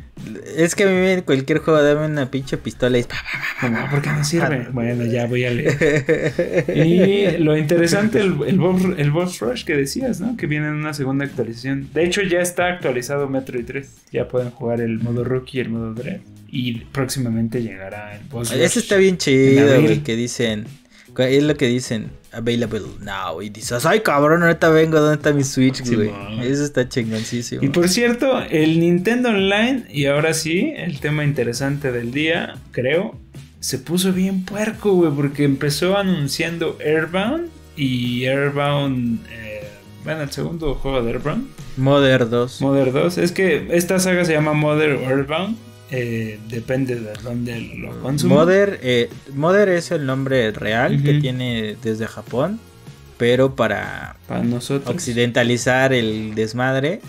[0.55, 3.05] Es que a mí en cualquier juego dame una pinche pistola y...
[3.69, 4.67] No, ¿por qué no sirve?
[4.71, 6.65] Bueno, ya voy a leer.
[6.75, 10.37] Y lo interesante, el, el, boss, el boss rush que decías, ¿no?
[10.37, 11.89] Que viene en una segunda actualización.
[11.93, 13.89] De hecho, ya está actualizado Metroid 3.
[14.11, 16.21] Ya pueden jugar el modo rookie y el modo dread.
[16.47, 18.61] Y próximamente llegará el boss rush.
[18.61, 20.65] Eso está bien en chido, güey, que dicen...
[21.17, 23.41] Es lo que dicen, available now.
[23.41, 26.11] Y dices, ay cabrón, ahorita vengo, ¿dónde está mi Switch, güey?
[26.41, 27.63] Eso está chingoncísimo.
[27.63, 33.17] Y por cierto, el Nintendo Online, y ahora sí, el tema interesante del día, creo,
[33.59, 39.67] se puso bien puerco, güey, porque empezó anunciando Airbound y Airbound, eh,
[40.03, 41.47] bueno, el segundo juego de Airbound,
[41.77, 42.61] Mother 2.
[42.61, 43.17] Mother 2.
[43.17, 45.57] Es que esta saga se llama Mother o Airbound,
[45.91, 48.37] eh, depende de dónde lo consumas.
[48.39, 52.59] Mother, eh, Mother es el nombre real que tiene desde Japón,
[53.17, 54.93] pero para Para nosotros.
[54.93, 57.01] occidentalizar el desmadre,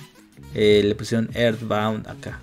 [0.55, 2.41] eh, le pusieron Earthbound acá.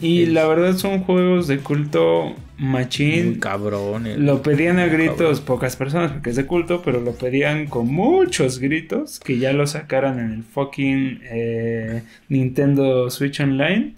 [0.00, 3.38] Y la verdad son juegos de culto Muy machín.
[3.38, 4.06] cabrón.
[4.06, 5.44] el- Lo pedían a gritos Cabrón.
[5.46, 9.66] pocas personas porque es de culto, pero lo pedían con muchos gritos que ya lo
[9.66, 13.94] sacaran en el fucking eh, Nintendo Switch Online.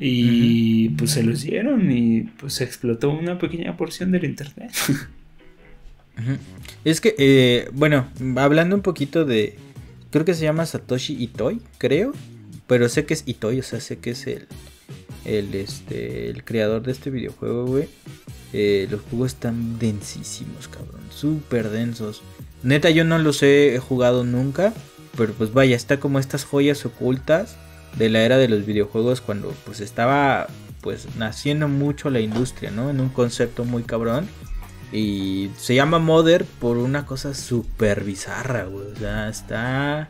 [0.00, 4.70] Y pues se los dieron y pues explotó una pequeña porción del internet.
[6.84, 9.56] Es que, eh, bueno, hablando un poquito de.
[10.10, 12.12] Creo que se llama Satoshi Itoi, creo.
[12.66, 14.48] Pero sé que es Itoi, o sea, sé que es el.
[15.24, 17.88] El, este, el creador de este videojuego, güey.
[18.52, 21.02] Eh, los juegos están densísimos, cabrón.
[21.10, 22.22] Súper densos.
[22.64, 24.74] Neta, yo no los he jugado nunca.
[25.16, 27.56] Pero pues vaya, está como estas joyas ocultas
[27.96, 30.46] de la era de los videojuegos cuando pues estaba
[30.80, 32.90] pues naciendo mucho la industria, ¿no?
[32.90, 34.26] En un concepto muy cabrón.
[34.92, 38.86] Y se llama Mother por una cosa súper bizarra, güey.
[38.92, 40.08] O sea, está.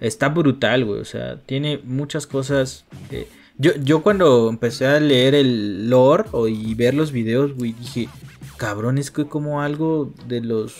[0.00, 1.00] Está brutal, güey.
[1.00, 2.84] O sea, tiene muchas cosas.
[3.08, 3.28] que-
[3.58, 8.08] Yo, yo cuando empecé a leer el lore o, y ver los videos, güey, dije.
[8.56, 10.74] Cabrón, es que como algo de los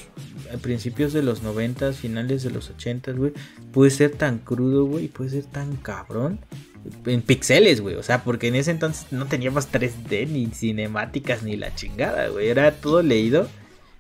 [0.63, 3.33] principios de los 90, finales de los 80, güey,
[3.73, 6.39] puede ser tan crudo, güey, puede ser tan cabrón
[7.05, 7.97] en pixeles, güey.
[7.97, 12.49] O sea, porque en ese entonces no teníamos 3D ni cinemáticas ni la chingada, güey.
[12.49, 13.49] Era todo leído.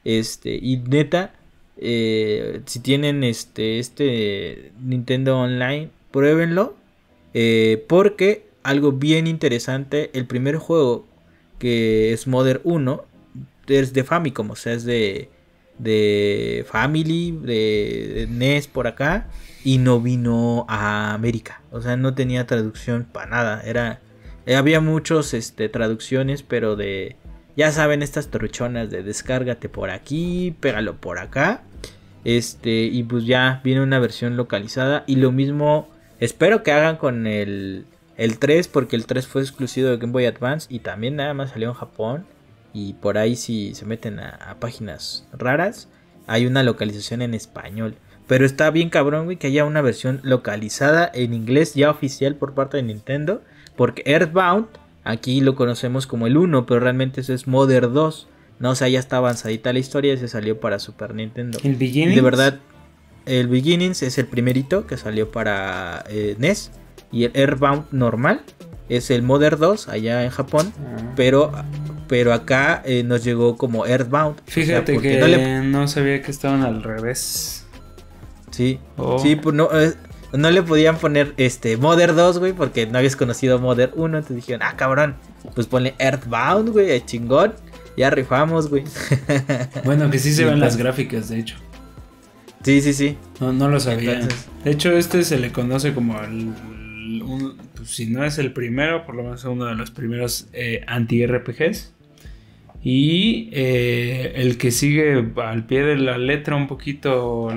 [0.04, 1.34] Este, y neta,
[1.76, 6.76] eh, si tienen este, este Nintendo Online, pruébenlo.
[7.34, 11.06] eh, porque algo bien interesante, el primer juego
[11.58, 13.04] que es Mother 1
[13.68, 15.30] es de Famicom, o sea, es de,
[15.78, 19.28] de Family, de, NES por acá,
[19.64, 24.00] y no vino a América, o sea, no tenía traducción para nada, era,
[24.56, 27.16] había muchos, este, traducciones, pero de,
[27.56, 31.62] ya saben, estas torchonas de descárgate por aquí, pégalo por acá,
[32.24, 35.88] este, y pues ya viene una versión localizada, y lo mismo,
[36.20, 37.86] espero que hagan con el,
[38.16, 41.50] el 3, porque el 3 fue exclusivo de Game Boy Advance, y también nada más
[41.50, 42.26] salió en Japón,
[42.76, 45.88] y por ahí si se meten a, a páginas raras,
[46.26, 47.96] hay una localización en español.
[48.26, 52.52] Pero está bien cabrón, güey, que haya una versión localizada en inglés ya oficial por
[52.52, 53.40] parte de Nintendo.
[53.76, 54.66] Porque Earthbound,
[55.04, 58.28] aquí lo conocemos como el 1, pero realmente eso es Mother 2.
[58.58, 61.58] No, o sea, ya está avanzadita la historia y se salió para Super Nintendo.
[61.64, 62.14] El Y beginning.
[62.14, 62.58] de verdad,
[63.24, 66.72] el Beginnings es el primerito que salió para eh, NES.
[67.10, 68.42] Y el Earthbound normal
[68.88, 70.72] es el Mother 2 allá en Japón.
[70.78, 71.12] Ah.
[71.16, 71.52] Pero,
[72.08, 74.36] pero acá eh, nos llegó como Earthbound.
[74.38, 77.66] O sea, Fíjate que no le- no sabía que estaban al revés.
[78.50, 79.18] Sí, Oh.
[79.18, 79.94] sí, pues no, eh,
[80.32, 84.18] no le podían poner este Mother 2, güey, porque no habías conocido Mother 1.
[84.18, 85.16] Entonces dijeron, ah, cabrón,
[85.54, 87.54] pues ponle Earthbound, güey, chingón.
[87.96, 88.84] Ya rifamos, güey.
[89.84, 91.56] Bueno, que sí se ven las gráficas, de hecho.
[92.62, 93.16] sí, sí, sí.
[93.40, 94.14] No, no lo sabía.
[94.14, 96.52] Entonces- de hecho, este se le conoce como el
[97.76, 101.92] pues, si no es el primero, por lo menos uno de los primeros eh, anti-RPGs.
[102.82, 107.48] Y eh, el que sigue al pie de la letra un poquito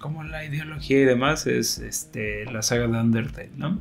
[0.00, 3.80] como la ideología y demás es este, la saga de Undertale, ¿no?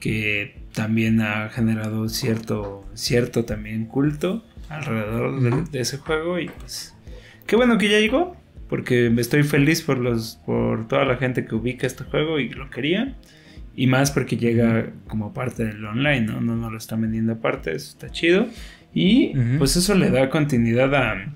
[0.00, 6.94] Que también ha generado cierto, cierto también culto alrededor de, ese juego y pues
[7.46, 8.36] qué bueno que ya llegó
[8.68, 12.50] porque me estoy feliz por los por toda la gente que ubica este juego y
[12.50, 13.16] lo quería
[13.78, 16.40] y más porque llega como parte del online, ¿no?
[16.40, 18.48] No, no lo están vendiendo aparte, eso está chido.
[18.92, 21.32] Y pues eso le da continuidad a,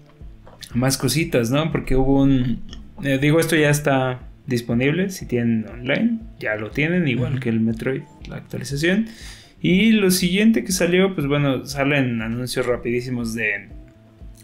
[0.74, 1.70] más cositas, ¿no?
[1.70, 2.60] Porque hubo un...
[3.04, 7.60] Eh, digo, esto ya está disponible, si tienen online, ya lo tienen, igual que el
[7.60, 9.06] Metroid, la actualización.
[9.60, 13.68] Y lo siguiente que salió, pues bueno, salen anuncios rapidísimos de,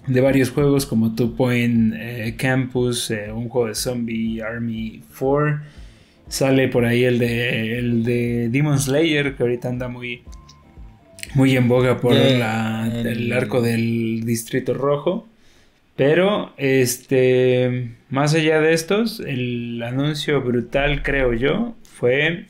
[0.07, 5.78] de varios juegos como Two Point eh, Campus, eh, un juego de Zombie Army 4.
[6.29, 10.23] Sale por ahí el de, el de Demon Slayer, que ahorita anda muy,
[11.35, 12.43] muy en boga por el...
[13.33, 15.27] arco del Distrito Rojo.
[15.97, 22.47] Pero, este, más allá de estos, el anuncio brutal, creo yo, fue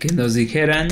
[0.00, 0.88] que nos dijeran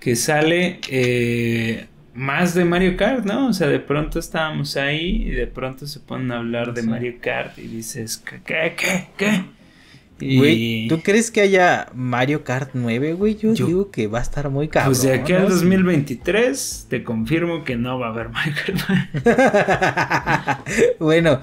[0.00, 3.48] que sale eh, más de Mario Kart, ¿no?
[3.48, 7.16] O sea, de pronto estábamos ahí y de pronto se ponen a hablar de Mario
[7.20, 9.55] Kart y dices, ¿qué, qué, qué, qué?
[10.18, 13.36] Güey, ¿tú crees que haya Mario Kart 9, güey?
[13.36, 14.92] Yo, digo que va a estar muy cabrón.
[14.92, 18.78] Pues de aquí al 2023 te confirmo que no va a haber Mario Kart
[19.24, 20.94] 9.
[21.00, 21.40] bueno,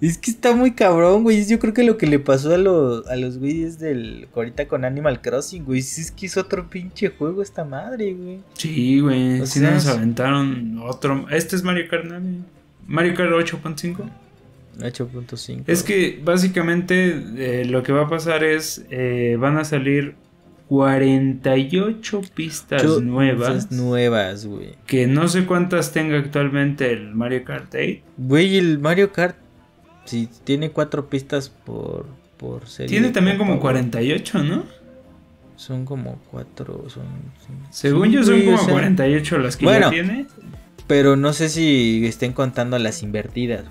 [0.00, 1.46] es que está muy cabrón, güey.
[1.46, 4.86] Yo creo que lo que le pasó a, los a los güeyes del ahorita con
[4.86, 5.80] Animal Crossing, güey.
[5.80, 8.40] Es que es otro pinche juego esta madre, güey.
[8.54, 9.46] Sí, güey.
[9.46, 11.26] Si nos aventaron otro.
[11.30, 12.24] Este es Mario Kart 9.
[12.86, 14.08] Mario Kart 8.5.
[14.82, 15.64] 8.5.
[15.66, 20.14] Es que básicamente eh, lo que va a pasar es, eh, van a salir
[20.70, 23.72] 48 pistas nuevas.
[23.72, 24.76] nuevas, güey.
[24.86, 28.02] Que no sé cuántas tenga actualmente el Mario Kart 8.
[28.16, 29.36] Güey, el Mario Kart,
[30.04, 32.88] si tiene cuatro pistas por, por serie.
[32.88, 34.64] Tiene también como 48, ¿no?
[35.56, 37.04] Son como cuatro, son...
[37.70, 40.26] Según yo son como 48 las que ya tiene.
[40.86, 43.64] Pero no sé si estén contando las invertidas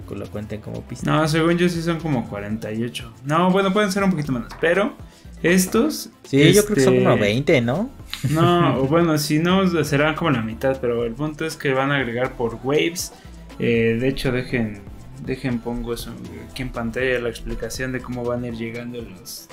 [0.00, 1.10] que lo cuenten como pista.
[1.10, 3.12] No, según yo sí son como 48.
[3.24, 4.94] No, bueno, pueden ser un poquito menos, pero
[5.42, 6.10] estos...
[6.24, 7.90] Sí, yo creo que son como 20, ¿no?
[8.30, 11.92] No, o bueno, si no, serán como la mitad, pero el punto es que van
[11.92, 13.12] a agregar por waves.
[13.58, 14.80] Eh, de hecho, dejen,
[15.24, 16.12] dejen, pongo eso
[16.50, 19.48] aquí en pantalla la explicación de cómo van a ir llegando los,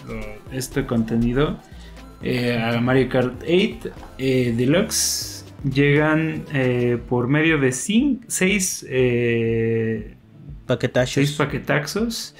[0.51, 1.59] este contenido
[2.21, 5.45] eh, a Mario Kart 8 eh, Deluxe.
[5.63, 6.43] Llegan
[7.07, 8.85] por medio de 6
[10.65, 11.13] Paquetazos.
[11.13, 12.35] Seis paquetaxos.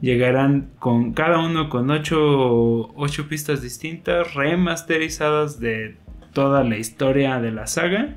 [0.00, 5.96] Llegarán con cada uno con ocho, ocho pistas distintas, remasterizadas de
[6.32, 8.16] toda la historia de la saga.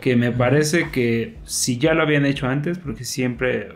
[0.00, 3.68] Que me parece que si ya lo habían hecho antes, porque siempre.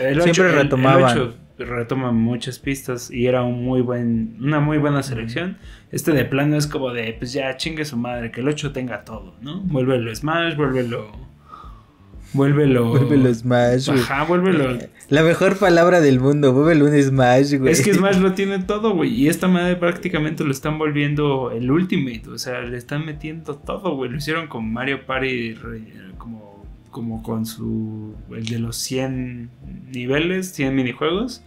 [0.00, 1.34] El siempre retomaban.
[1.56, 5.56] retoma muchas pistas y era un muy buen, una muy buena selección.
[5.90, 9.04] Este de plano es como de, pues ya chingue su madre, que el 8 tenga
[9.04, 9.60] todo, ¿no?
[9.60, 11.28] Vuélvelo Smash, vuélvelo
[12.32, 12.90] Vuélvelo.
[12.90, 14.00] Vuélvelo Smash, güey.
[14.00, 14.78] Ajá, vuélvelo.
[15.08, 17.72] La mejor palabra del mundo, vuélvelo un Smash, güey.
[17.72, 19.14] Es que Smash lo tiene todo, güey.
[19.14, 22.28] Y esta madre prácticamente lo están volviendo el Ultimate.
[22.28, 24.10] O sea, le están metiendo todo, güey.
[24.10, 25.54] Lo hicieron con Mario Party
[26.18, 28.14] como, como con su.
[28.30, 29.50] El de los 100
[29.92, 31.42] niveles, 100 minijuegos.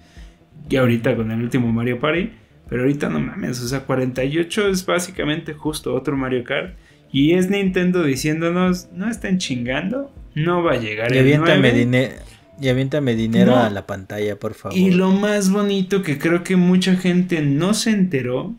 [0.70, 2.32] Y ahorita con el último Mario Party.
[2.72, 6.74] Pero ahorita no mames, o sea, 48 es básicamente justo otro Mario Kart.
[7.12, 12.14] Y es Nintendo diciéndonos, no estén chingando, no va a llegar y el aviéntame dinero
[12.62, 14.78] y aviéntame dinero a la pantalla, por favor.
[14.78, 18.54] Y lo más bonito que creo que mucha gente no se enteró,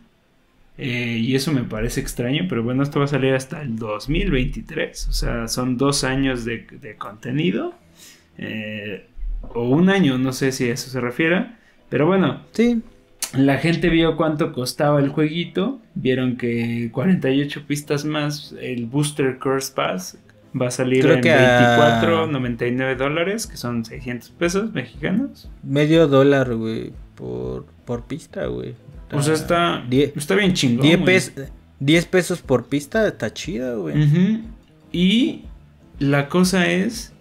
[0.77, 5.07] eh, y eso me parece extraño, pero bueno, esto va a salir hasta el 2023,
[5.09, 7.75] o sea, son dos años de, contenido,
[8.39, 9.07] eh,
[9.55, 11.47] o un año, no sé si a eso se refiere,
[11.89, 12.43] pero bueno.
[12.51, 12.83] Sí.
[13.35, 19.73] La gente vio cuánto costaba el jueguito, vieron que 48 pistas más, el Booster Curse
[19.73, 20.19] Pass
[20.61, 25.49] Va a salir en 24.99 dólares, que son 600 pesos mexicanos.
[25.63, 28.75] Medio dólar, güey, por, por pista, güey.
[29.13, 31.05] O sea, está, está bien chingón.
[31.81, 34.43] 10, pesos por pista, está chida, güey.
[34.93, 35.43] Y
[35.99, 37.13] la cosa es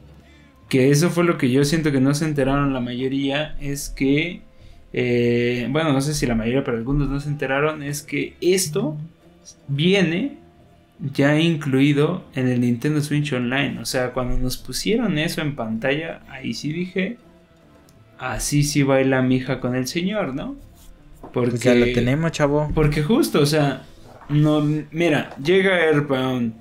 [0.70, 4.42] que eso fue lo que yo siento que no se enteraron la mayoría, es que,
[4.94, 8.98] eh, bueno, no sé si la mayoría, pero algunos no se enteraron, es que esto
[9.68, 10.38] viene
[11.02, 13.80] ya incluido en el Nintendo Switch Online.
[13.80, 17.18] O sea, cuando nos pusieron eso en pantalla, ahí sí dije,
[18.20, 20.56] así sí baila mi hija con el señor, ¿no?
[21.34, 22.72] Porque, ya lo tenemos, chavo.
[22.74, 23.84] Porque justo, o sea,
[24.30, 24.62] no,
[24.92, 26.54] mira, llega Airbound,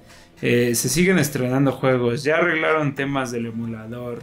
[0.42, 4.20] eh, se siguen estrenando juegos, ya arreglaron temas del emulador,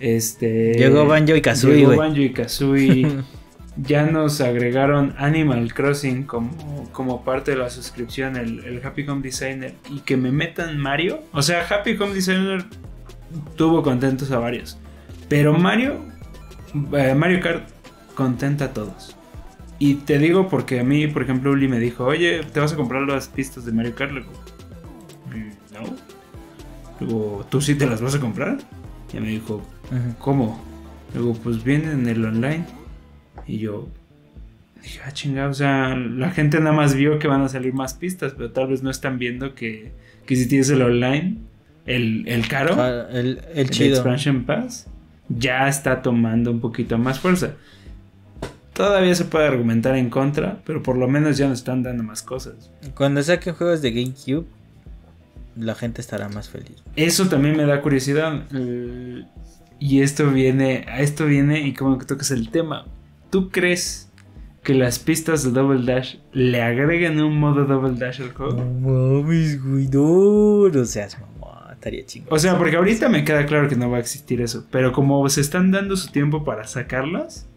[0.00, 0.74] este...
[0.74, 1.96] Llegó Banjo y Kazooie, Llegó.
[1.96, 3.06] Banjo y Kazooie,
[3.76, 9.22] ya nos agregaron Animal Crossing como, como parte de la suscripción, el, el Happy Home
[9.22, 12.64] Designer, y que me metan Mario, o sea, Happy Home Designer
[13.56, 14.78] tuvo contentos a varios,
[15.28, 15.96] pero Mario,
[16.92, 17.68] eh, Mario Kart
[18.14, 19.16] contenta a todos.
[19.80, 22.76] Y te digo porque a mí, por ejemplo, Uli me dijo, oye, ¿te vas a
[22.76, 24.12] comprar las pistas de Mario Kart?
[24.12, 24.32] Le digo,
[25.30, 25.80] "Mm, no.
[27.00, 28.58] Le digo, ¿tú sí te las vas a comprar?
[29.12, 29.62] Y me dijo.
[30.18, 30.62] ¿cómo?
[31.12, 32.64] Le digo, pues vienen en el online.
[33.46, 33.88] Y yo
[34.82, 37.94] dije, ah, chingada, o sea, la gente nada más vio que van a salir más
[37.94, 39.92] pistas, pero tal vez no están viendo que,
[40.26, 41.38] que si tienes el online,
[41.86, 43.96] el, el caro, Ah, el, el el chido.
[43.96, 44.86] Expansion Pass
[45.28, 47.52] ya está tomando un poquito más fuerza.
[48.74, 52.22] Todavía se puede argumentar en contra, pero por lo menos ya nos están dando más
[52.22, 52.70] cosas.
[52.96, 54.46] Cuando saquen juegos de GameCube,
[55.56, 56.82] la gente estará más feliz.
[56.96, 58.42] Eso también me da curiosidad.
[58.52, 59.24] eh,
[59.78, 62.84] y esto viene, a esto viene y como que tocas el tema.
[63.34, 64.08] ¿Tú crees
[64.62, 68.58] que las pistas de Double Dash le agreguen un modo Double Dash al juego?
[68.64, 72.32] mames, güey, no, no seas mamá, estaría chingón.
[72.32, 74.68] O sea, porque ahorita me queda claro que no va a existir eso.
[74.70, 77.48] Pero como se están dando su tiempo para sacarlas,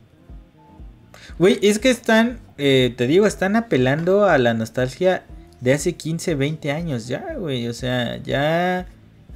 [1.38, 5.26] Güey, es que están, eh, te digo, están apelando a la nostalgia
[5.62, 7.68] de hace 15, 20 años ya, güey.
[7.68, 8.88] O sea, ya,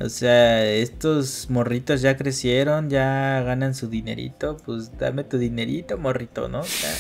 [0.04, 4.58] o sea, estos morritos ya crecieron, ya ganan su dinerito.
[4.66, 6.60] Pues dame tu dinerito, morrito, ¿no?
[6.60, 6.92] O sea,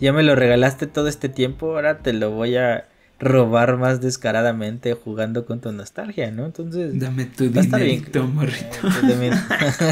[0.00, 4.94] ya me lo regalaste todo este tiempo, ahora te lo voy a robar más descaradamente
[4.94, 6.46] jugando con tu nostalgia, ¿no?
[6.46, 6.98] Entonces...
[6.98, 7.70] dame tu bien.
[7.70, 8.78] dinerito, morrito.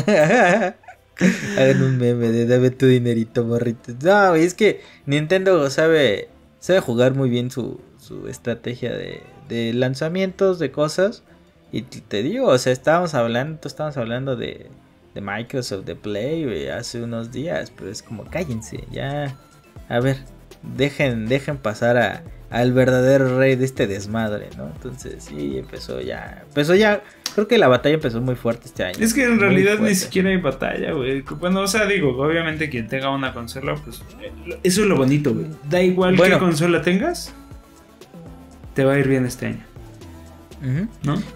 [0.07, 0.75] Eh.
[1.59, 3.93] Hagan un meme de dame tu dinerito, morrito.
[4.03, 6.29] No, es que Nintendo sabe,
[6.61, 11.23] sabe jugar muy bien su, su estrategia de, de lanzamientos, de cosas.
[11.77, 14.71] Y te digo, o sea, estábamos hablando, estábamos hablando de,
[15.15, 19.37] de Microsoft, de Play, güey, hace unos días, pero es como cállense, ya.
[19.89, 20.17] A ver,
[20.63, 24.69] dejen, dejen pasar a, al verdadero rey de este desmadre, ¿no?
[24.69, 27.03] Entonces, sí, empezó ya, empezó ya,
[27.35, 28.97] creo que la batalla empezó muy fuerte este año.
[28.99, 31.21] Es que en realidad ni siquiera hay batalla, güey.
[31.39, 34.03] Bueno, o sea, digo, obviamente quien tenga una consola, pues
[34.63, 35.47] eso es lo bonito, güey.
[35.69, 36.37] Da igual Bueno.
[36.37, 37.35] qué consola tengas,
[38.75, 39.66] te va a ir bien este año,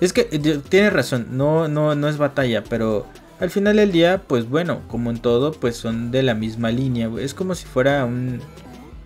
[0.00, 3.06] Es que tienes razón, no, no, no es batalla, pero
[3.38, 7.08] al final del día, pues bueno, como en todo, pues son de la misma línea,
[7.08, 7.24] güey.
[7.24, 8.40] Es como si fuera un,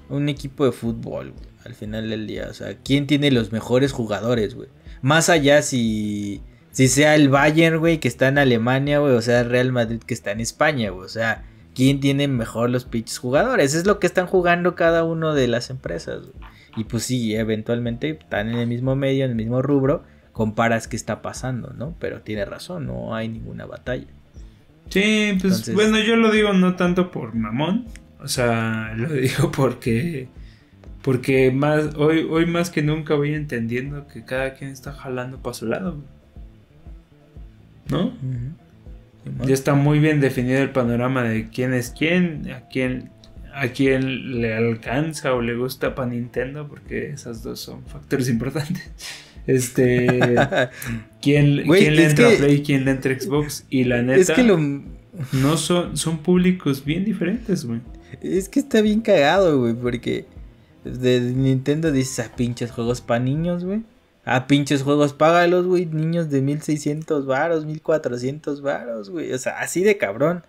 [0.09, 1.35] un equipo de fútbol,
[1.65, 2.49] al final del día.
[2.51, 4.69] O sea, ¿quién tiene los mejores jugadores, güey?
[5.03, 6.43] Más allá si,
[6.73, 10.15] si sea el Bayern, güey, que está en Alemania, güey, o sea, Real Madrid que
[10.15, 10.93] está en España.
[10.93, 11.45] O sea,
[11.75, 13.75] ¿quién tiene mejor los pinches jugadores?
[13.75, 16.55] Es lo que están jugando cada uno de las empresas, güey.
[16.77, 20.03] Y pues sí, eventualmente están en el mismo medio, en el mismo rubro,
[20.35, 21.95] comparas qué está pasando, ¿no?
[21.99, 24.05] Pero tiene razón, no hay ninguna batalla.
[24.91, 27.87] Sí, pues Entonces- bueno, yo lo digo no tanto por mamón,
[28.21, 30.29] o sea, lo digo porque
[31.03, 35.55] porque más hoy hoy más que nunca voy entendiendo que cada quien está jalando para
[35.55, 35.97] su lado.
[37.89, 38.13] ¿No?
[39.47, 43.11] Ya está muy bien definido el panorama de quién es quién, a quién
[43.55, 48.91] a quién le alcanza o le gusta para Nintendo, porque esas dos son factores importantes.
[49.47, 50.07] Este,
[51.23, 54.21] quién, quién le entra que- a Play, quién le entra a Xbox y la neta
[54.21, 54.59] Es que lo
[55.33, 57.81] no son son públicos bien diferentes, güey.
[58.23, 60.27] es que está bien cagado, güey, porque
[60.85, 63.83] de Nintendo dices a pinches juegos para niños, güey.
[64.27, 69.33] A pinches juegos págalos, güey, niños de 1600 varos, 1400 varos, güey.
[69.33, 70.45] O sea, así de cabrón.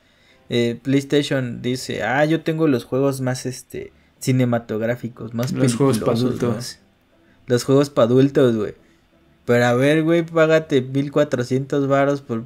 [0.49, 6.13] Eh, PlayStation dice, "Ah, yo tengo los juegos más este cinematográficos, más Los juegos para
[6.13, 6.51] peliculosos, güey".
[6.51, 6.79] adultos.
[7.47, 8.73] Los juegos para adultos, güey.
[9.45, 12.43] Pero a ver, güey, págate 1400 varos por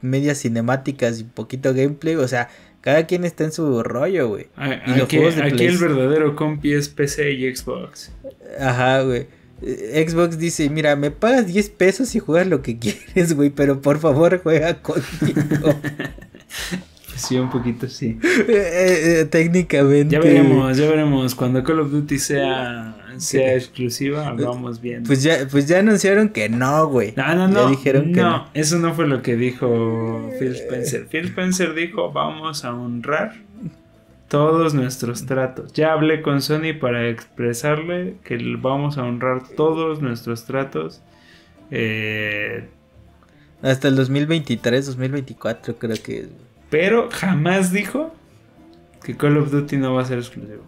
[0.00, 2.16] medias cinemáticas y poquito gameplay.
[2.16, 2.48] O sea,
[2.80, 4.48] cada quien está en su rollo, güey.
[4.86, 8.12] Y los Aquí, juegos de aquí el verdadero compi es PC y Xbox.
[8.60, 9.26] Ajá, güey.
[9.62, 13.80] Eh, Xbox dice, mira, me pagas 10 pesos y juegas lo que quieres, güey, pero
[13.80, 15.74] por favor juega conmigo.
[17.16, 18.18] Sí, un poquito sí.
[18.48, 20.14] Eh, eh, técnicamente.
[20.14, 21.34] Ya veremos, ya veremos.
[21.34, 25.06] Cuando Call of Duty sea, sea exclusiva, vamos viendo.
[25.06, 27.14] Pues ya, pues ya anunciaron que no, güey.
[27.16, 27.70] no, no, Ya no.
[27.70, 31.06] dijeron que no, eso no fue lo que dijo Phil Spencer.
[31.08, 33.34] Phil Spencer dijo, vamos a honrar
[34.28, 35.72] todos nuestros tratos.
[35.72, 41.00] Ya hablé con Sony para expresarle que vamos a honrar todos nuestros tratos.
[41.70, 42.68] Eh,
[43.62, 46.28] Hasta el 2023, 2024 creo que es.
[46.70, 48.14] Pero jamás dijo
[49.04, 50.62] que Call of Duty no va a ser exclusivo.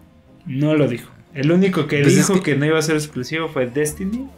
[0.47, 1.11] No lo dijo.
[1.35, 2.57] El único que Pues es dijo que- que...
[2.57, 4.29] no iba a ser exclusivo fue Destiny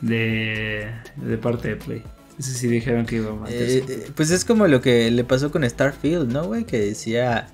[0.00, 0.86] de,
[1.16, 2.02] de parte de Play.
[2.38, 5.50] Ese sí dijeron que iba a Eh, eh, pues es como lo que le pasó
[5.50, 6.64] con Starfield, ¿no, güey?
[6.64, 7.48] Que decía,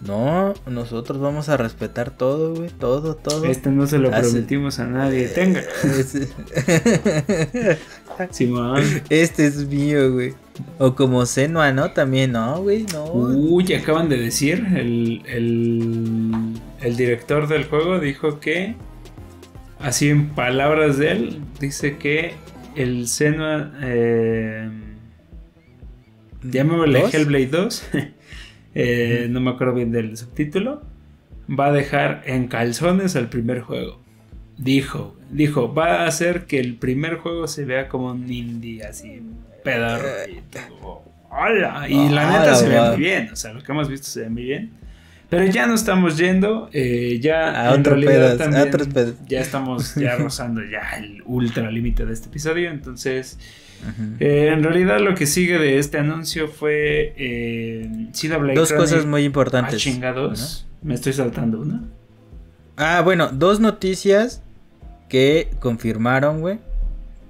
[0.00, 3.44] no, nosotros vamos a respetar todo, güey, todo, todo.
[3.44, 5.28] este no se lo hace- prometimos a nadie.
[5.28, 5.60] Tenga.
[5.84, 6.16] Es-
[8.30, 8.82] Simón.
[9.08, 10.34] este es mío, güey.
[10.78, 11.90] O como Senua, ¿no?
[11.90, 13.12] También, no, güey, no.
[13.12, 18.74] Uy, acaban de decir, el, el, el director del juego dijo que,
[19.78, 22.34] así en palabras de él, dice que
[22.76, 24.70] el Senua, eh,
[26.42, 27.04] llamémosle.
[27.12, 27.90] Hellblade 2,
[28.74, 30.82] eh, no me acuerdo bien del subtítulo,
[31.48, 34.00] va a dejar en calzones al primer juego.
[34.56, 39.22] Dijo, dijo, va a hacer que el primer juego se vea como un indie así,
[39.62, 41.02] pedorro y todo.
[41.30, 41.88] ¡Hala!
[41.88, 44.20] Y la ¡Hala, neta se ve muy bien, o sea, lo que hemos visto se
[44.22, 44.72] ve muy bien.
[45.28, 48.88] Pero ya no estamos yendo, eh, ya A en otro realidad pedas, a también otros
[48.88, 49.14] pedas.
[49.28, 53.38] ya estamos ya rozando ya el ultra límite de este episodio, entonces
[54.18, 59.06] eh, en realidad lo que sigue de este anuncio fue eh, CW Dos Chronic- cosas
[59.06, 59.80] muy Ah, importantes.
[59.80, 60.66] chingados.
[60.82, 61.84] Me estoy saltando una.
[62.76, 64.42] Ah, bueno, dos noticias
[65.08, 66.58] que confirmaron, güey.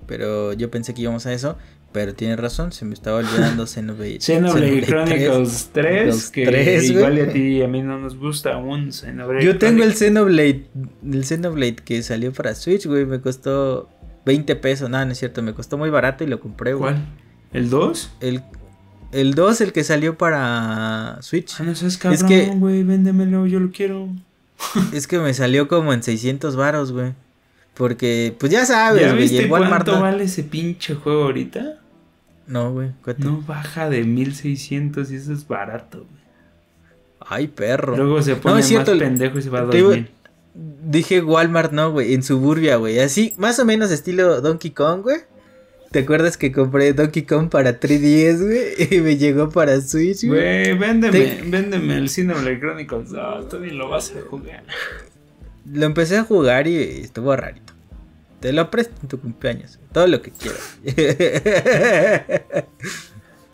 [0.06, 1.58] Pero yo pensé que íbamos a eso.
[1.92, 4.20] Pero tienes razón, se me estaba olvidando Xenoblade.
[4.20, 8.92] Xenoblade Chronicles 3, Los que igual a ti y a mí no nos gusta aún
[8.92, 9.94] Xenoblade Yo tengo el.
[9.94, 10.66] Xenoblade,
[11.04, 13.88] el Xenoblade que salió para Switch, güey, me costó
[14.24, 16.92] 20 pesos, nada, no es cierto, me costó muy barato y lo compré, güey.
[16.94, 17.04] ¿Cuál?
[17.52, 18.10] ¿El 2?
[18.20, 18.42] El,
[19.10, 23.58] el 2, el que salió para Switch, Ah, no seas cabrón, que- güey, véndemelo, yo
[23.58, 24.08] lo quiero.
[24.92, 27.14] es que me salió como en 600 varos, güey.
[27.80, 31.78] Porque, pues ya sabes, ¿Ya güey, viste Walmart cuánto no- vale ese pinche juego ahorita?
[32.46, 33.24] No, güey, ¿cuánto?
[33.24, 36.20] No baja de 1600 y eso es barato, güey.
[37.20, 37.96] Ay, perro.
[37.96, 40.10] Luego se pone es cierto, más pendejo y se va a te iba- 2000.
[40.90, 42.98] Dije Walmart, no, güey, en Suburbia, güey.
[42.98, 45.16] Así, más o menos estilo Donkey Kong, güey.
[45.90, 48.60] ¿Te acuerdas que compré Donkey Kong para 3DS, güey?
[48.94, 50.64] Y me llegó para Switch, güey.
[50.64, 53.10] Güey, véndeme, Te- véndeme el Xenoblade Chronicles.
[53.12, 54.64] No, tú ni lo vas a jugar.
[55.72, 57.69] Lo empecé a jugar y estuvo rarito.
[58.40, 59.78] Te lo presto en tu cumpleaños.
[59.92, 60.78] Todo lo que quieras.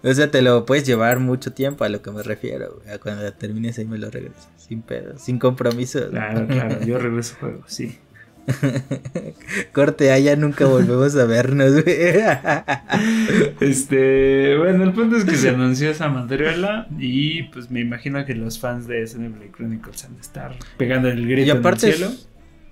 [0.03, 2.81] o sea, te lo puedes llevar mucho tiempo a lo que me refiero.
[2.93, 4.49] A Cuando termines ahí me lo regresas.
[4.57, 6.09] Sin pedo, sin compromiso.
[6.11, 7.99] Claro, claro, yo regreso juego, sí.
[9.73, 11.97] Corte, allá nunca volvemos a vernos, güey.
[13.61, 18.35] Este, bueno, el punto es que se anunció esa madriola y pues me imagino que
[18.35, 21.99] los fans de Xenoblade Chronicles han de estar pegando el grito Y aparte, en el
[21.99, 22.13] cielo.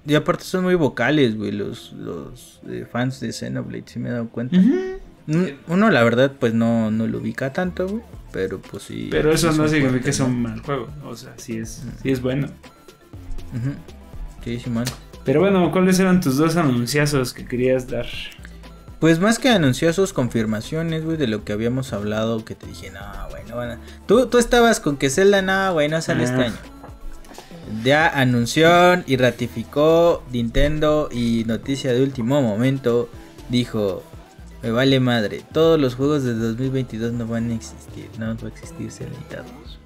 [0.06, 4.12] Y aparte son muy vocales, güey, los, los eh, fans de Xenoblade, si me he
[4.12, 4.56] dado cuenta.
[5.68, 8.02] Uno, la verdad, pues no, no lo ubica tanto, güey.
[8.32, 9.08] Pero pues sí.
[9.10, 10.88] Pero eso sí no significa que sea un mal juego.
[11.06, 12.48] O sea, sí es, sí es bueno.
[13.54, 13.70] Ujú.
[14.44, 14.84] Sí, Simón.
[15.24, 18.06] Pero bueno, ¿cuáles eran tus dos anunciazos que querías dar?
[19.00, 22.90] Pues más que anunció sus confirmaciones, güey, de lo que habíamos hablado, que te dije,
[22.90, 23.00] no,
[23.30, 23.78] güey, no van a...
[24.06, 26.44] Tú, tú estabas con que Zelda, no, güey, no sale este Ah.
[26.46, 26.56] año.
[27.82, 28.68] Ya anunció
[29.06, 33.08] y ratificó Nintendo y noticia de último momento,
[33.48, 34.02] dijo,
[34.62, 38.48] me vale madre, todos los juegos de 2022 no van a existir, no va a
[38.48, 39.80] existir 2.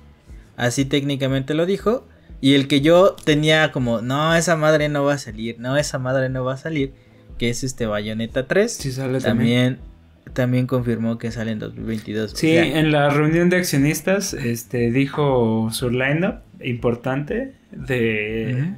[0.56, 2.06] Así técnicamente lo dijo.
[2.40, 5.98] Y el que yo tenía como, no, esa madre no va a salir, no, esa
[5.98, 6.92] madre no va a salir,
[7.36, 8.72] que es este Bayonetta 3.
[8.72, 9.78] Sí sale también.
[9.78, 12.32] También, también confirmó que sale en 2022.
[12.36, 18.72] Sí, O sea, en la reunión de accionistas, este, dijo su lineup importante de,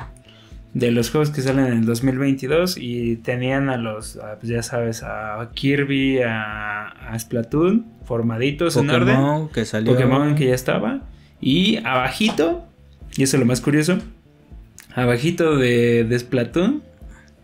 [0.74, 4.62] de los juegos que salen en el 2022 y tenían a los, a, pues ya
[4.62, 9.16] sabes, a Kirby, a, a Splatoon, formaditos en orden.
[9.16, 9.92] Pokémon que salió.
[9.92, 11.02] Pokémon que ya estaba.
[11.40, 12.66] Y abajito,
[13.16, 13.98] y eso es lo más curioso,
[14.94, 16.82] abajito de, de Splatoon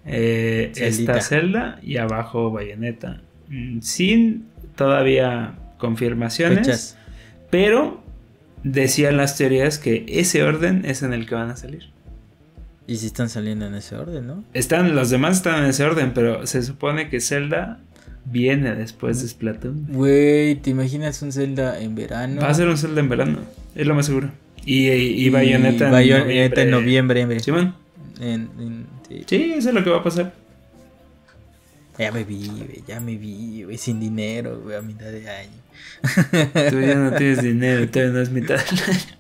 [0.05, 3.21] eh, está Zelda y abajo Bayonetta.
[3.49, 4.47] Mm, Sin
[4.77, 6.99] todavía confirmaciones, Fechas.
[7.51, 8.03] pero
[8.73, 11.91] decían las teorías que ese orden es en el que van a salir.
[12.89, 14.45] Y si están saliendo en ese orden, ¿no?
[14.55, 17.81] Están, los demás están en ese orden, pero se supone que Zelda
[18.25, 19.87] viene después de Splatoon.
[19.91, 22.41] Güey, ¿te imaginas un Zelda en verano?
[22.41, 23.39] Va a ser un Zelda en verano,
[23.75, 24.31] es lo más seguro.
[24.65, 27.23] Y, y, Bayonetta en Bayonetta en noviembre.
[27.23, 27.41] noviembre.
[27.41, 27.75] Simón.
[28.21, 29.23] En- en- sí.
[29.27, 30.33] Sí, eso es lo que va a pasar.
[31.99, 35.51] Ya me vi, güey, ya me vi, güey, sin dinero, güey, a mitad de año.
[36.71, 39.17] Tú ya no tienes dinero, todavía no es mitad del año.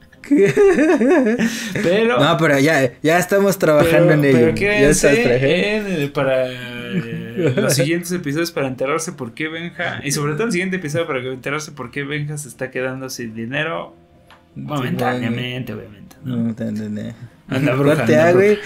[1.82, 2.18] Pero.
[2.20, 4.34] No, pero ya, ya estamos trabajando pero, en ello.
[4.38, 10.00] pero ya quédense en el- para eh, los siguientes episodios para enterarse por qué Benja.
[10.04, 13.34] Y sobre todo el siguiente episodio para enterarse por qué Benja se está quedando sin
[13.34, 13.94] dinero.
[14.54, 16.16] Momentáneamente, obviamente.
[16.24, 16.36] ¿no?
[16.36, 16.54] No.
[17.48, 18.60] Anda, bruja, anda, bruja.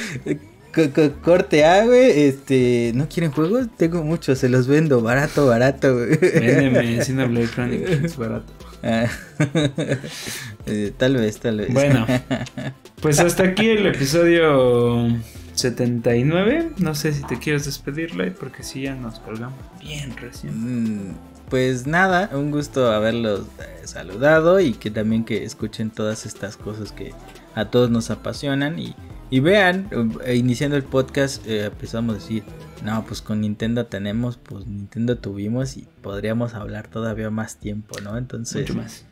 [0.74, 2.22] Co- co- corte A, güey.
[2.22, 3.66] Este, ¿no quieren juegos?
[3.76, 6.16] Tengo muchos, se los vendo barato, barato, güey.
[6.16, 8.52] Véndeme Xenoblade Chronicles, es barato.
[8.82, 9.06] Ah,
[10.66, 11.72] eh, tal vez, tal vez.
[11.72, 12.06] Bueno,
[13.02, 15.08] pues hasta aquí el episodio
[15.54, 16.70] 79.
[16.78, 21.10] No sé si te quieres despedir, Light, porque sí ya nos colgamos bien recién.
[21.10, 21.14] Mm,
[21.50, 26.92] Pues nada, un gusto haberlos eh, saludado y que también que escuchen todas estas cosas
[26.92, 27.12] que
[27.54, 28.94] a todos nos apasionan y,
[29.30, 29.88] y vean,
[30.24, 32.42] eh, iniciando el podcast eh, empezamos a decir,
[32.84, 38.18] no, pues con Nintendo tenemos, pues Nintendo tuvimos y podríamos hablar todavía más tiempo, ¿no?
[38.18, 39.06] Entonces, Mucho más.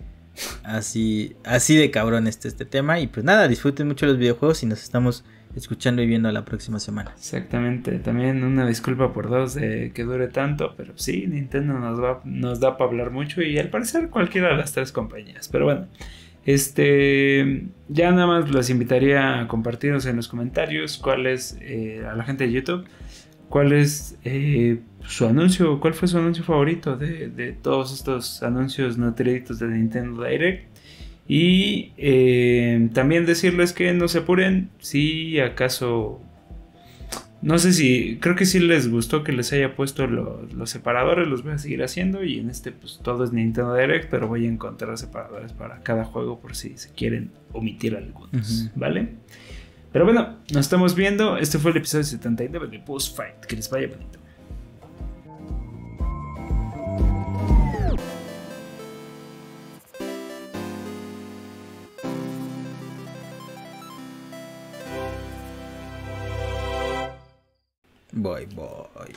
[0.65, 4.67] así, así de cabrón está este tema y pues nada, disfruten mucho los videojuegos y
[4.67, 5.25] nos estamos
[5.55, 7.13] escuchando y viendo la próxima semana.
[7.17, 12.21] Exactamente, también una disculpa por dos de que dure tanto, pero sí, Nintendo nos, va,
[12.25, 15.49] nos da para hablar mucho y al parecer cualquiera de las tres compañías.
[15.49, 15.87] Pero bueno,
[16.49, 22.17] este, ya nada más los invitaría a compartirnos en los comentarios cuál es, eh, a
[22.17, 22.87] la gente de YouTube,
[23.51, 29.15] cuál es eh, su anuncio, cuál fue su anuncio favorito de, todos estos anuncios no
[29.15, 30.69] créditos de Nintendo Direct.
[31.29, 36.23] Y eh, también decirles que no se apuren si acaso...
[37.41, 38.19] No sé si...
[38.21, 41.29] Creo que sí les gustó que les haya puesto lo- los separadores.
[41.29, 42.25] Los voy a seguir haciendo.
[42.25, 44.11] Y en este pues todo es Nintendo Direct.
[44.11, 48.71] Pero voy a encontrar separadores para cada juego por si se quieren omitir algunos.
[48.75, 49.09] ¿Vale?
[49.93, 51.37] Pero bueno, nos estamos viendo.
[51.39, 53.45] Este fue el episodio 79 de Post Fight.
[53.47, 54.19] Que les vaya bonito.
[68.21, 69.15] Voy, voy.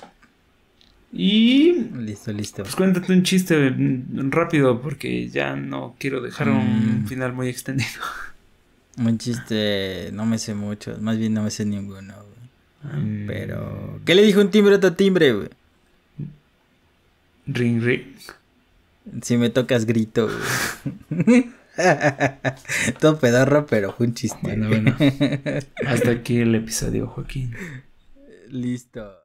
[1.14, 2.64] Y Listo, listo.
[2.64, 3.74] Pues cuéntate un chiste
[4.30, 7.08] rápido porque ya no quiero dejar un Mm.
[7.08, 7.90] final muy extendido.
[8.98, 13.02] Un chiste, no me sé mucho, más bien no me sé ninguno, güey.
[13.02, 15.50] Mm, Pero, ¿qué le dijo un timbre a otro timbre, güey?
[17.48, 18.02] Ring ring.
[19.22, 20.30] Si me tocas grito,
[21.10, 21.46] güey.
[23.00, 24.38] Todo pedorro, pero fue un chiste.
[24.42, 24.96] Bueno, bueno.
[25.88, 27.56] Hasta aquí el episodio, Joaquín.
[28.52, 29.20] Listo.